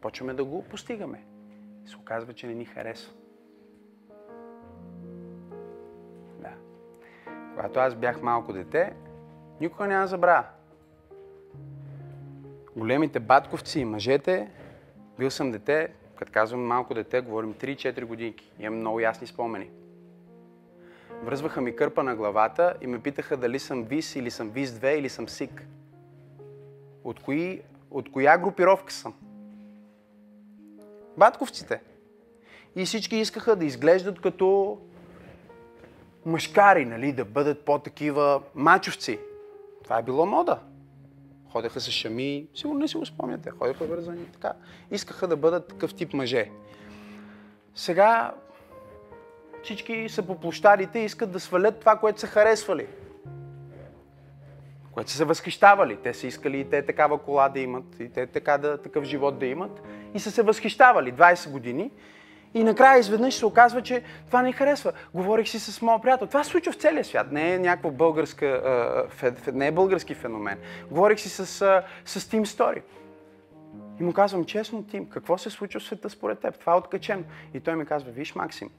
почваме 0.00 0.34
да 0.34 0.44
го 0.44 0.64
постигаме. 0.64 1.24
И 1.84 1.88
се 1.88 1.96
оказва, 1.96 2.32
че 2.32 2.46
не 2.46 2.54
ни 2.54 2.64
харесва. 2.64 3.12
Да. 6.38 6.52
Когато 7.54 7.80
аз 7.80 7.94
бях 7.94 8.22
малко 8.22 8.52
дете, 8.52 8.96
никога 9.60 9.86
няма 9.86 10.06
забравя. 10.06 10.46
Големите 12.76 13.20
батковци 13.20 13.80
и 13.80 13.84
мъжете, 13.84 14.50
бил 15.18 15.30
съм 15.30 15.52
дете, 15.52 15.88
като 16.16 16.32
казвам 16.32 16.66
малко 16.66 16.94
дете, 16.94 17.20
говорим 17.20 17.54
3-4 17.54 18.04
годинки. 18.04 18.52
Имам 18.60 18.78
много 18.78 19.00
ясни 19.00 19.26
спомени. 19.26 19.70
Връзваха 21.22 21.60
ми 21.60 21.76
кърпа 21.76 22.02
на 22.02 22.16
главата 22.16 22.74
и 22.80 22.86
ме 22.86 22.98
питаха 22.98 23.36
дали 23.36 23.58
съм 23.58 23.84
ВИС 23.84 24.16
или 24.16 24.30
съм 24.30 24.50
ВИС-2 24.50 24.98
или 24.98 25.08
съм 25.08 25.28
СИК. 25.28 25.66
От, 27.04 27.20
кои, 27.20 27.62
от 27.90 28.12
коя 28.12 28.38
групировка 28.38 28.92
съм? 28.92 29.14
Батковците. 31.16 31.80
И 32.76 32.84
всички 32.84 33.16
искаха 33.16 33.56
да 33.56 33.64
изглеждат 33.64 34.20
като 34.20 34.78
мъжкари, 36.26 36.84
нали, 36.84 37.12
да 37.12 37.24
бъдат 37.24 37.64
по-такива 37.64 38.42
мачовци. 38.54 39.18
Това 39.84 39.98
е 39.98 40.02
било 40.02 40.26
мода. 40.26 40.60
Ходеха 41.56 41.80
с 41.80 41.90
шами, 41.90 42.46
сигурно 42.54 42.80
не 42.80 42.88
си 42.88 42.96
го 42.96 43.06
спомняте, 43.06 43.50
ходеха 43.50 43.84
вързани 43.84 44.26
така. 44.32 44.52
Искаха 44.90 45.28
да 45.28 45.36
бъдат 45.36 45.68
такъв 45.68 45.94
тип 45.94 46.12
мъже. 46.12 46.50
Сега 47.74 48.34
всички 49.62 50.08
са 50.08 50.22
по 50.22 50.40
площадите 50.40 50.98
и 50.98 51.04
искат 51.04 51.32
да 51.32 51.40
свалят 51.40 51.80
това, 51.80 51.96
което 51.96 52.20
са 52.20 52.26
харесвали. 52.26 52.86
Което 54.92 55.10
са 55.10 55.16
се 55.16 55.24
възхищавали. 55.24 55.96
Те 56.02 56.14
са 56.14 56.26
искали 56.26 56.60
и 56.60 56.64
те 56.64 56.82
такава 56.82 57.18
кола 57.18 57.48
да 57.48 57.60
имат, 57.60 58.00
и 58.00 58.08
те 58.08 58.26
така 58.26 58.58
да, 58.58 58.82
такъв 58.82 59.04
живот 59.04 59.38
да 59.38 59.46
имат. 59.46 59.82
И 60.14 60.20
са 60.20 60.30
се 60.30 60.42
възхищавали 60.42 61.12
20 61.12 61.50
години. 61.50 61.90
И 62.56 62.64
накрая 62.64 62.98
изведнъж 62.98 63.34
се 63.34 63.46
оказва, 63.46 63.82
че 63.82 64.02
това 64.26 64.42
не 64.42 64.52
харесва. 64.52 64.92
Говорих 65.14 65.48
си 65.48 65.60
с 65.60 65.82
моят 65.82 66.02
приятел. 66.02 66.26
Това 66.26 66.44
се 66.44 66.50
случва 66.50 66.72
в 66.72 66.76
целия 66.76 67.04
свят. 67.04 67.32
Не 67.32 67.54
е 67.54 67.58
някаква 67.58 67.90
българска, 67.90 69.08
не 69.52 69.66
е 69.66 69.72
български 69.72 70.14
феномен. 70.14 70.58
Говорих 70.90 71.20
си 71.20 71.28
с, 71.28 71.46
с 72.04 72.28
Тим 72.30 72.46
Стори. 72.46 72.82
И 74.00 74.02
му 74.02 74.12
казвам, 74.12 74.44
честно, 74.44 74.84
Тим, 74.84 75.08
какво 75.08 75.38
се 75.38 75.50
случва 75.50 75.80
в 75.80 75.84
света 75.84 76.10
според 76.10 76.38
теб? 76.38 76.58
Това 76.58 76.72
е 76.72 76.76
откачено. 76.76 77.24
И 77.54 77.60
той 77.60 77.76
ми 77.76 77.86
казва, 77.86 78.10
виж, 78.10 78.34
Максим, 78.34 78.70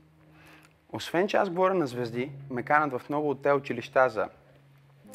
освен 0.93 1.27
че 1.27 1.37
аз 1.37 1.49
говоря 1.49 1.73
на 1.73 1.87
звезди, 1.87 2.31
ме 2.49 2.63
канат 2.63 2.91
в 2.91 3.09
много 3.09 3.29
от 3.29 3.41
те 3.41 3.53
училища 3.53 4.09
за 4.09 4.27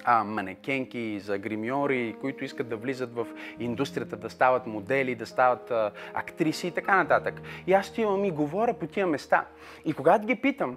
а, 0.04 0.24
манекенки, 0.24 1.20
за 1.20 1.38
гримьори, 1.38 2.16
които 2.20 2.44
искат 2.44 2.68
да 2.68 2.76
влизат 2.76 3.14
в 3.14 3.26
индустрията, 3.58 4.16
да 4.16 4.30
стават 4.30 4.66
модели, 4.66 5.14
да 5.14 5.26
стават 5.26 5.70
а, 5.70 5.90
актриси 6.14 6.66
и 6.66 6.70
така 6.70 6.96
нататък. 6.96 7.42
И 7.66 7.72
аз 7.72 7.90
отивам 7.90 8.24
и 8.24 8.30
говоря 8.30 8.74
по 8.74 8.86
тия 8.86 9.06
места. 9.06 9.44
И 9.84 9.92
когато 9.92 10.26
ги 10.26 10.36
питам, 10.36 10.76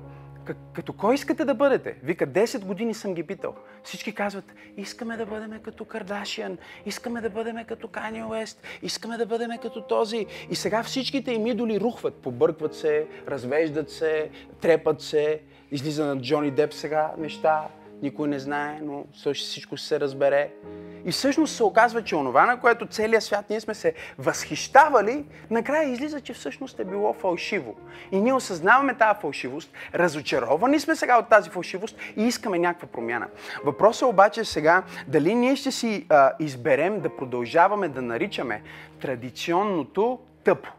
като 0.73 0.93
кой 0.93 1.15
искате 1.15 1.45
да 1.45 1.53
бъдете? 1.53 1.95
Вика, 2.03 2.27
10 2.27 2.65
години 2.65 2.93
съм 2.93 3.13
ги 3.13 3.23
питал. 3.23 3.55
Всички 3.83 4.13
казват, 4.13 4.53
искаме 4.77 5.17
да 5.17 5.25
бъдем 5.25 5.59
като 5.63 5.85
Кардашиан, 5.85 6.57
искаме 6.85 7.21
да 7.21 7.29
бъдем 7.29 7.65
като 7.67 7.87
Кани 7.87 8.23
Уест, 8.23 8.63
искаме 8.81 9.17
да 9.17 9.25
бъдем 9.25 9.49
като 9.61 9.81
този. 9.81 10.25
И 10.49 10.55
сега 10.55 10.83
всичките 10.83 11.31
им 11.31 11.47
идоли 11.47 11.79
рухват, 11.79 12.13
побъркват 12.15 12.75
се, 12.75 13.07
развеждат 13.27 13.91
се, 13.91 14.29
трепат 14.61 15.01
се, 15.01 15.41
излиза 15.71 16.05
на 16.05 16.21
Джони 16.21 16.51
Деп 16.51 16.73
сега 16.73 17.11
неща, 17.17 17.67
никой 18.01 18.27
не 18.27 18.39
знае, 18.39 18.79
но 18.83 19.05
всичко 19.33 19.77
ще 19.77 19.87
се 19.87 19.99
разбере. 19.99 20.49
И 21.05 21.11
всъщност 21.11 21.55
се 21.55 21.63
оказва, 21.63 22.03
че 22.03 22.15
онова, 22.15 22.45
на 22.45 22.59
което 22.59 22.87
целият 22.87 23.23
свят 23.23 23.49
ние 23.49 23.59
сме 23.59 23.73
се 23.73 23.93
възхищавали, 24.17 25.25
накрая 25.49 25.89
излиза, 25.89 26.21
че 26.21 26.33
всъщност 26.33 26.79
е 26.79 26.85
било 26.85 27.13
фалшиво. 27.13 27.75
И 28.11 28.21
ние 28.21 28.33
осъзнаваме 28.33 28.97
тази 28.97 29.19
фалшивост, 29.21 29.71
разочаровани 29.93 30.79
сме 30.79 30.95
сега 30.95 31.19
от 31.19 31.29
тази 31.29 31.49
фалшивост 31.49 31.97
и 32.17 32.23
искаме 32.23 32.59
някаква 32.59 32.87
промяна. 32.87 33.27
Въпросът 33.63 34.01
е 34.01 34.05
обаче 34.05 34.45
сега 34.45 34.83
дали 35.07 35.35
ние 35.35 35.55
ще 35.55 35.71
си 35.71 36.05
а, 36.09 36.31
изберем 36.39 37.01
да 37.01 37.15
продължаваме 37.15 37.89
да 37.89 38.01
наричаме 38.01 38.61
традиционното 39.01 40.19
тъпо. 40.43 40.69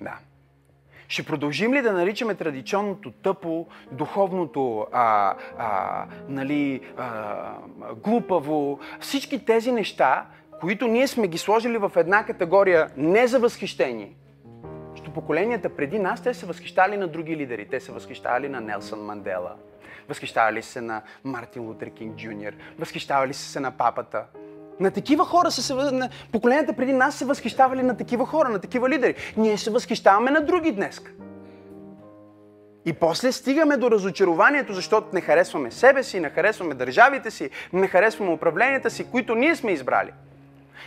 Да. 0.00 0.18
Ще 1.12 1.22
продължим 1.22 1.74
ли 1.74 1.82
да 1.82 1.92
наричаме 1.92 2.34
традиционното 2.34 3.10
тъпо, 3.10 3.66
духовното 3.90 4.86
а, 4.92 5.34
а, 5.58 6.06
нали, 6.28 6.80
а, 6.96 7.54
глупаво, 7.94 8.78
всички 9.00 9.44
тези 9.44 9.72
неща, 9.72 10.26
които 10.60 10.86
ние 10.86 11.08
сме 11.08 11.28
ги 11.28 11.38
сложили 11.38 11.78
в 11.78 11.92
една 11.96 12.24
категория 12.26 12.90
не 12.96 13.26
за 13.26 13.38
възхищение. 13.38 14.12
Що 14.94 15.12
поколенията 15.12 15.76
преди 15.76 15.98
нас, 15.98 16.22
те 16.22 16.34
се 16.34 16.46
възхищали 16.46 16.96
на 16.96 17.08
други 17.08 17.36
лидери. 17.36 17.68
Те 17.68 17.80
се 17.80 17.92
възхищавали 17.92 18.48
на 18.48 18.60
Нелсън 18.60 19.00
Мандела, 19.00 19.54
възхищавали 20.08 20.62
се 20.62 20.80
на 20.80 21.02
Мартин 21.24 21.62
Лутер 21.62 21.90
Кинг 21.90 22.16
Джуниор, 22.16 22.52
възхищавали 22.78 23.34
се 23.34 23.60
на 23.60 23.70
папата. 23.70 24.24
На 24.82 24.90
такива 24.90 25.24
хора 25.24 25.50
са 25.50 25.62
се, 25.62 25.74
на 25.74 26.08
поколенията 26.32 26.72
преди 26.72 26.92
нас 26.92 27.14
се 27.14 27.24
възхищавали 27.24 27.82
на 27.82 27.96
такива 27.96 28.26
хора, 28.26 28.48
на 28.48 28.58
такива 28.58 28.88
лидери. 28.88 29.14
Ние 29.36 29.58
се 29.58 29.70
възхищаваме 29.70 30.30
на 30.30 30.40
други 30.40 30.72
днес. 30.72 31.00
И 32.84 32.92
после 32.92 33.32
стигаме 33.32 33.76
до 33.76 33.90
разочарованието, 33.90 34.74
защото 34.74 35.06
не 35.12 35.20
харесваме 35.20 35.70
себе 35.70 36.02
си, 36.02 36.20
не 36.20 36.30
харесваме 36.30 36.74
държавите 36.74 37.30
си, 37.30 37.50
не 37.72 37.88
харесваме 37.88 38.32
управленията 38.32 38.90
си, 38.90 39.10
които 39.10 39.34
ние 39.34 39.56
сме 39.56 39.72
избрали. 39.72 40.10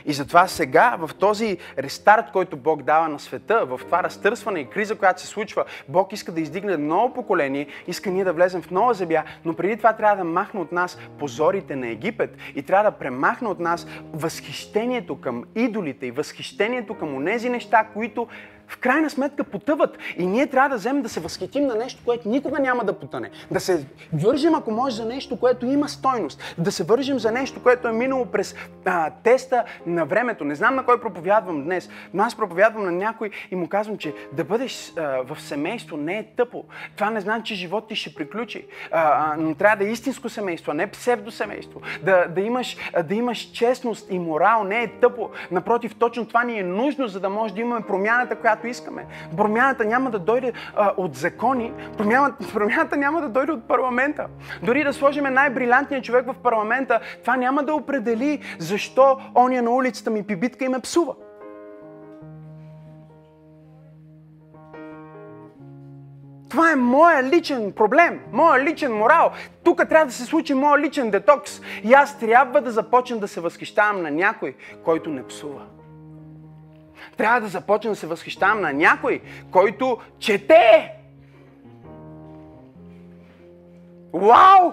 И 0.06 0.14
затова 0.14 0.48
сега, 0.48 0.96
в 1.00 1.10
този 1.20 1.58
рестарт, 1.78 2.32
който 2.32 2.58
Бог 2.58 2.84
дава 2.84 3.10
на 3.10 3.20
света, 3.20 3.66
в 3.66 3.82
това 3.86 4.04
разтърсване 4.04 4.60
и 4.60 4.70
криза, 4.70 4.96
която 4.96 5.22
се 5.22 5.28
случва, 5.28 5.66
Бог 5.90 6.14
иска 6.14 6.32
да 6.32 6.42
издигне 6.42 6.78
ново 6.78 7.14
поколение, 7.14 7.68
иска 7.88 8.10
ние 8.10 8.24
да 8.24 8.34
влезем 8.34 8.62
в 8.62 8.72
нова 8.72 8.94
земя, 8.94 9.24
но 9.46 9.54
преди 9.54 9.78
това 9.78 9.94
трябва 9.94 10.16
да 10.16 10.24
махне 10.24 10.60
от 10.60 10.72
нас 10.72 10.98
позорите 11.20 11.76
на 11.76 11.88
Египет 11.88 12.38
и 12.56 12.64
трябва 12.64 12.92
да 12.92 12.98
премахне 12.98 13.48
от 13.48 13.60
нас 13.60 13.88
възхищението 14.14 15.22
към 15.22 15.44
идолите 15.56 16.06
и 16.06 16.12
възхищението 16.12 16.94
към 16.94 17.16
онези 17.16 17.50
неща, 17.50 17.88
които 17.94 18.28
в 18.68 18.78
крайна 18.78 19.10
сметка 19.10 19.44
потъват. 19.44 19.98
И 20.18 20.26
ние 20.26 20.48
трябва 20.48 20.70
да 20.70 20.76
вземем 20.76 21.02
да 21.02 21.10
се 21.10 21.20
възхитим 21.20 21.68
на 21.68 21.76
нещо, 21.76 22.02
което 22.06 22.30
никога 22.30 22.60
няма 22.60 22.84
да 22.84 22.94
потъне. 22.94 23.30
Да 23.52 23.60
се 23.60 23.86
вържим, 24.14 24.56
ако 24.56 24.72
може, 24.72 24.96
за 24.96 25.06
нещо, 25.06 25.40
което 25.40 25.66
има 25.66 25.90
стойност. 25.90 26.56
Да 26.58 26.72
се 26.72 26.84
вържим 26.84 27.20
за 27.20 27.32
нещо, 27.32 27.64
което 27.64 27.88
е 27.88 27.92
минало 27.92 28.26
през 28.26 28.56
а, 28.86 29.12
теста 29.24 29.64
на 29.86 30.06
времето. 30.06 30.44
Не 30.44 30.56
знам 30.56 30.76
на 30.76 30.86
кой 30.86 31.02
проповядвам 31.02 31.64
днес, 31.64 31.90
но 32.14 32.24
аз 32.24 32.36
проповядвам 32.36 32.86
на 32.86 32.92
някой 32.92 33.30
и 33.52 33.56
му 33.56 33.68
казвам, 33.68 33.98
че 33.98 34.14
да 34.32 34.44
бъдеш 34.44 34.94
а, 34.98 35.02
в 35.02 35.42
семейство 35.42 35.98
не 35.98 36.18
е 36.18 36.24
тъпо. 36.24 36.64
Това 36.96 37.10
не 37.10 37.22
значи, 37.22 37.44
че 37.44 37.56
живот 37.56 37.88
ти 37.88 37.96
ще 37.96 38.16
приключи. 38.16 38.66
А, 38.92 39.34
а, 39.34 39.36
но 39.38 39.56
трябва 39.56 39.78
да 39.78 39.90
е 39.90 39.92
истинско 39.92 40.30
семейство, 40.30 40.72
а 40.72 40.76
не 40.76 40.92
псевдосемейство. 40.92 41.82
Да, 42.04 42.28
да, 42.28 42.42
имаш, 42.42 42.78
да 43.04 43.16
имаш 43.16 43.40
честност 43.40 44.12
и 44.12 44.20
морал 44.20 44.64
не 44.64 44.84
е 44.84 44.88
тъпо. 44.88 45.30
Напротив, 45.52 45.96
точно 45.96 46.26
това 46.26 46.44
ни 46.44 46.60
е 46.60 46.64
нужно, 46.64 47.08
за 47.08 47.20
да 47.20 47.30
може 47.30 47.54
да 47.54 47.62
имаме 47.62 47.86
промяната, 47.88 48.36
която 48.36 48.55
която 48.56 48.68
искаме. 48.68 49.06
Промяната 49.38 49.86
няма 49.86 50.12
да 50.12 50.20
дойде 50.20 50.54
а, 50.76 50.94
от 50.98 51.16
закони, 51.16 51.74
промяната, 51.98 52.48
промяната 52.54 52.98
няма 52.98 53.22
да 53.22 53.30
дойде 53.30 53.52
от 53.52 53.68
парламента. 53.68 54.28
Дори 54.64 54.84
да 54.84 54.94
сложим 54.94 55.24
най-брилянтния 55.24 56.02
човек 56.02 56.26
в 56.26 56.36
парламента, 56.44 57.00
това 57.22 57.38
няма 57.38 57.64
да 57.64 57.74
определи 57.74 58.42
защо 58.60 59.18
ония 59.36 59.64
на 59.64 59.72
улицата 59.72 60.10
ми 60.10 60.24
пибитка 60.24 60.66
и 60.66 60.70
ме 60.70 60.80
псува. 60.80 61.14
Това 66.50 66.72
е 66.72 66.76
моя 66.76 67.24
личен 67.24 67.72
проблем, 67.72 68.20
моя 68.32 68.64
личен 68.64 68.94
морал. 68.94 69.32
Тук 69.64 69.90
трябва 69.90 70.06
да 70.06 70.12
се 70.12 70.26
случи 70.26 70.54
моя 70.54 70.80
личен 70.80 71.12
детокс. 71.12 71.62
И 71.84 71.94
аз 71.94 72.20
трябва 72.20 72.62
да 72.62 72.72
започна 72.72 73.18
да 73.18 73.28
се 73.28 73.42
възхищавам 73.42 74.02
на 74.02 74.12
някой, 74.12 74.56
който 74.84 75.10
не 75.10 75.28
псува. 75.28 75.75
Трябва 77.18 77.42
да 77.42 77.48
започна 77.48 77.90
да 77.90 77.96
се 77.96 78.08
възхищавам 78.08 78.62
на 78.62 78.74
някой, 78.74 79.22
който 79.52 79.98
чете. 80.20 80.92
Вау! 84.14 84.72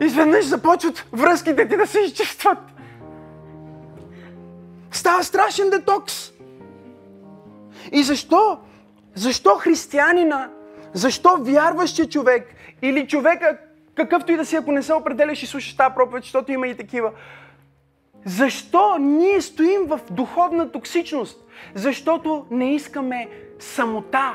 Изведнъж 0.00 0.44
започват 0.44 1.06
връзките 1.12 1.68
ти 1.68 1.76
да 1.76 1.86
се 1.86 2.00
изчистват. 2.00 2.58
Става 4.90 5.24
страшен 5.24 5.70
детокс. 5.70 6.32
И 7.92 8.02
защо? 8.02 8.58
Защо 9.14 9.50
християнина, 9.50 10.50
защо 10.92 11.36
вярващия 11.40 12.08
човек 12.08 12.54
или 12.82 13.08
човека, 13.08 13.58
какъвто 13.98 14.32
и 14.32 14.36
да 14.36 14.44
си, 14.44 14.56
ако 14.56 14.72
не 14.72 14.82
се 14.82 14.94
определяш 14.94 15.42
и 15.42 15.46
слушаш 15.46 15.76
тази 15.76 15.94
проповед, 15.94 16.22
защото 16.22 16.52
има 16.52 16.68
и 16.68 16.76
такива. 16.76 17.12
Защо 18.24 18.98
ние 18.98 19.40
стоим 19.40 19.86
в 19.86 20.00
духовна 20.10 20.72
токсичност? 20.72 21.44
Защото 21.74 22.46
не 22.50 22.74
искаме 22.74 23.28
самота. 23.58 24.34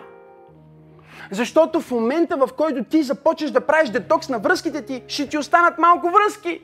Защото 1.31 1.81
в 1.81 1.91
момента, 1.91 2.37
в 2.37 2.49
който 2.57 2.83
ти 2.83 3.03
започнеш 3.03 3.51
да 3.51 3.65
правиш 3.65 3.89
детокс 3.89 4.29
на 4.29 4.39
връзките 4.39 4.85
ти, 4.85 5.03
ще 5.07 5.29
ти 5.29 5.37
останат 5.37 5.77
малко 5.77 6.09
връзки. 6.09 6.61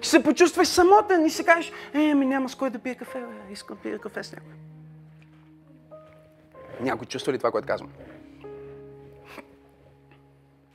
Ще 0.00 0.10
се 0.10 0.22
почувстваш 0.22 0.68
самотен 0.68 1.26
и 1.26 1.30
се 1.30 1.44
кажеш, 1.44 1.72
е, 1.94 2.14
ми 2.14 2.26
няма 2.26 2.48
с 2.48 2.54
кой 2.54 2.70
да 2.70 2.78
пия 2.78 2.94
кафе, 2.94 3.18
бе. 3.18 3.52
искам 3.52 3.76
да 3.76 3.82
пия 3.82 3.98
кафе 3.98 4.22
с 4.22 4.32
някой. 4.32 4.52
Някой 6.80 7.06
чувства 7.06 7.32
ли 7.32 7.38
това, 7.38 7.50
което 7.50 7.66
казвам? 7.66 7.90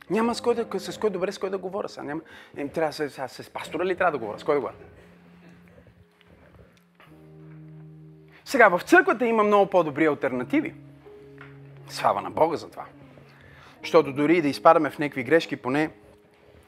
Няма 0.09 0.35
с 0.35 0.41
кой, 0.41 0.55
да, 0.55 0.79
с 0.79 0.97
кой 0.97 1.09
добре, 1.09 1.31
с 1.31 1.37
кой 1.37 1.49
да 1.49 1.57
говоря. 1.57 1.89
Сега 1.89 2.03
няма, 2.03 2.21
е, 2.57 2.67
трябва 2.67 2.93
с, 2.93 3.09
с, 3.09 3.43
с 3.43 3.49
пастора 3.49 3.85
ли 3.85 3.95
трябва 3.95 4.11
да 4.11 4.17
говоря? 4.17 4.39
С 4.39 4.43
кой 4.43 4.55
да 4.55 4.59
говоря? 4.59 4.75
Сега, 8.45 8.69
в 8.69 8.81
църквата 8.81 9.25
има 9.25 9.43
много 9.43 9.69
по-добри 9.69 10.05
альтернативи. 10.05 10.73
Слава 11.89 12.21
на 12.21 12.31
Бога 12.31 12.57
за 12.57 12.69
това. 12.69 12.85
Защото 13.81 14.13
дори 14.13 14.41
да 14.41 14.47
изпадаме 14.47 14.89
в 14.89 14.99
някакви 14.99 15.23
грешки, 15.23 15.55
поне 15.55 15.89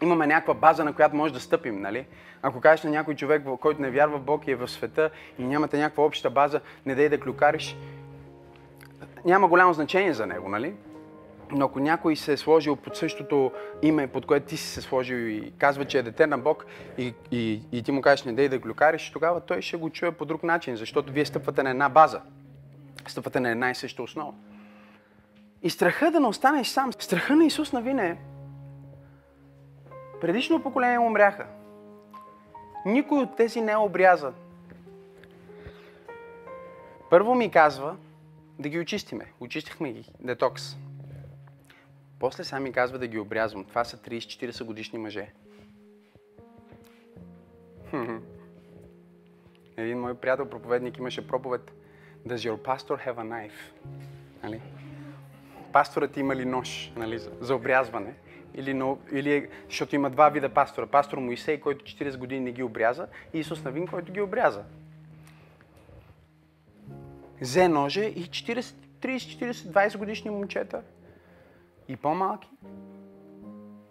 имаме 0.02 0.28
някаква 0.28 0.54
база, 0.54 0.84
на 0.84 0.94
която 0.94 1.16
може 1.16 1.34
да 1.34 1.40
стъпим, 1.40 1.82
нали? 1.82 2.06
Ако 2.42 2.62
кажеш 2.62 2.84
на 2.84 2.90
някой 2.90 3.16
човек, 3.16 3.44
който 3.62 3.82
не 3.82 3.90
вярва 3.90 4.18
в 4.18 4.22
Бог 4.22 4.48
и 4.48 4.52
е 4.52 4.56
в 4.56 4.68
света 4.68 5.10
и 5.40 5.44
нямате 5.44 5.78
някаква 5.78 6.04
обща 6.04 6.30
база, 6.30 6.62
не 6.86 6.96
дай 6.96 7.10
да 7.10 7.20
клюкариш, 7.20 7.78
няма 9.26 9.48
голямо 9.48 9.74
значение 9.74 10.14
за 10.14 10.28
него, 10.28 10.50
нали? 10.50 10.74
Но 11.52 11.66
ако 11.66 11.80
някой 11.80 12.16
се 12.16 12.34
е 12.34 12.38
сложил 12.38 12.76
под 12.76 12.96
същото 12.96 13.52
име, 13.82 14.08
под 14.08 14.26
което 14.26 14.46
ти 14.46 14.58
си 14.58 14.68
се 14.68 14.82
сложил 14.82 15.16
и 15.16 15.54
казва, 15.58 15.86
че 15.86 16.00
е 16.00 16.04
дете 16.04 16.28
на 16.28 16.38
Бог 16.38 16.66
и, 16.98 17.14
и, 17.32 17.62
и 17.72 17.84
ти 17.84 17.92
му 17.92 18.02
кажеш 18.02 18.26
не 18.26 18.34
дей 18.34 18.50
да 18.50 18.60
глюкариш, 18.60 19.10
тогава 19.10 19.42
той 19.42 19.62
ще 19.62 19.78
го 19.78 19.90
чуе 19.90 20.12
по 20.12 20.26
друг 20.26 20.44
начин, 20.44 20.76
защото 20.76 21.14
вие 21.14 21.26
стъпвате 21.26 21.64
на 21.64 21.70
една 21.70 21.90
база. 21.90 22.22
Стъпвате 23.08 23.40
на 23.40 23.50
една 23.50 23.72
и 23.72 23.76
съща 23.76 24.04
основа. 24.04 24.34
И 25.64 25.70
страха 25.70 26.12
да 26.12 26.20
не 26.20 26.28
останеш 26.28 26.68
сам, 26.68 26.94
страха 26.94 27.36
на 27.36 27.46
Исус 27.46 27.74
навине. 27.74 28.18
Предишно 30.22 30.64
поколение 30.64 31.00
умряха. 31.00 31.46
Никой 32.86 33.18
от 33.18 33.36
тези 33.36 33.62
не 33.62 33.72
е 33.72 33.78
обрязан. 33.78 34.34
Първо 37.10 37.36
ми 37.36 37.52
казва 37.52 37.96
да 38.60 38.70
ги 38.70 38.80
очистиме. 38.80 39.26
Очистихме 39.40 39.92
ги. 39.92 40.06
Детокс. 40.20 40.76
После 42.22 42.44
сами 42.44 42.64
ми 42.64 42.74
казва 42.74 43.00
да 43.00 43.08
ги 43.08 43.20
обрязвам. 43.20 43.66
Това 43.66 43.84
са 43.84 43.98
30-40 43.98 44.64
годишни 44.64 45.00
мъже. 45.00 45.32
Един 49.78 50.00
мой 50.00 50.16
приятел 50.16 50.50
проповедник 50.50 50.98
имаше 50.98 51.28
проповед 51.28 51.72
Does 52.28 52.36
your 52.36 52.58
pastor 52.58 53.08
have 53.08 53.16
a 53.16 53.24
knife? 53.24 53.74
Нали? 54.44 54.62
Пасторът 55.74 56.18
има 56.18 56.36
ли 56.36 56.46
нож 56.46 56.94
нали, 56.96 57.20
за, 57.40 57.56
обрязване? 57.56 58.14
Или, 58.56 58.74
но, 58.74 58.98
или 59.12 59.34
е, 59.34 59.50
защото 59.66 59.96
има 59.96 60.10
два 60.10 60.30
вида 60.30 60.50
пастора. 60.50 60.88
Пастор 60.88 61.18
Моисей, 61.18 61.60
който 61.60 61.86
40 61.86 62.18
години 62.18 62.46
не 62.46 62.52
ги 62.52 62.64
обряза, 62.64 63.08
и 63.34 63.40
Исус 63.40 63.64
Навин, 63.64 63.88
който 63.88 64.12
ги 64.12 64.22
обряза. 64.22 64.64
Зе 67.42 67.68
ноже 67.68 68.04
и 68.04 68.24
40, 68.24 68.60
30, 68.60 68.72
40, 69.02 69.52
20 69.52 69.98
годишни 69.98 70.32
момчета 70.32 70.84
и 71.88 71.96
по-малки. 71.96 72.50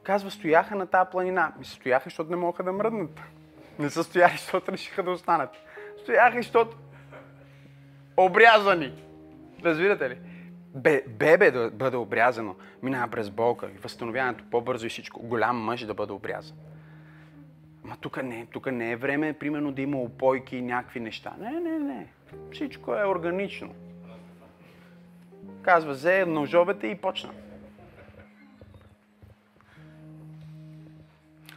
Казва, 0.02 0.30
стояха 0.30 0.74
на 0.74 0.86
тази 0.86 1.10
планина. 1.10 1.52
Ми 1.58 1.64
стояха, 1.64 2.04
защото 2.04 2.30
не 2.30 2.36
могаха 2.36 2.62
да 2.62 2.72
мръднат. 2.72 3.20
Не 3.78 3.90
са 3.90 4.04
стояли, 4.04 4.36
защото 4.38 4.72
решиха 4.72 5.02
да 5.02 5.10
останат. 5.10 5.50
Стояха, 6.02 6.36
защото 6.36 6.76
обрязани. 8.16 8.92
Разбирате 9.64 10.10
ли? 10.10 10.18
Бе, 10.74 11.04
бебе 11.08 11.50
да 11.50 11.70
бъде 11.70 11.96
обрязано, 11.96 12.56
минава 12.82 13.08
през 13.08 13.30
болка 13.30 13.66
и 13.66 13.78
възстановяването 13.78 14.44
по-бързо 14.50 14.86
и 14.86 14.88
всичко. 14.88 15.22
Голям 15.22 15.56
мъж 15.56 15.84
да 15.84 15.94
бъде 15.94 16.12
обрязан. 16.12 16.56
Ма 17.84 17.96
тук 18.00 18.22
не, 18.22 18.46
тук 18.46 18.72
не 18.72 18.92
е 18.92 18.96
време, 18.96 19.32
примерно, 19.32 19.72
да 19.72 19.82
има 19.82 19.98
опойки 19.98 20.56
и 20.56 20.62
някакви 20.62 21.00
неща. 21.00 21.34
Не, 21.38 21.50
не, 21.50 21.78
не. 21.78 22.06
Всичко 22.52 22.94
е 22.94 23.06
органично. 23.06 23.74
Казва, 25.62 25.92
взе 25.92 26.24
ножовете 26.26 26.86
и 26.86 26.94
почна. 26.94 27.30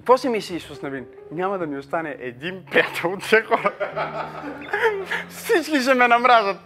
Какво 0.03 0.17
си 0.17 0.29
мисли 0.29 0.55
Исус 0.55 0.81
Навин? 0.81 1.05
Няма 1.31 1.57
да 1.57 1.67
ми 1.67 1.77
остане 1.77 2.15
един 2.19 2.65
приятел 2.71 3.13
от 3.13 3.29
тези 3.29 3.43
хора. 3.43 3.71
Всички 5.29 5.81
ще 5.81 5.93
ме 5.93 6.07
намразят. 6.07 6.57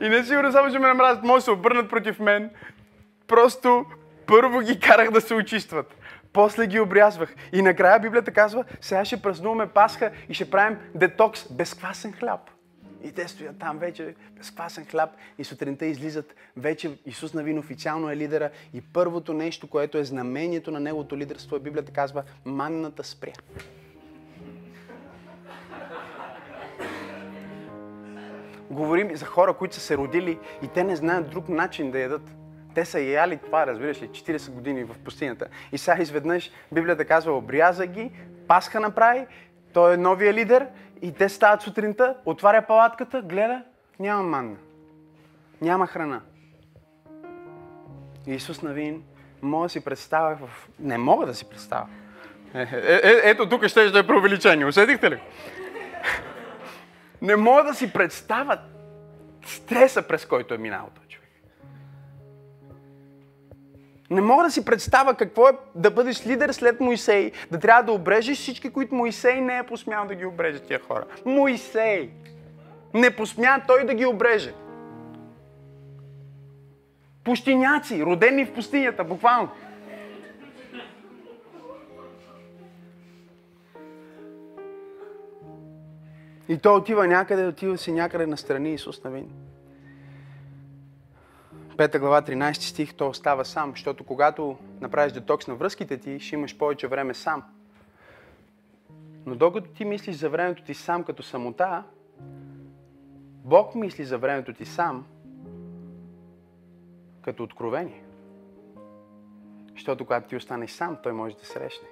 И 0.00 0.08
не 0.08 0.24
сигурно 0.24 0.52
само 0.52 0.68
ще 0.68 0.78
ме 0.78 0.88
намразят, 0.88 1.24
може 1.24 1.40
да 1.40 1.44
се 1.44 1.50
обърнат 1.50 1.90
против 1.90 2.18
мен. 2.18 2.50
Просто 3.26 3.84
първо 4.26 4.60
ги 4.60 4.80
карах 4.80 5.10
да 5.10 5.20
се 5.20 5.34
очистват. 5.34 5.94
После 6.32 6.66
ги 6.66 6.80
обрязвах. 6.80 7.34
И 7.52 7.62
накрая 7.62 8.00
Библията 8.00 8.32
казва, 8.32 8.64
сега 8.80 9.04
ще 9.04 9.22
празнуваме 9.22 9.66
Пасха 9.66 10.10
и 10.28 10.34
ще 10.34 10.50
правим 10.50 10.78
детокс, 10.94 11.52
безквасен 11.52 12.12
хляб. 12.12 12.40
И 13.04 13.12
те 13.12 13.28
стоят 13.28 13.58
там 13.58 13.78
вече 13.78 14.14
без 14.36 14.50
квасен 14.50 14.84
хляб 14.84 15.10
и 15.38 15.44
сутринта 15.44 15.86
излизат. 15.86 16.34
Вече 16.56 16.98
Исус 17.06 17.34
Навин 17.34 17.58
официално 17.58 18.10
е 18.10 18.16
лидера 18.16 18.50
и 18.74 18.80
първото 18.80 19.32
нещо, 19.34 19.66
което 19.66 19.98
е 19.98 20.04
знамението 20.04 20.70
на 20.70 20.80
неговото 20.80 21.16
лидерство, 21.16 21.56
е 21.56 21.60
Библията 21.60 21.92
казва, 21.92 22.22
манната 22.44 23.04
спря. 23.04 23.32
Говорим 28.70 29.16
за 29.16 29.26
хора, 29.26 29.54
които 29.54 29.74
са 29.74 29.80
се 29.80 29.96
родили 29.96 30.38
и 30.62 30.68
те 30.68 30.84
не 30.84 30.96
знаят 30.96 31.30
друг 31.30 31.48
начин 31.48 31.90
да 31.90 31.98
ядат. 31.98 32.34
Те 32.74 32.84
са 32.84 33.00
яли 33.00 33.38
това, 33.44 33.66
разбираш 33.66 34.02
ли, 34.02 34.08
40 34.08 34.50
години 34.50 34.84
в 34.84 34.98
пустинята. 35.04 35.46
И 35.72 35.78
сега 35.78 36.02
изведнъж 36.02 36.50
Библията 36.72 37.04
казва, 37.04 37.32
обряза 37.32 37.86
ги, 37.86 38.10
Пасха 38.48 38.80
направи, 38.80 39.26
той 39.72 39.94
е 39.94 39.96
новия 39.96 40.34
лидер 40.34 40.66
и 41.04 41.12
те 41.12 41.28
стават 41.28 41.62
сутринта, 41.62 42.14
отваря 42.24 42.66
палатката, 42.66 43.22
гледа, 43.22 43.62
няма 44.00 44.22
манна. 44.22 44.56
Няма 45.60 45.86
храна. 45.86 46.20
Исус 48.26 48.62
Навин, 48.62 49.02
мога 49.42 49.64
да 49.64 49.68
си 49.68 49.84
представя 49.84 50.36
в... 50.36 50.68
Не 50.78 50.98
мога 50.98 51.26
да 51.26 51.34
си 51.34 51.48
представя. 51.48 51.86
Е, 52.54 52.60
е, 52.60 52.94
е, 53.02 53.20
ето 53.22 53.48
тук 53.48 53.66
ще 53.66 53.90
да 53.90 53.98
е 53.98 54.06
преувеличение. 54.06 54.66
Усетихте 54.66 55.10
ли? 55.10 55.20
Не 57.22 57.36
мога 57.36 57.64
да 57.64 57.74
си 57.74 57.92
представя 57.92 58.58
стреса, 59.46 60.02
през 60.02 60.26
който 60.26 60.54
е 60.54 60.58
минал 60.58 60.90
той 60.94 61.06
човек. 61.08 61.23
Не 64.14 64.20
мога 64.20 64.44
да 64.44 64.50
си 64.50 64.64
представя 64.64 65.14
какво 65.14 65.48
е 65.48 65.52
да 65.74 65.90
бъдеш 65.90 66.26
лидер 66.26 66.52
след 66.52 66.80
Моисей, 66.80 67.32
да 67.50 67.58
трябва 67.58 67.82
да 67.82 67.92
обрежеш 67.92 68.38
всички, 68.38 68.70
които 68.70 68.94
Моисей 68.94 69.40
не 69.40 69.58
е 69.58 69.62
посмял 69.62 70.06
да 70.06 70.14
ги 70.14 70.26
обреже 70.26 70.60
тия 70.60 70.80
хора. 70.80 71.04
Моисей! 71.24 72.10
Не 72.94 73.16
посмя 73.16 73.62
той 73.66 73.86
да 73.86 73.94
ги 73.94 74.06
обреже. 74.06 74.54
Пустиняци, 77.24 78.04
родени 78.04 78.44
в 78.44 78.54
пустинята, 78.54 79.04
буквално. 79.04 79.48
И 86.48 86.58
той 86.58 86.76
отива 86.76 87.06
някъде, 87.06 87.46
отива 87.46 87.78
си 87.78 87.92
някъде 87.92 88.26
настрани 88.26 88.74
Исус 88.74 89.04
Навин. 89.04 89.30
Пета 91.76 91.98
глава, 91.98 92.22
13 92.22 92.52
стих, 92.52 92.94
то 92.94 93.08
остава 93.08 93.44
сам, 93.44 93.70
защото 93.70 94.04
когато 94.04 94.58
направиш 94.80 95.12
детокс 95.12 95.46
на 95.46 95.54
връзките 95.54 95.98
ти, 95.98 96.20
ще 96.20 96.34
имаш 96.34 96.58
повече 96.58 96.86
време 96.86 97.14
сам. 97.14 97.42
Но 99.26 99.34
докато 99.34 99.70
ти 99.70 99.84
мислиш 99.84 100.16
за 100.16 100.30
времето 100.30 100.62
ти 100.62 100.74
сам 100.74 101.04
като 101.04 101.22
самота, 101.22 101.84
Бог 103.44 103.74
мисли 103.74 104.04
за 104.04 104.18
времето 104.18 104.52
ти 104.52 104.64
сам 104.64 105.06
като 107.22 107.42
откровение. 107.42 108.04
Защото 109.72 110.04
когато 110.04 110.28
ти 110.28 110.36
останеш 110.36 110.70
сам, 110.70 110.98
той 111.02 111.12
може 111.12 111.36
да 111.36 111.44
срещне. 111.44 111.88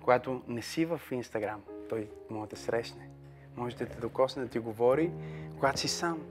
Когато 0.00 0.42
не 0.48 0.62
си 0.62 0.84
в 0.84 1.00
Инстаграм, 1.10 1.62
той 1.88 2.08
може 2.30 2.50
да 2.50 2.56
срещне. 2.56 3.08
Може 3.56 3.76
да 3.76 3.86
те 3.86 4.00
докосне, 4.00 4.42
да 4.42 4.48
ти 4.48 4.58
говори, 4.58 5.10
когато 5.54 5.80
си 5.80 5.88
сам 5.88 6.22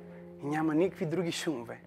и 0.43 0.45
няма 0.45 0.75
никакви 0.75 1.05
други 1.05 1.31
шумове. 1.31 1.81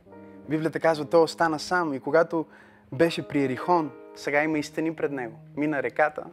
Библията 0.51 0.81
казва, 0.81 1.05
той 1.05 1.23
остана 1.23 1.59
сам 1.59 1.95
и 1.95 2.01
когато 2.01 2.47
беше 2.93 3.29
при 3.29 3.45
Ерихон, 3.45 3.91
сега 4.15 4.43
има 4.43 4.59
и 4.59 4.63
стени 4.63 4.97
пред 4.97 5.13
него. 5.13 5.39
Мина 5.57 5.83
реката, 5.83 6.25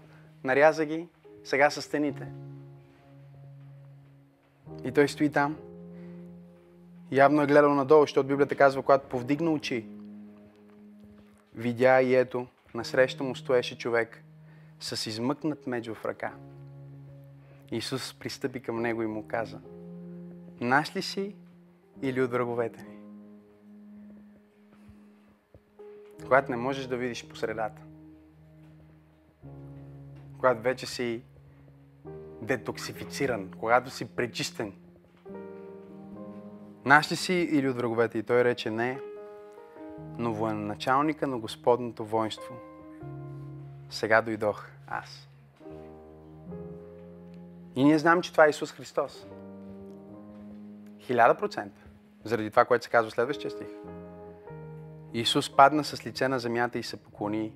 наряза 0.43 0.86
ги, 0.86 1.07
сега 1.43 1.70
са 1.70 1.82
стените. 1.82 2.28
И 4.84 4.91
той 4.91 5.07
стои 5.07 5.32
там. 5.32 5.57
Явно 7.11 7.41
е 7.41 7.47
гледал 7.47 7.74
надолу, 7.74 8.01
защото 8.01 8.28
Библията 8.28 8.55
казва, 8.55 8.82
когато 8.82 9.07
повдигна 9.07 9.51
очи, 9.51 9.88
видя 11.55 12.01
и 12.01 12.15
ето, 12.15 12.47
насреща 12.74 13.24
му 13.24 13.36
стоеше 13.36 13.78
човек 13.78 14.24
с 14.80 15.07
измъкнат 15.07 15.68
меч 15.68 15.89
в 15.89 16.05
ръка. 16.05 16.34
Исус 17.72 18.13
пристъпи 18.13 18.59
към 18.59 18.82
него 18.82 19.03
и 19.03 19.07
му 19.07 19.28
каза, 19.28 19.59
Наш 20.61 20.95
ли 20.95 21.01
си 21.01 21.36
или 22.01 22.22
от 22.22 22.32
враговете 22.32 22.84
ни? 22.84 22.97
Когато 26.24 26.51
не 26.51 26.57
можеш 26.57 26.88
да 26.88 26.97
видиш 26.97 27.28
по 27.28 27.36
средата. 27.36 27.82
Когато 30.38 30.61
вече 30.61 30.86
си 30.86 31.24
детоксифициран, 32.41 33.51
когато 33.59 33.89
си 33.89 34.05
пречистен. 34.05 34.74
Наш 36.86 37.11
ли 37.11 37.15
си 37.15 37.34
или 37.34 37.70
от 37.70 37.76
враговете? 37.76 38.18
И 38.18 38.24
той 38.24 38.43
рече 38.43 38.70
не, 38.70 38.99
но 40.18 40.34
военачалника 40.34 41.28
на 41.28 41.38
Господното 41.38 42.05
воинство. 42.05 42.55
Сега 43.89 44.22
дойдох 44.22 44.68
аз. 44.88 45.30
И 47.76 47.84
ние 47.84 47.97
знаем, 47.97 48.22
че 48.22 48.32
това 48.32 48.45
е 48.45 48.49
Исус 48.49 48.72
Христос. 48.72 49.28
Хиляда 50.99 51.36
процента. 51.36 51.82
Заради 52.24 52.49
това, 52.49 52.65
което 52.65 52.86
се 52.86 52.91
казва 52.91 53.09
в 53.09 53.13
следващия 53.13 53.51
стих. 53.51 53.68
Исус 55.14 55.55
падна 55.55 55.84
с 55.84 56.05
лице 56.05 56.28
на 56.28 56.39
земята 56.39 56.80
и 56.80 56.84
се 56.84 56.97
поклони 56.97 57.53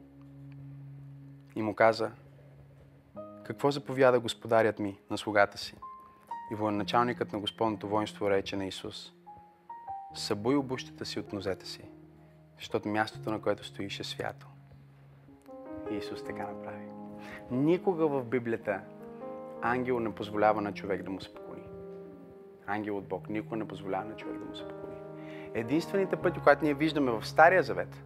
и 1.56 1.62
му 1.62 1.76
каза, 1.76 2.12
какво 3.43 3.72
заповяда 3.72 4.20
господарят 4.20 4.80
ми 4.80 4.99
на 5.10 5.18
слугата 5.18 5.58
си? 5.58 5.76
И 6.52 6.56
военачалникът 6.56 7.34
на 7.34 7.39
Господното 7.39 7.88
воинство 7.88 8.30
рече 8.30 8.56
на 8.56 8.66
Исус, 8.66 9.14
събуй 10.16 10.56
обущата 10.56 11.06
си 11.06 11.20
от 11.20 11.34
нозете 11.34 11.66
си, 11.68 11.82
защото 12.58 12.89
мястото, 12.89 13.32
на 13.32 13.41
което 13.41 13.64
стоиш 13.64 13.99
е 13.99 14.04
свято. 14.04 14.47
И 15.91 15.95
Исус 15.95 16.24
така 16.24 16.47
направи. 16.47 16.86
Никога 17.52 18.08
в 18.08 18.24
Библията 18.24 18.82
ангел 19.62 19.99
не 19.99 20.16
позволява 20.16 20.62
на 20.62 20.74
човек 20.74 21.04
да 21.04 21.10
му 21.10 21.22
се 21.22 21.34
поклони. 21.34 21.68
Ангел 22.68 22.97
от 22.97 23.08
Бог 23.08 23.30
никога 23.30 23.58
не 23.58 23.68
позволява 23.68 24.06
на 24.06 24.16
човек 24.16 24.39
да 24.39 24.45
му 24.45 24.56
се 24.56 24.68
поклони. 24.68 24.91
Единствените 25.54 26.16
пъти, 26.16 26.39
когато 26.39 26.66
ние 26.66 26.74
виждаме 26.74 27.12
в 27.12 27.28
Стария 27.28 27.64
Завет, 27.64 28.04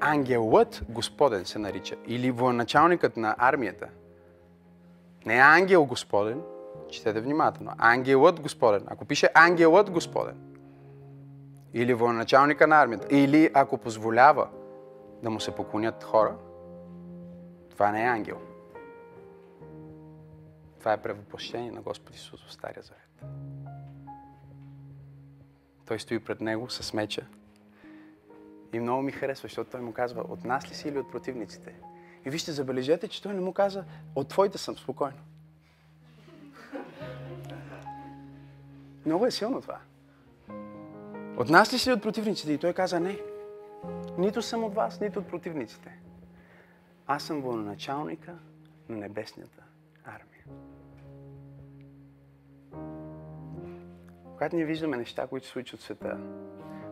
ангелът 0.00 0.82
Господен 0.88 1.44
се 1.44 1.58
нарича, 1.58 1.96
или 2.06 2.30
военачалникът 2.30 3.16
на 3.16 3.34
армията. 3.38 3.88
Не 5.26 5.36
е 5.36 5.40
ангел 5.40 5.84
Господен, 5.84 6.42
четете 6.90 7.20
внимателно, 7.20 7.72
ангелът 7.78 8.40
Господен. 8.40 8.84
Ако 8.86 9.04
пише 9.04 9.28
ангелът 9.34 9.90
Господен, 9.90 10.36
или 11.74 11.94
военачалника 11.94 12.66
на 12.66 12.82
армията, 12.82 13.06
или 13.10 13.50
ако 13.54 13.78
позволява 13.78 14.48
да 15.22 15.30
му 15.30 15.40
се 15.40 15.54
поклонят 15.54 16.04
хора, 16.04 16.36
това 17.70 17.92
не 17.92 18.02
е 18.02 18.06
ангел. 18.06 18.38
Това 20.78 20.92
е 20.92 21.02
превъплъщение 21.02 21.70
на 21.70 21.80
Господ 21.80 22.14
Исус 22.14 22.46
в 22.46 22.52
Стария 22.52 22.82
Завет. 22.82 23.32
Той 25.86 26.00
стои 26.00 26.18
пред 26.18 26.40
него 26.40 26.70
с 26.70 26.92
меча. 26.92 27.26
И 28.72 28.80
много 28.80 29.02
ми 29.02 29.12
харесва, 29.12 29.46
защото 29.46 29.70
той 29.70 29.80
му 29.80 29.92
казва, 29.92 30.24
от 30.28 30.44
нас 30.44 30.70
ли 30.70 30.74
си 30.74 30.88
или 30.88 30.98
от 30.98 31.10
противниците? 31.10 31.74
И 32.26 32.30
вижте, 32.30 32.52
забележете, 32.52 33.08
че 33.08 33.22
той 33.22 33.34
не 33.34 33.40
му 33.40 33.52
каза, 33.52 33.84
от 34.14 34.28
твоите 34.28 34.58
съм, 34.58 34.76
спокойно. 34.76 35.18
Много 39.06 39.26
е 39.26 39.30
силно 39.30 39.60
това. 39.60 39.78
От 41.36 41.48
нас 41.48 41.72
ли 41.72 41.78
си 41.78 41.92
от 41.92 42.02
противниците? 42.02 42.52
И 42.52 42.58
той 42.58 42.72
каза, 42.72 43.00
не. 43.00 43.18
Нито 44.18 44.42
съм 44.42 44.64
от 44.64 44.74
вас, 44.74 45.00
нито 45.00 45.18
от 45.18 45.28
противниците. 45.28 45.98
Аз 47.06 47.22
съм 47.22 47.40
военачалника 47.40 48.34
на 48.88 48.96
небесната 48.96 49.65
Когато 54.36 54.56
ние 54.56 54.64
виждаме 54.64 54.96
неща, 54.96 55.26
които 55.26 55.46
се 55.46 55.52
случват 55.52 55.80
в 55.80 55.84
света, 55.84 56.18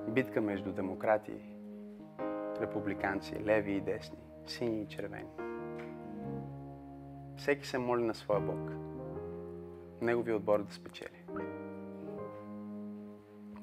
битка 0.08 0.40
между 0.40 0.72
демократи, 0.72 1.32
републиканци, 2.60 3.44
леви 3.44 3.72
и 3.72 3.80
десни, 3.80 4.18
сини 4.46 4.82
и 4.82 4.88
червени, 4.88 5.28
всеки 7.36 7.66
се 7.66 7.78
моли 7.78 8.02
на 8.02 8.14
своя 8.14 8.40
Бог. 8.40 8.70
Неговия 10.00 10.36
отбор 10.36 10.62
да 10.62 10.72
спечели. 10.72 11.24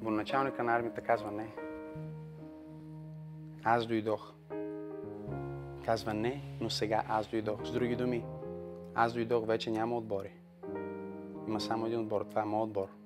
Воначалника 0.01 0.63
на 0.63 0.75
армията 0.75 1.01
казва 1.01 1.31
не. 1.31 1.55
Аз 3.63 3.87
дойдох. 3.87 4.33
Казва 5.85 6.13
не, 6.13 6.41
но 6.59 6.69
сега 6.69 7.03
аз 7.07 7.27
дойдох. 7.27 7.65
С 7.67 7.71
други 7.71 7.95
думи, 7.95 8.25
аз 8.95 9.13
дойдох, 9.13 9.45
вече 9.45 9.71
няма 9.71 9.97
отбори. 9.97 10.31
Има 11.47 11.61
само 11.61 11.85
един 11.85 11.99
отбор. 11.99 12.25
Това 12.29 12.41
е 12.41 12.45
моят 12.45 12.67
отбор. 12.67 13.00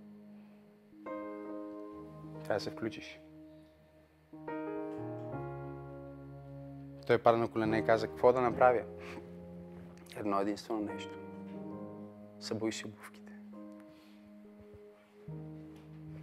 Трябва 2.45 2.57
да 2.57 2.63
се 2.63 2.69
включиш. 2.71 3.19
Той 7.07 7.17
пада 7.17 7.37
на 7.37 7.47
колене 7.47 7.77
и 7.77 7.85
каза, 7.85 8.07
какво 8.07 8.33
да 8.33 8.41
направя? 8.41 8.83
Едно 10.17 10.39
единствено 10.39 10.81
нещо. 10.81 11.19
Събуй 12.39 12.71
си 12.71 12.85
обувките. 12.85 13.33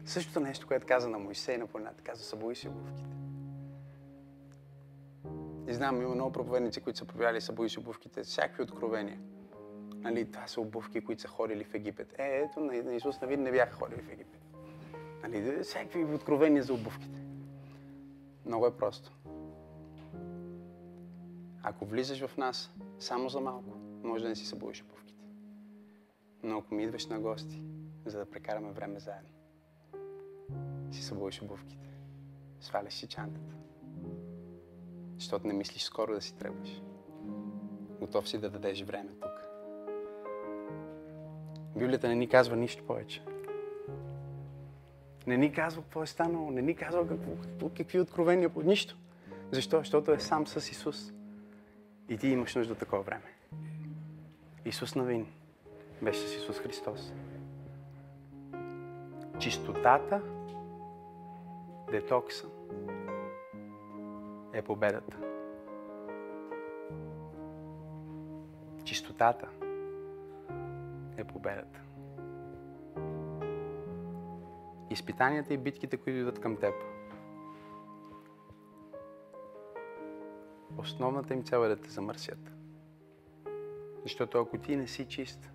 Същото 0.05 0.41
нещо, 0.41 0.67
което 0.67 0.87
каза 0.87 1.09
на 1.09 1.19
Моисей 1.19 1.59
на 1.59 1.67
планината, 1.67 2.03
каза, 2.03 2.25
събуй 2.25 2.57
си 2.57 2.69
обувките. 2.69 3.17
И 5.69 5.75
знам, 5.75 6.03
има 6.03 6.15
много 6.15 6.33
проповедници, 6.33 6.81
които 6.81 6.99
са 6.99 7.05
проверяли 7.05 7.41
събуй 7.41 7.69
си 7.69 7.79
обувките, 7.79 8.23
всякакви 8.23 8.63
откровения. 8.63 9.21
Нали, 9.95 10.31
това 10.31 10.47
са 10.47 10.61
обувки, 10.61 11.05
които 11.05 11.23
са 11.23 11.29
ходили 11.29 11.65
в 11.65 11.75
Египет. 11.75 12.15
Е, 12.19 12.49
ето, 12.51 12.61
на 12.61 12.95
Исус 12.95 13.21
на 13.21 13.27
вид 13.27 13.41
не 13.41 13.51
бяха 13.51 13.77
ходили 13.77 14.03
в 14.03 14.13
Египет. 14.13 14.42
Нали, 15.33 15.63
всякакви 15.63 16.05
откровения 16.05 16.63
за 16.63 16.75
обувките. 16.75 17.21
Много 18.47 18.67
е 18.67 18.77
просто. 18.77 19.13
Ако 21.63 21.85
влизаш 21.85 22.27
в 22.27 22.37
нас 22.37 22.75
само 22.99 23.29
за 23.29 23.41
малко, 23.41 23.77
може 24.03 24.23
да 24.23 24.29
не 24.29 24.37
си 24.37 24.47
събудиш 24.47 24.83
обувките. 24.83 25.25
Но 26.43 26.59
ако 26.59 26.75
ми 26.75 26.83
идваш 26.83 27.07
на 27.07 27.21
гости, 27.21 27.63
за 28.07 28.19
да 28.19 28.31
прекараме 28.31 28.71
време 28.73 28.99
заедно, 28.99 29.31
си 30.91 31.03
събудиш 31.03 31.43
обувките. 31.43 31.87
Сваляш 32.61 32.95
си 32.95 33.07
чантата. 33.07 33.55
Защото 35.15 35.47
не 35.47 35.53
мислиш 35.53 35.83
скоро 35.83 36.13
да 36.13 36.21
си 36.21 36.37
тръгваш. 36.37 36.83
Готов 38.01 38.29
си 38.29 38.39
да 38.39 38.51
дадеш 38.51 38.83
време 38.83 39.13
тук. 39.13 39.45
Библията 41.77 42.09
не 42.09 42.15
ни 42.15 42.29
казва 42.29 42.57
нищо 42.57 42.87
повече. 42.87 43.23
Не 45.27 45.37
ни 45.37 45.53
казва 45.53 45.83
какво 45.83 46.03
е 46.03 46.07
станало, 46.07 46.51
не 46.51 46.63
ни 46.63 46.75
казва 46.75 47.09
какво, 47.09 47.69
какви 47.77 48.01
откровения, 48.01 48.51
нищо. 48.65 48.97
Защо? 49.51 49.79
Защото 49.79 50.13
е 50.13 50.19
сам 50.19 50.47
с 50.47 50.71
Исус. 50.71 51.13
И 52.09 52.19
ти 52.19 52.29
имаш 52.29 52.55
нужда 52.55 52.75
такова 52.75 53.03
време. 53.03 53.33
Исус 54.65 54.95
Навин 54.95 55.27
беше 56.03 56.21
с 56.21 56.37
Исус 56.37 56.59
Христос. 56.59 57.13
Чистотата, 59.39 60.23
детокса 61.91 62.47
е 64.53 64.63
победата. 64.63 65.17
Чистотата 68.85 69.49
е 71.17 71.25
победата. 71.25 71.81
Изпитанията 74.93 75.55
и 75.55 75.59
битките, 75.59 75.97
които 75.97 76.19
идват 76.19 76.41
към 76.41 76.57
теб, 76.57 76.75
основната 80.79 81.35
им 81.35 81.45
цел 81.45 81.65
е 81.65 81.69
да 81.69 81.77
те 81.77 81.91
замърсят. 81.91 82.53
Защото 84.03 84.41
ако 84.41 84.59
ти 84.59 84.77
не 84.77 84.87
си 84.87 85.09
чист, 85.09 85.51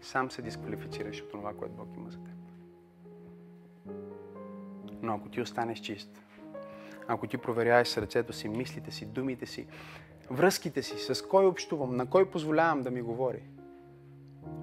сам 0.00 0.30
се 0.30 0.42
дисквалифицираш 0.42 1.22
от 1.22 1.30
това, 1.30 1.54
което 1.54 1.74
Бог 1.74 1.88
има 1.96 2.10
за 2.10 2.18
теб. 2.18 2.34
Но 5.02 5.14
ако 5.14 5.28
ти 5.28 5.40
останеш 5.40 5.80
чист, 5.80 6.22
ако 7.06 7.26
ти 7.26 7.38
проверяваш 7.38 7.88
сърцето 7.88 8.32
си, 8.32 8.48
мислите 8.48 8.90
си, 8.90 9.06
думите 9.06 9.46
си, 9.46 9.66
връзките 10.30 10.82
си, 10.82 11.14
с 11.14 11.26
кой 11.28 11.46
общувам, 11.46 11.96
на 11.96 12.10
кой 12.10 12.30
позволявам 12.30 12.82
да 12.82 12.90
ми 12.90 13.02
говори, 13.02 13.42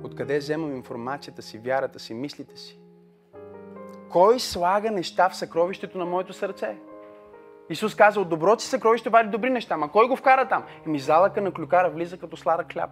откъде 0.04 0.38
вземам 0.38 0.76
информацията 0.76 1.42
си, 1.42 1.58
вярата 1.58 2.00
си, 2.00 2.14
мислите 2.14 2.58
си, 2.58 2.80
кой 4.10 4.40
слага 4.40 4.92
неща 4.92 5.30
в 5.30 5.36
съкровището 5.36 5.98
на 5.98 6.06
моето 6.06 6.34
сърце? 6.34 6.78
Исус 7.70 7.96
каза, 7.96 8.22
от 8.22 8.30
доброто 8.30 8.64
си 8.64 8.70
съкровище 8.70 9.10
вади 9.10 9.30
добри 9.30 9.50
неща. 9.50 9.78
Ма 9.78 9.92
кой 9.92 10.08
го 10.08 10.16
вкара 10.16 10.48
там? 10.48 10.64
Еми 10.86 11.00
залъка 11.00 11.42
на 11.42 11.52
клюкара 11.52 11.90
влиза 11.90 12.18
като 12.18 12.38
слара 12.38 12.66
хляб. 12.72 12.90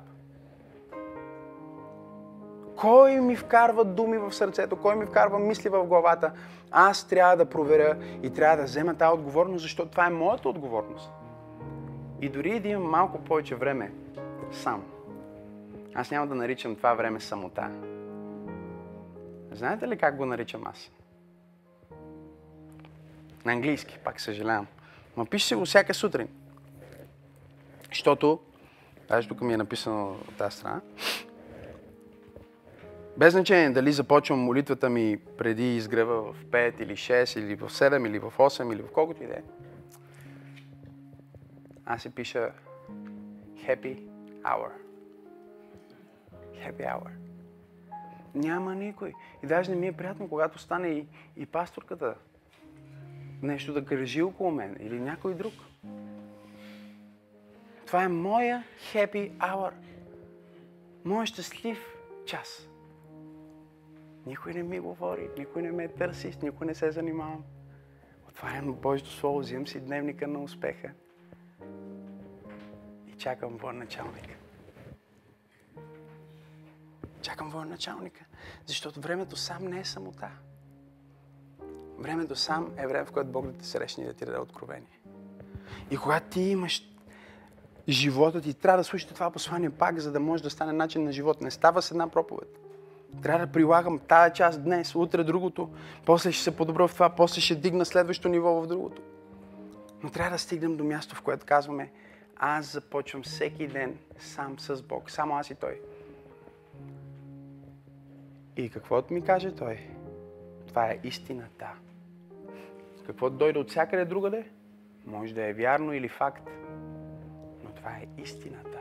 Кой 2.75 3.19
ми 3.19 3.35
вкарва 3.35 3.85
думи 3.85 4.17
в 4.17 4.33
сърцето, 4.33 4.75
кой 4.75 4.95
ми 4.95 5.05
вкарва 5.05 5.39
мисли 5.39 5.69
в 5.69 5.83
главата, 5.83 6.31
аз 6.71 7.07
трябва 7.07 7.35
да 7.35 7.45
проверя 7.45 7.97
и 8.23 8.33
трябва 8.33 8.57
да 8.57 8.63
взема 8.63 8.95
тази 8.95 9.13
отговорност, 9.13 9.61
защото 9.61 9.91
това 9.91 10.05
е 10.05 10.09
моята 10.09 10.49
отговорност. 10.49 11.11
И 12.21 12.29
дори 12.29 12.59
да 12.59 12.67
имам 12.67 12.89
малко 12.89 13.17
повече 13.17 13.55
време 13.55 13.91
сам, 14.51 14.83
аз 15.95 16.11
няма 16.11 16.27
да 16.27 16.35
наричам 16.35 16.75
това 16.75 16.93
време 16.93 17.19
самота. 17.19 17.69
Знаете 19.51 19.87
ли 19.87 19.97
как 19.97 20.17
го 20.17 20.25
наричам 20.25 20.63
аз? 20.65 20.91
На 23.45 23.51
английски, 23.51 23.99
пак 24.03 24.21
съжалявам. 24.21 24.67
Ма 25.17 25.25
пише 25.25 25.47
се 25.47 25.55
го 25.55 25.65
всяка 25.65 25.93
сутрин. 25.93 26.27
Защото, 27.89 28.39
даже 29.07 29.27
тук 29.27 29.41
ми 29.41 29.53
е 29.53 29.57
написано 29.57 30.11
от 30.11 30.37
тази 30.37 30.57
страна, 30.57 30.81
без 33.17 33.33
значение 33.33 33.69
дали 33.69 33.91
започвам 33.91 34.39
молитвата 34.39 34.89
ми 34.89 35.17
преди 35.37 35.75
изгрева 35.75 36.33
в 36.33 36.45
5 36.45 36.81
или 36.81 36.93
6 36.93 37.39
или 37.39 37.55
в 37.55 37.69
7 37.69 38.07
или 38.07 38.19
в 38.19 38.33
8 38.37 38.73
или 38.73 38.81
в 38.81 38.91
колкото 38.93 39.23
и 39.23 39.27
да 39.27 39.33
е. 39.33 39.41
Аз 41.85 42.01
си 42.01 42.09
пиша 42.09 42.51
Happy 43.55 43.99
Hour. 44.41 44.69
Happy 46.53 46.81
Hour. 46.81 47.09
Няма 48.35 48.75
никой. 48.75 49.13
И 49.43 49.47
даже 49.47 49.71
не 49.71 49.77
ми 49.77 49.87
е 49.87 49.91
приятно, 49.91 50.29
когато 50.29 50.59
стане 50.59 50.87
и, 50.87 51.07
и 51.37 51.45
пасторката 51.45 52.15
нещо 53.41 53.73
да 53.73 53.81
гържи 53.81 54.21
около 54.21 54.51
мен 54.51 54.77
или 54.79 54.99
някой 54.99 55.33
друг. 55.33 55.53
Това 57.85 58.03
е 58.03 58.07
моя 58.07 58.63
happy 58.93 59.37
hour. 59.37 59.71
Моя 61.05 61.25
щастлив 61.25 61.77
час. 62.25 62.69
Никой 64.25 64.53
не 64.53 64.63
ми 64.63 64.79
говори, 64.79 65.29
никой 65.37 65.61
не 65.61 65.71
ме 65.71 65.87
търси, 65.87 66.31
с 66.31 66.41
никой 66.41 66.67
не 66.67 66.75
се 66.75 66.91
занимавам. 66.91 67.43
Отварям 68.29 68.73
Божието 68.73 69.11
Слово, 69.11 69.39
взимам 69.39 69.67
си 69.67 69.79
дневника 69.79 70.27
на 70.27 70.43
успеха 70.43 70.91
и 73.07 73.13
чакам 73.17 73.59
началника. 73.73 74.35
Чакам 77.21 77.69
началника, 77.69 78.25
защото 78.65 79.01
времето 79.01 79.35
сам 79.35 79.65
не 79.65 79.79
е 79.79 79.85
самота. 79.85 80.31
Времето 81.99 82.35
сам 82.35 82.71
е 82.77 82.87
време, 82.87 83.05
в 83.05 83.11
което 83.11 83.29
Бог 83.29 83.45
да 83.45 83.57
те 83.57 83.65
срещне 83.65 84.03
и 84.03 84.07
да 84.07 84.13
ти 84.13 84.25
даде 84.25 84.39
откровение. 84.39 84.99
И 85.91 85.97
когато 85.97 86.27
ти 86.27 86.41
имаш 86.41 86.89
живота 87.89 88.41
ти, 88.41 88.53
трябва 88.53 88.77
да 88.77 88.83
слушате 88.83 89.13
това 89.13 89.31
послание 89.31 89.69
пак, 89.69 89.99
за 89.99 90.11
да 90.11 90.19
може 90.19 90.43
да 90.43 90.49
стане 90.49 90.73
начин 90.73 91.03
на 91.03 91.11
живот. 91.11 91.41
Не 91.41 91.51
става 91.51 91.81
с 91.81 91.91
една 91.91 92.07
проповед. 92.07 92.59
Трябва 93.21 93.45
да 93.45 93.51
прилагам 93.51 93.99
тази 93.99 94.33
част 94.33 94.63
днес, 94.63 94.95
утре 94.95 95.23
другото, 95.23 95.69
после 96.05 96.31
ще 96.31 96.43
се 96.43 96.55
подобра 96.55 96.87
в 96.87 96.93
това, 96.93 97.09
после 97.09 97.41
ще 97.41 97.55
дигна 97.55 97.85
следващото 97.85 98.29
ниво 98.29 98.61
в 98.61 98.67
другото. 98.67 99.01
Но 100.03 100.09
трябва 100.09 100.31
да 100.31 100.39
стигнем 100.39 100.77
до 100.77 100.83
място, 100.83 101.15
в 101.15 101.21
което 101.21 101.45
казваме, 101.45 101.91
аз 102.35 102.71
започвам 102.71 103.23
всеки 103.23 103.67
ден 103.67 103.97
сам 104.19 104.59
с 104.59 104.81
Бог, 104.81 105.11
само 105.11 105.35
аз 105.35 105.49
и 105.49 105.55
Той. 105.55 105.81
И 108.57 108.69
каквото 108.69 109.13
ми 109.13 109.21
каже 109.21 109.55
Той, 109.55 109.87
това 110.67 110.85
е 110.89 110.99
истината. 111.03 111.67
Какво 113.05 113.29
дойде 113.29 113.59
от 113.59 113.69
всякъде 113.69 114.05
другаде, 114.05 114.45
може 115.05 115.33
да 115.33 115.45
е 115.45 115.53
вярно 115.53 115.93
или 115.93 116.09
факт, 116.09 116.49
но 117.63 117.69
това 117.69 117.91
е 117.91 118.21
истината. 118.21 118.79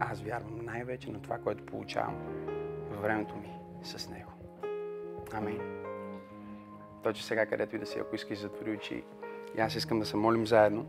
Аз 0.00 0.22
вярвам 0.22 0.64
най-вече 0.64 1.10
на 1.10 1.22
това, 1.22 1.38
което 1.38 1.66
получавам 1.66 2.16
във 2.90 3.02
времето 3.02 3.36
ми 3.36 3.50
с 3.82 4.10
Него. 4.10 4.30
Амин. 5.32 5.60
Точно 7.02 7.24
сега, 7.24 7.46
където 7.46 7.76
и 7.76 7.78
да 7.78 7.86
си, 7.86 7.98
ако 7.98 8.14
искаш, 8.14 8.38
затвори 8.38 8.72
очи. 8.76 9.04
И 9.58 9.60
аз 9.60 9.74
искам 9.74 9.98
да 9.98 10.06
се 10.06 10.16
молим 10.16 10.46
заедно. 10.46 10.86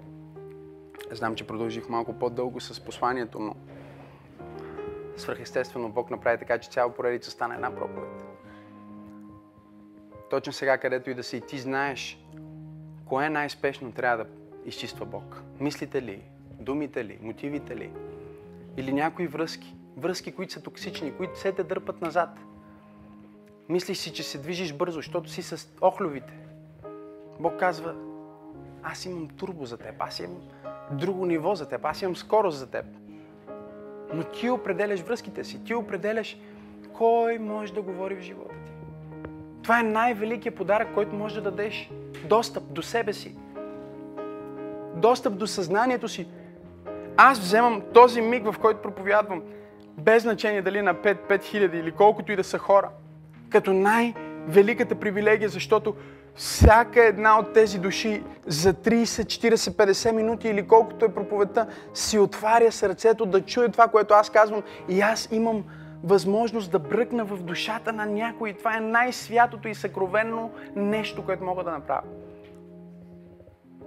Знам, 1.12 1.36
че 1.36 1.48
продължих 1.48 1.90
малко 1.90 2.14
по-дълго 2.14 2.60
с 2.60 2.86
посланието, 2.86 3.40
но 3.40 3.56
свръхестествено 5.18 5.90
Бог 5.90 6.12
направи 6.12 6.38
така, 6.38 6.58
че 6.58 6.70
цяла 6.70 6.94
поредица 6.94 7.32
стана 7.32 7.56
една 7.56 7.76
проповед. 7.76 8.35
Точно 10.30 10.54
сега, 10.54 10.78
където 10.78 11.10
и 11.10 11.14
да 11.14 11.24
си, 11.24 11.42
ти 11.42 11.60
знаеш 11.60 12.20
кое 13.06 13.30
най-спешно 13.30 13.92
трябва 13.92 14.24
да 14.24 14.30
изчиства 14.66 15.06
Бог. 15.06 15.44
Мислите 15.60 16.02
ли, 16.02 16.22
думите 16.60 17.06
ли, 17.06 17.20
мотивите 17.22 17.76
ли? 17.76 17.92
Или 18.78 18.94
някои 18.94 19.28
връзки? 19.28 19.76
Връзки, 19.98 20.32
които 20.32 20.54
са 20.54 20.64
токсични, 20.64 21.14
които 21.18 21.40
се 21.40 21.52
те 21.52 21.64
дърпат 21.64 22.02
назад. 22.02 22.30
Мислиш 23.70 23.98
си, 23.98 24.14
че 24.14 24.24
се 24.24 24.38
движиш 24.38 24.74
бързо, 24.74 24.96
защото 24.96 25.30
си 25.30 25.42
с 25.42 25.70
охлювите. 25.82 26.34
Бог 27.40 27.60
казва, 27.60 27.96
аз 28.84 29.06
имам 29.06 29.28
турбо 29.28 29.66
за 29.66 29.78
теб, 29.78 29.96
аз 30.00 30.20
имам 30.20 30.42
друго 30.92 31.26
ниво 31.26 31.56
за 31.56 31.70
теб, 31.70 31.86
аз 31.86 32.02
имам 32.02 32.16
скорост 32.16 32.58
за 32.58 32.72
теб. 32.72 32.86
Но 34.14 34.24
ти 34.24 34.50
определяш 34.50 35.02
връзките 35.02 35.44
си, 35.44 35.64
ти 35.64 35.76
определяш 35.76 36.38
кой 36.94 37.40
може 37.40 37.74
да 37.74 37.82
говори 37.82 38.16
в 38.16 38.22
живота 38.22 38.56
ти. 38.66 38.72
Това 39.66 39.80
е 39.80 39.84
най-великият 39.84 40.56
подарък, 40.56 40.88
който 40.94 41.16
можеш 41.16 41.36
да 41.36 41.42
дадеш. 41.42 41.90
Достъп 42.30 42.64
до 42.74 42.82
себе 42.82 43.14
си. 43.14 43.36
Достъп 44.96 45.38
до 45.38 45.48
съзнанието 45.48 46.08
си. 46.08 46.28
Аз 47.18 47.40
вземам 47.40 47.82
този 47.94 48.22
миг, 48.22 48.52
в 48.52 48.60
който 48.60 48.82
проповядвам, 48.82 49.44
без 49.98 50.24
значение 50.24 50.62
дали 50.62 50.82
на 50.82 50.96
5, 50.96 51.18
5 51.30 51.44
хиляди 51.44 51.78
или 51.78 51.92
колкото 51.92 52.32
и 52.32 52.36
да 52.36 52.44
са 52.44 52.58
хора, 52.58 52.90
като 53.50 53.74
най-великата 53.74 54.96
привилегия, 54.96 55.50
защото 55.50 55.96
всяка 56.36 57.04
една 57.06 57.40
от 57.40 57.54
тези 57.54 57.80
души 57.80 58.24
за 58.48 58.74
30, 58.74 59.04
40, 59.04 59.56
50 59.56 60.12
минути 60.12 60.48
или 60.48 60.68
колкото 60.68 61.06
е 61.06 61.14
проповедта, 61.14 61.68
си 61.94 62.20
отваря 62.20 62.72
сърцето 62.72 63.26
да 63.26 63.42
чуе 63.42 63.70
това, 63.70 63.88
което 63.88 64.14
аз 64.14 64.30
казвам 64.30 64.64
и 64.90 65.02
аз 65.02 65.30
имам 65.32 65.64
възможност 66.04 66.72
да 66.72 66.80
бръкна 66.80 67.26
в 67.26 67.44
душата 67.44 67.94
на 67.94 68.06
някой. 68.06 68.54
Това 68.54 68.78
е 68.78 68.80
най-святото 68.80 69.68
и 69.68 69.76
съкровенно 69.76 70.52
нещо, 70.76 71.26
което 71.26 71.44
мога 71.44 71.64
да 71.64 71.72
направя. 71.72 72.08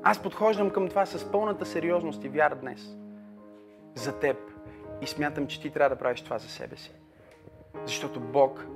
Аз 0.02 0.22
подхождам 0.22 0.70
към 0.70 0.88
това 0.88 1.06
с 1.06 1.32
пълната 1.32 1.66
сериозност 1.66 2.24
и 2.24 2.28
вяра 2.28 2.54
днес. 2.54 2.96
За 3.94 4.18
теб. 4.18 4.36
И 5.02 5.06
смятам, 5.06 5.46
че 5.46 5.60
ти 5.60 5.70
трябва 5.70 5.96
да 5.96 5.98
правиш 5.98 6.22
това 6.22 6.38
за 6.38 6.48
себе 6.48 6.76
си. 6.76 6.92
Защото 7.86 8.20
Бог 8.20 8.66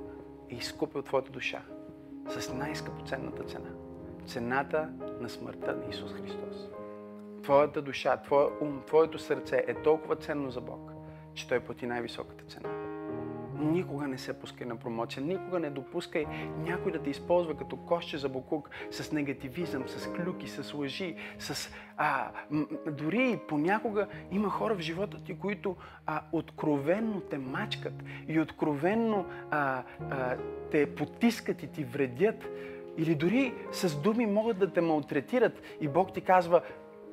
е 0.49 0.55
изкупил 0.55 1.01
твоята 1.01 1.31
душа 1.31 1.61
с 2.27 2.53
най-скъпоценната 2.53 3.43
цена. 3.43 3.69
Цената 4.27 4.89
на 5.19 5.29
смъртта 5.29 5.75
на 5.75 5.89
Исус 5.89 6.13
Христос. 6.13 6.69
Твоята 7.43 7.81
душа, 7.81 8.17
твоя 8.17 8.47
ум, 8.61 8.81
твоето 8.87 9.19
сърце 9.19 9.63
е 9.67 9.73
толкова 9.73 10.15
ценно 10.15 10.51
за 10.51 10.61
Бог, 10.61 10.91
че 11.33 11.47
Той 11.47 11.59
плати 11.59 11.87
най-високата 11.87 12.45
цена. 12.45 12.82
Никога 13.63 14.07
не 14.07 14.17
се 14.17 14.39
пускай 14.39 14.67
на 14.67 14.75
промоция, 14.75 15.23
никога 15.23 15.59
не 15.59 15.69
допускай 15.69 16.25
някой 16.57 16.91
да 16.91 17.03
те 17.03 17.09
използва 17.09 17.57
като 17.57 17.75
кошче 17.75 18.17
за 18.17 18.29
бокук 18.29 18.69
с 18.91 19.11
негативизъм, 19.11 19.83
с 19.87 20.13
клюки, 20.13 20.47
с 20.47 20.73
лъжи, 20.73 21.15
с... 21.39 21.69
А, 21.97 22.31
дори 22.91 23.39
понякога 23.47 24.07
има 24.31 24.49
хора 24.49 24.75
в 24.75 24.79
живота 24.79 25.23
ти, 25.23 25.39
които 25.39 25.75
а, 26.05 26.21
откровенно 26.31 27.21
те 27.21 27.37
мачкат 27.37 28.03
и 28.27 28.39
откровенно 28.39 29.25
а, 29.51 29.83
а, 30.11 30.37
те 30.71 30.95
потискат 30.95 31.63
и 31.63 31.67
ти 31.67 31.83
вредят. 31.83 32.45
Или 32.97 33.15
дори 33.15 33.53
с 33.71 34.01
думи 34.01 34.25
могат 34.25 34.59
да 34.59 34.73
те 34.73 34.81
малтретират 34.81 35.61
и 35.81 35.87
Бог 35.87 36.13
ти 36.13 36.21
казва, 36.21 36.61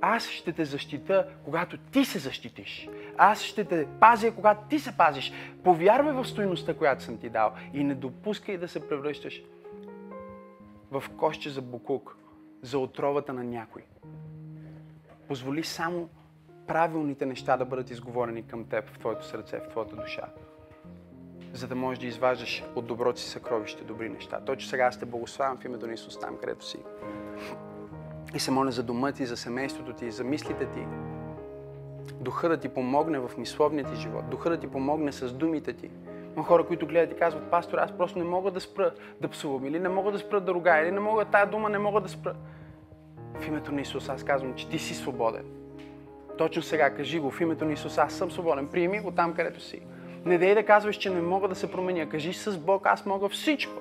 аз 0.00 0.28
ще 0.28 0.52
те 0.52 0.64
защита, 0.64 1.28
когато 1.44 1.76
ти 1.76 2.04
се 2.04 2.18
защитиш. 2.18 2.88
Аз 3.18 3.42
ще 3.42 3.64
те 3.64 3.86
пазя, 4.00 4.32
когато 4.32 4.68
ти 4.68 4.78
се 4.78 4.96
пазиш. 4.96 5.32
Повярвай 5.64 6.12
в 6.12 6.24
стоеността, 6.24 6.74
която 6.74 7.02
съм 7.02 7.18
ти 7.18 7.28
дал 7.28 7.52
и 7.74 7.84
не 7.84 7.94
допускай 7.94 8.56
да 8.56 8.68
се 8.68 8.88
превръщаш 8.88 9.42
в 10.90 11.04
коще 11.16 11.50
за 11.50 11.62
букук, 11.62 12.16
за 12.62 12.78
отровата 12.78 13.32
на 13.32 13.44
някой. 13.44 13.82
Позволи 15.28 15.64
само 15.64 16.08
правилните 16.66 17.26
неща 17.26 17.56
да 17.56 17.64
бъдат 17.64 17.90
изговорени 17.90 18.46
към 18.46 18.64
теб 18.64 18.88
в 18.88 18.98
твоето 18.98 19.26
сърце, 19.26 19.58
в 19.58 19.68
твоята 19.68 19.96
душа. 19.96 20.28
За 21.52 21.68
да 21.68 21.74
можеш 21.74 22.00
да 22.00 22.06
изваждаш 22.06 22.64
от 22.74 22.86
доброто 22.86 23.20
си 23.20 23.28
съкровище 23.28 23.84
добри 23.84 24.08
неща. 24.08 24.40
Точно 24.40 24.68
сега 24.68 24.84
аз 24.84 24.98
те 24.98 25.06
благославям 25.06 25.58
в 25.58 25.64
името 25.64 25.86
на 25.86 25.92
Исус 25.92 26.18
там, 26.18 26.36
където 26.36 26.64
си. 26.64 26.78
И 28.34 28.38
се 28.38 28.50
моля 28.50 28.70
за 28.70 28.82
дома 28.82 29.12
ти, 29.12 29.26
за 29.26 29.36
семейството 29.36 29.92
ти, 29.92 30.10
за 30.10 30.24
мислите 30.24 30.66
ти. 30.66 30.86
Духа 32.20 32.48
да 32.48 32.56
ти 32.56 32.68
помогне 32.68 33.18
в 33.18 33.30
мисловния 33.38 33.84
ти 33.84 33.96
живот. 33.96 34.24
Духа 34.30 34.50
да 34.50 34.56
ти 34.56 34.66
помогне 34.66 35.12
с 35.12 35.32
думите 35.32 35.72
ти. 35.72 35.90
Има 36.36 36.44
хора, 36.44 36.66
които 36.66 36.86
гледат 36.86 37.12
и 37.16 37.18
казват, 37.18 37.50
пастор, 37.50 37.78
аз 37.78 37.92
просто 37.92 38.18
не 38.18 38.24
мога 38.24 38.50
да 38.50 38.60
спра 38.60 38.92
да 39.20 39.28
псувам, 39.28 39.66
или 39.66 39.78
не 39.78 39.88
мога 39.88 40.12
да 40.12 40.18
спра 40.18 40.40
да 40.40 40.54
ругая, 40.54 40.84
или 40.84 40.92
не 40.92 41.00
мога 41.00 41.24
тая 41.24 41.46
дума, 41.46 41.68
не 41.68 41.78
мога 41.78 42.00
да 42.00 42.08
спра. 42.08 42.34
В 43.40 43.48
името 43.48 43.72
на 43.72 43.80
Исус 43.80 44.08
аз 44.08 44.24
казвам, 44.24 44.54
че 44.54 44.68
ти 44.68 44.78
си 44.78 44.94
свободен. 44.94 45.44
Точно 46.38 46.62
сега 46.62 46.90
кажи 46.90 47.18
го 47.18 47.30
в 47.30 47.40
името 47.40 47.64
на 47.64 47.72
Исус, 47.72 47.98
аз 47.98 48.14
съм 48.14 48.30
свободен. 48.30 48.66
Приеми 48.66 49.00
го 49.00 49.10
там, 49.10 49.34
където 49.34 49.60
си. 49.60 49.80
Не 50.24 50.38
дей 50.38 50.54
да 50.54 50.62
казваш, 50.62 50.96
че 50.96 51.10
не 51.10 51.20
мога 51.20 51.48
да 51.48 51.54
се 51.54 51.70
променя. 51.72 52.06
Кажи 52.06 52.32
с 52.32 52.58
Бог 52.58 52.86
аз 52.86 53.06
мога 53.06 53.28
всичко. 53.28 53.72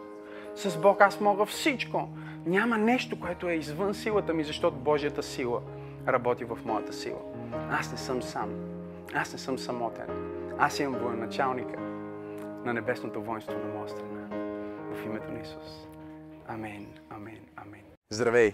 С 0.56 0.78
Бог 0.78 1.02
аз 1.02 1.22
мога 1.22 1.46
всичко. 1.46 2.08
Няма 2.46 2.78
нещо, 2.78 3.20
което 3.20 3.50
е 3.50 3.54
извън 3.54 3.94
силата 3.94 4.34
ми, 4.34 4.44
защото 4.44 4.78
Божията 4.78 5.24
сила 5.24 5.62
работи 6.08 6.46
в 6.46 6.58
моята 6.66 6.94
сила. 6.94 7.20
Аз 7.72 7.92
не 7.92 7.98
съм 7.98 8.22
сам. 8.22 8.50
Аз 9.14 9.34
не 9.34 9.40
съм 9.40 9.58
самотен. 9.58 10.08
Аз 10.58 10.80
имам 10.80 11.02
военачалника 11.02 11.80
на 12.66 12.74
небесното 12.74 13.22
воинство 13.22 13.54
на 13.54 13.74
моя 13.74 13.90
страна. 13.90 14.28
В 14.94 15.06
името 15.06 15.32
на 15.32 15.40
Исус. 15.40 15.88
Амин, 16.48 16.88
амин, 17.10 17.40
амин. 17.56 17.84
Здравей! 18.10 18.54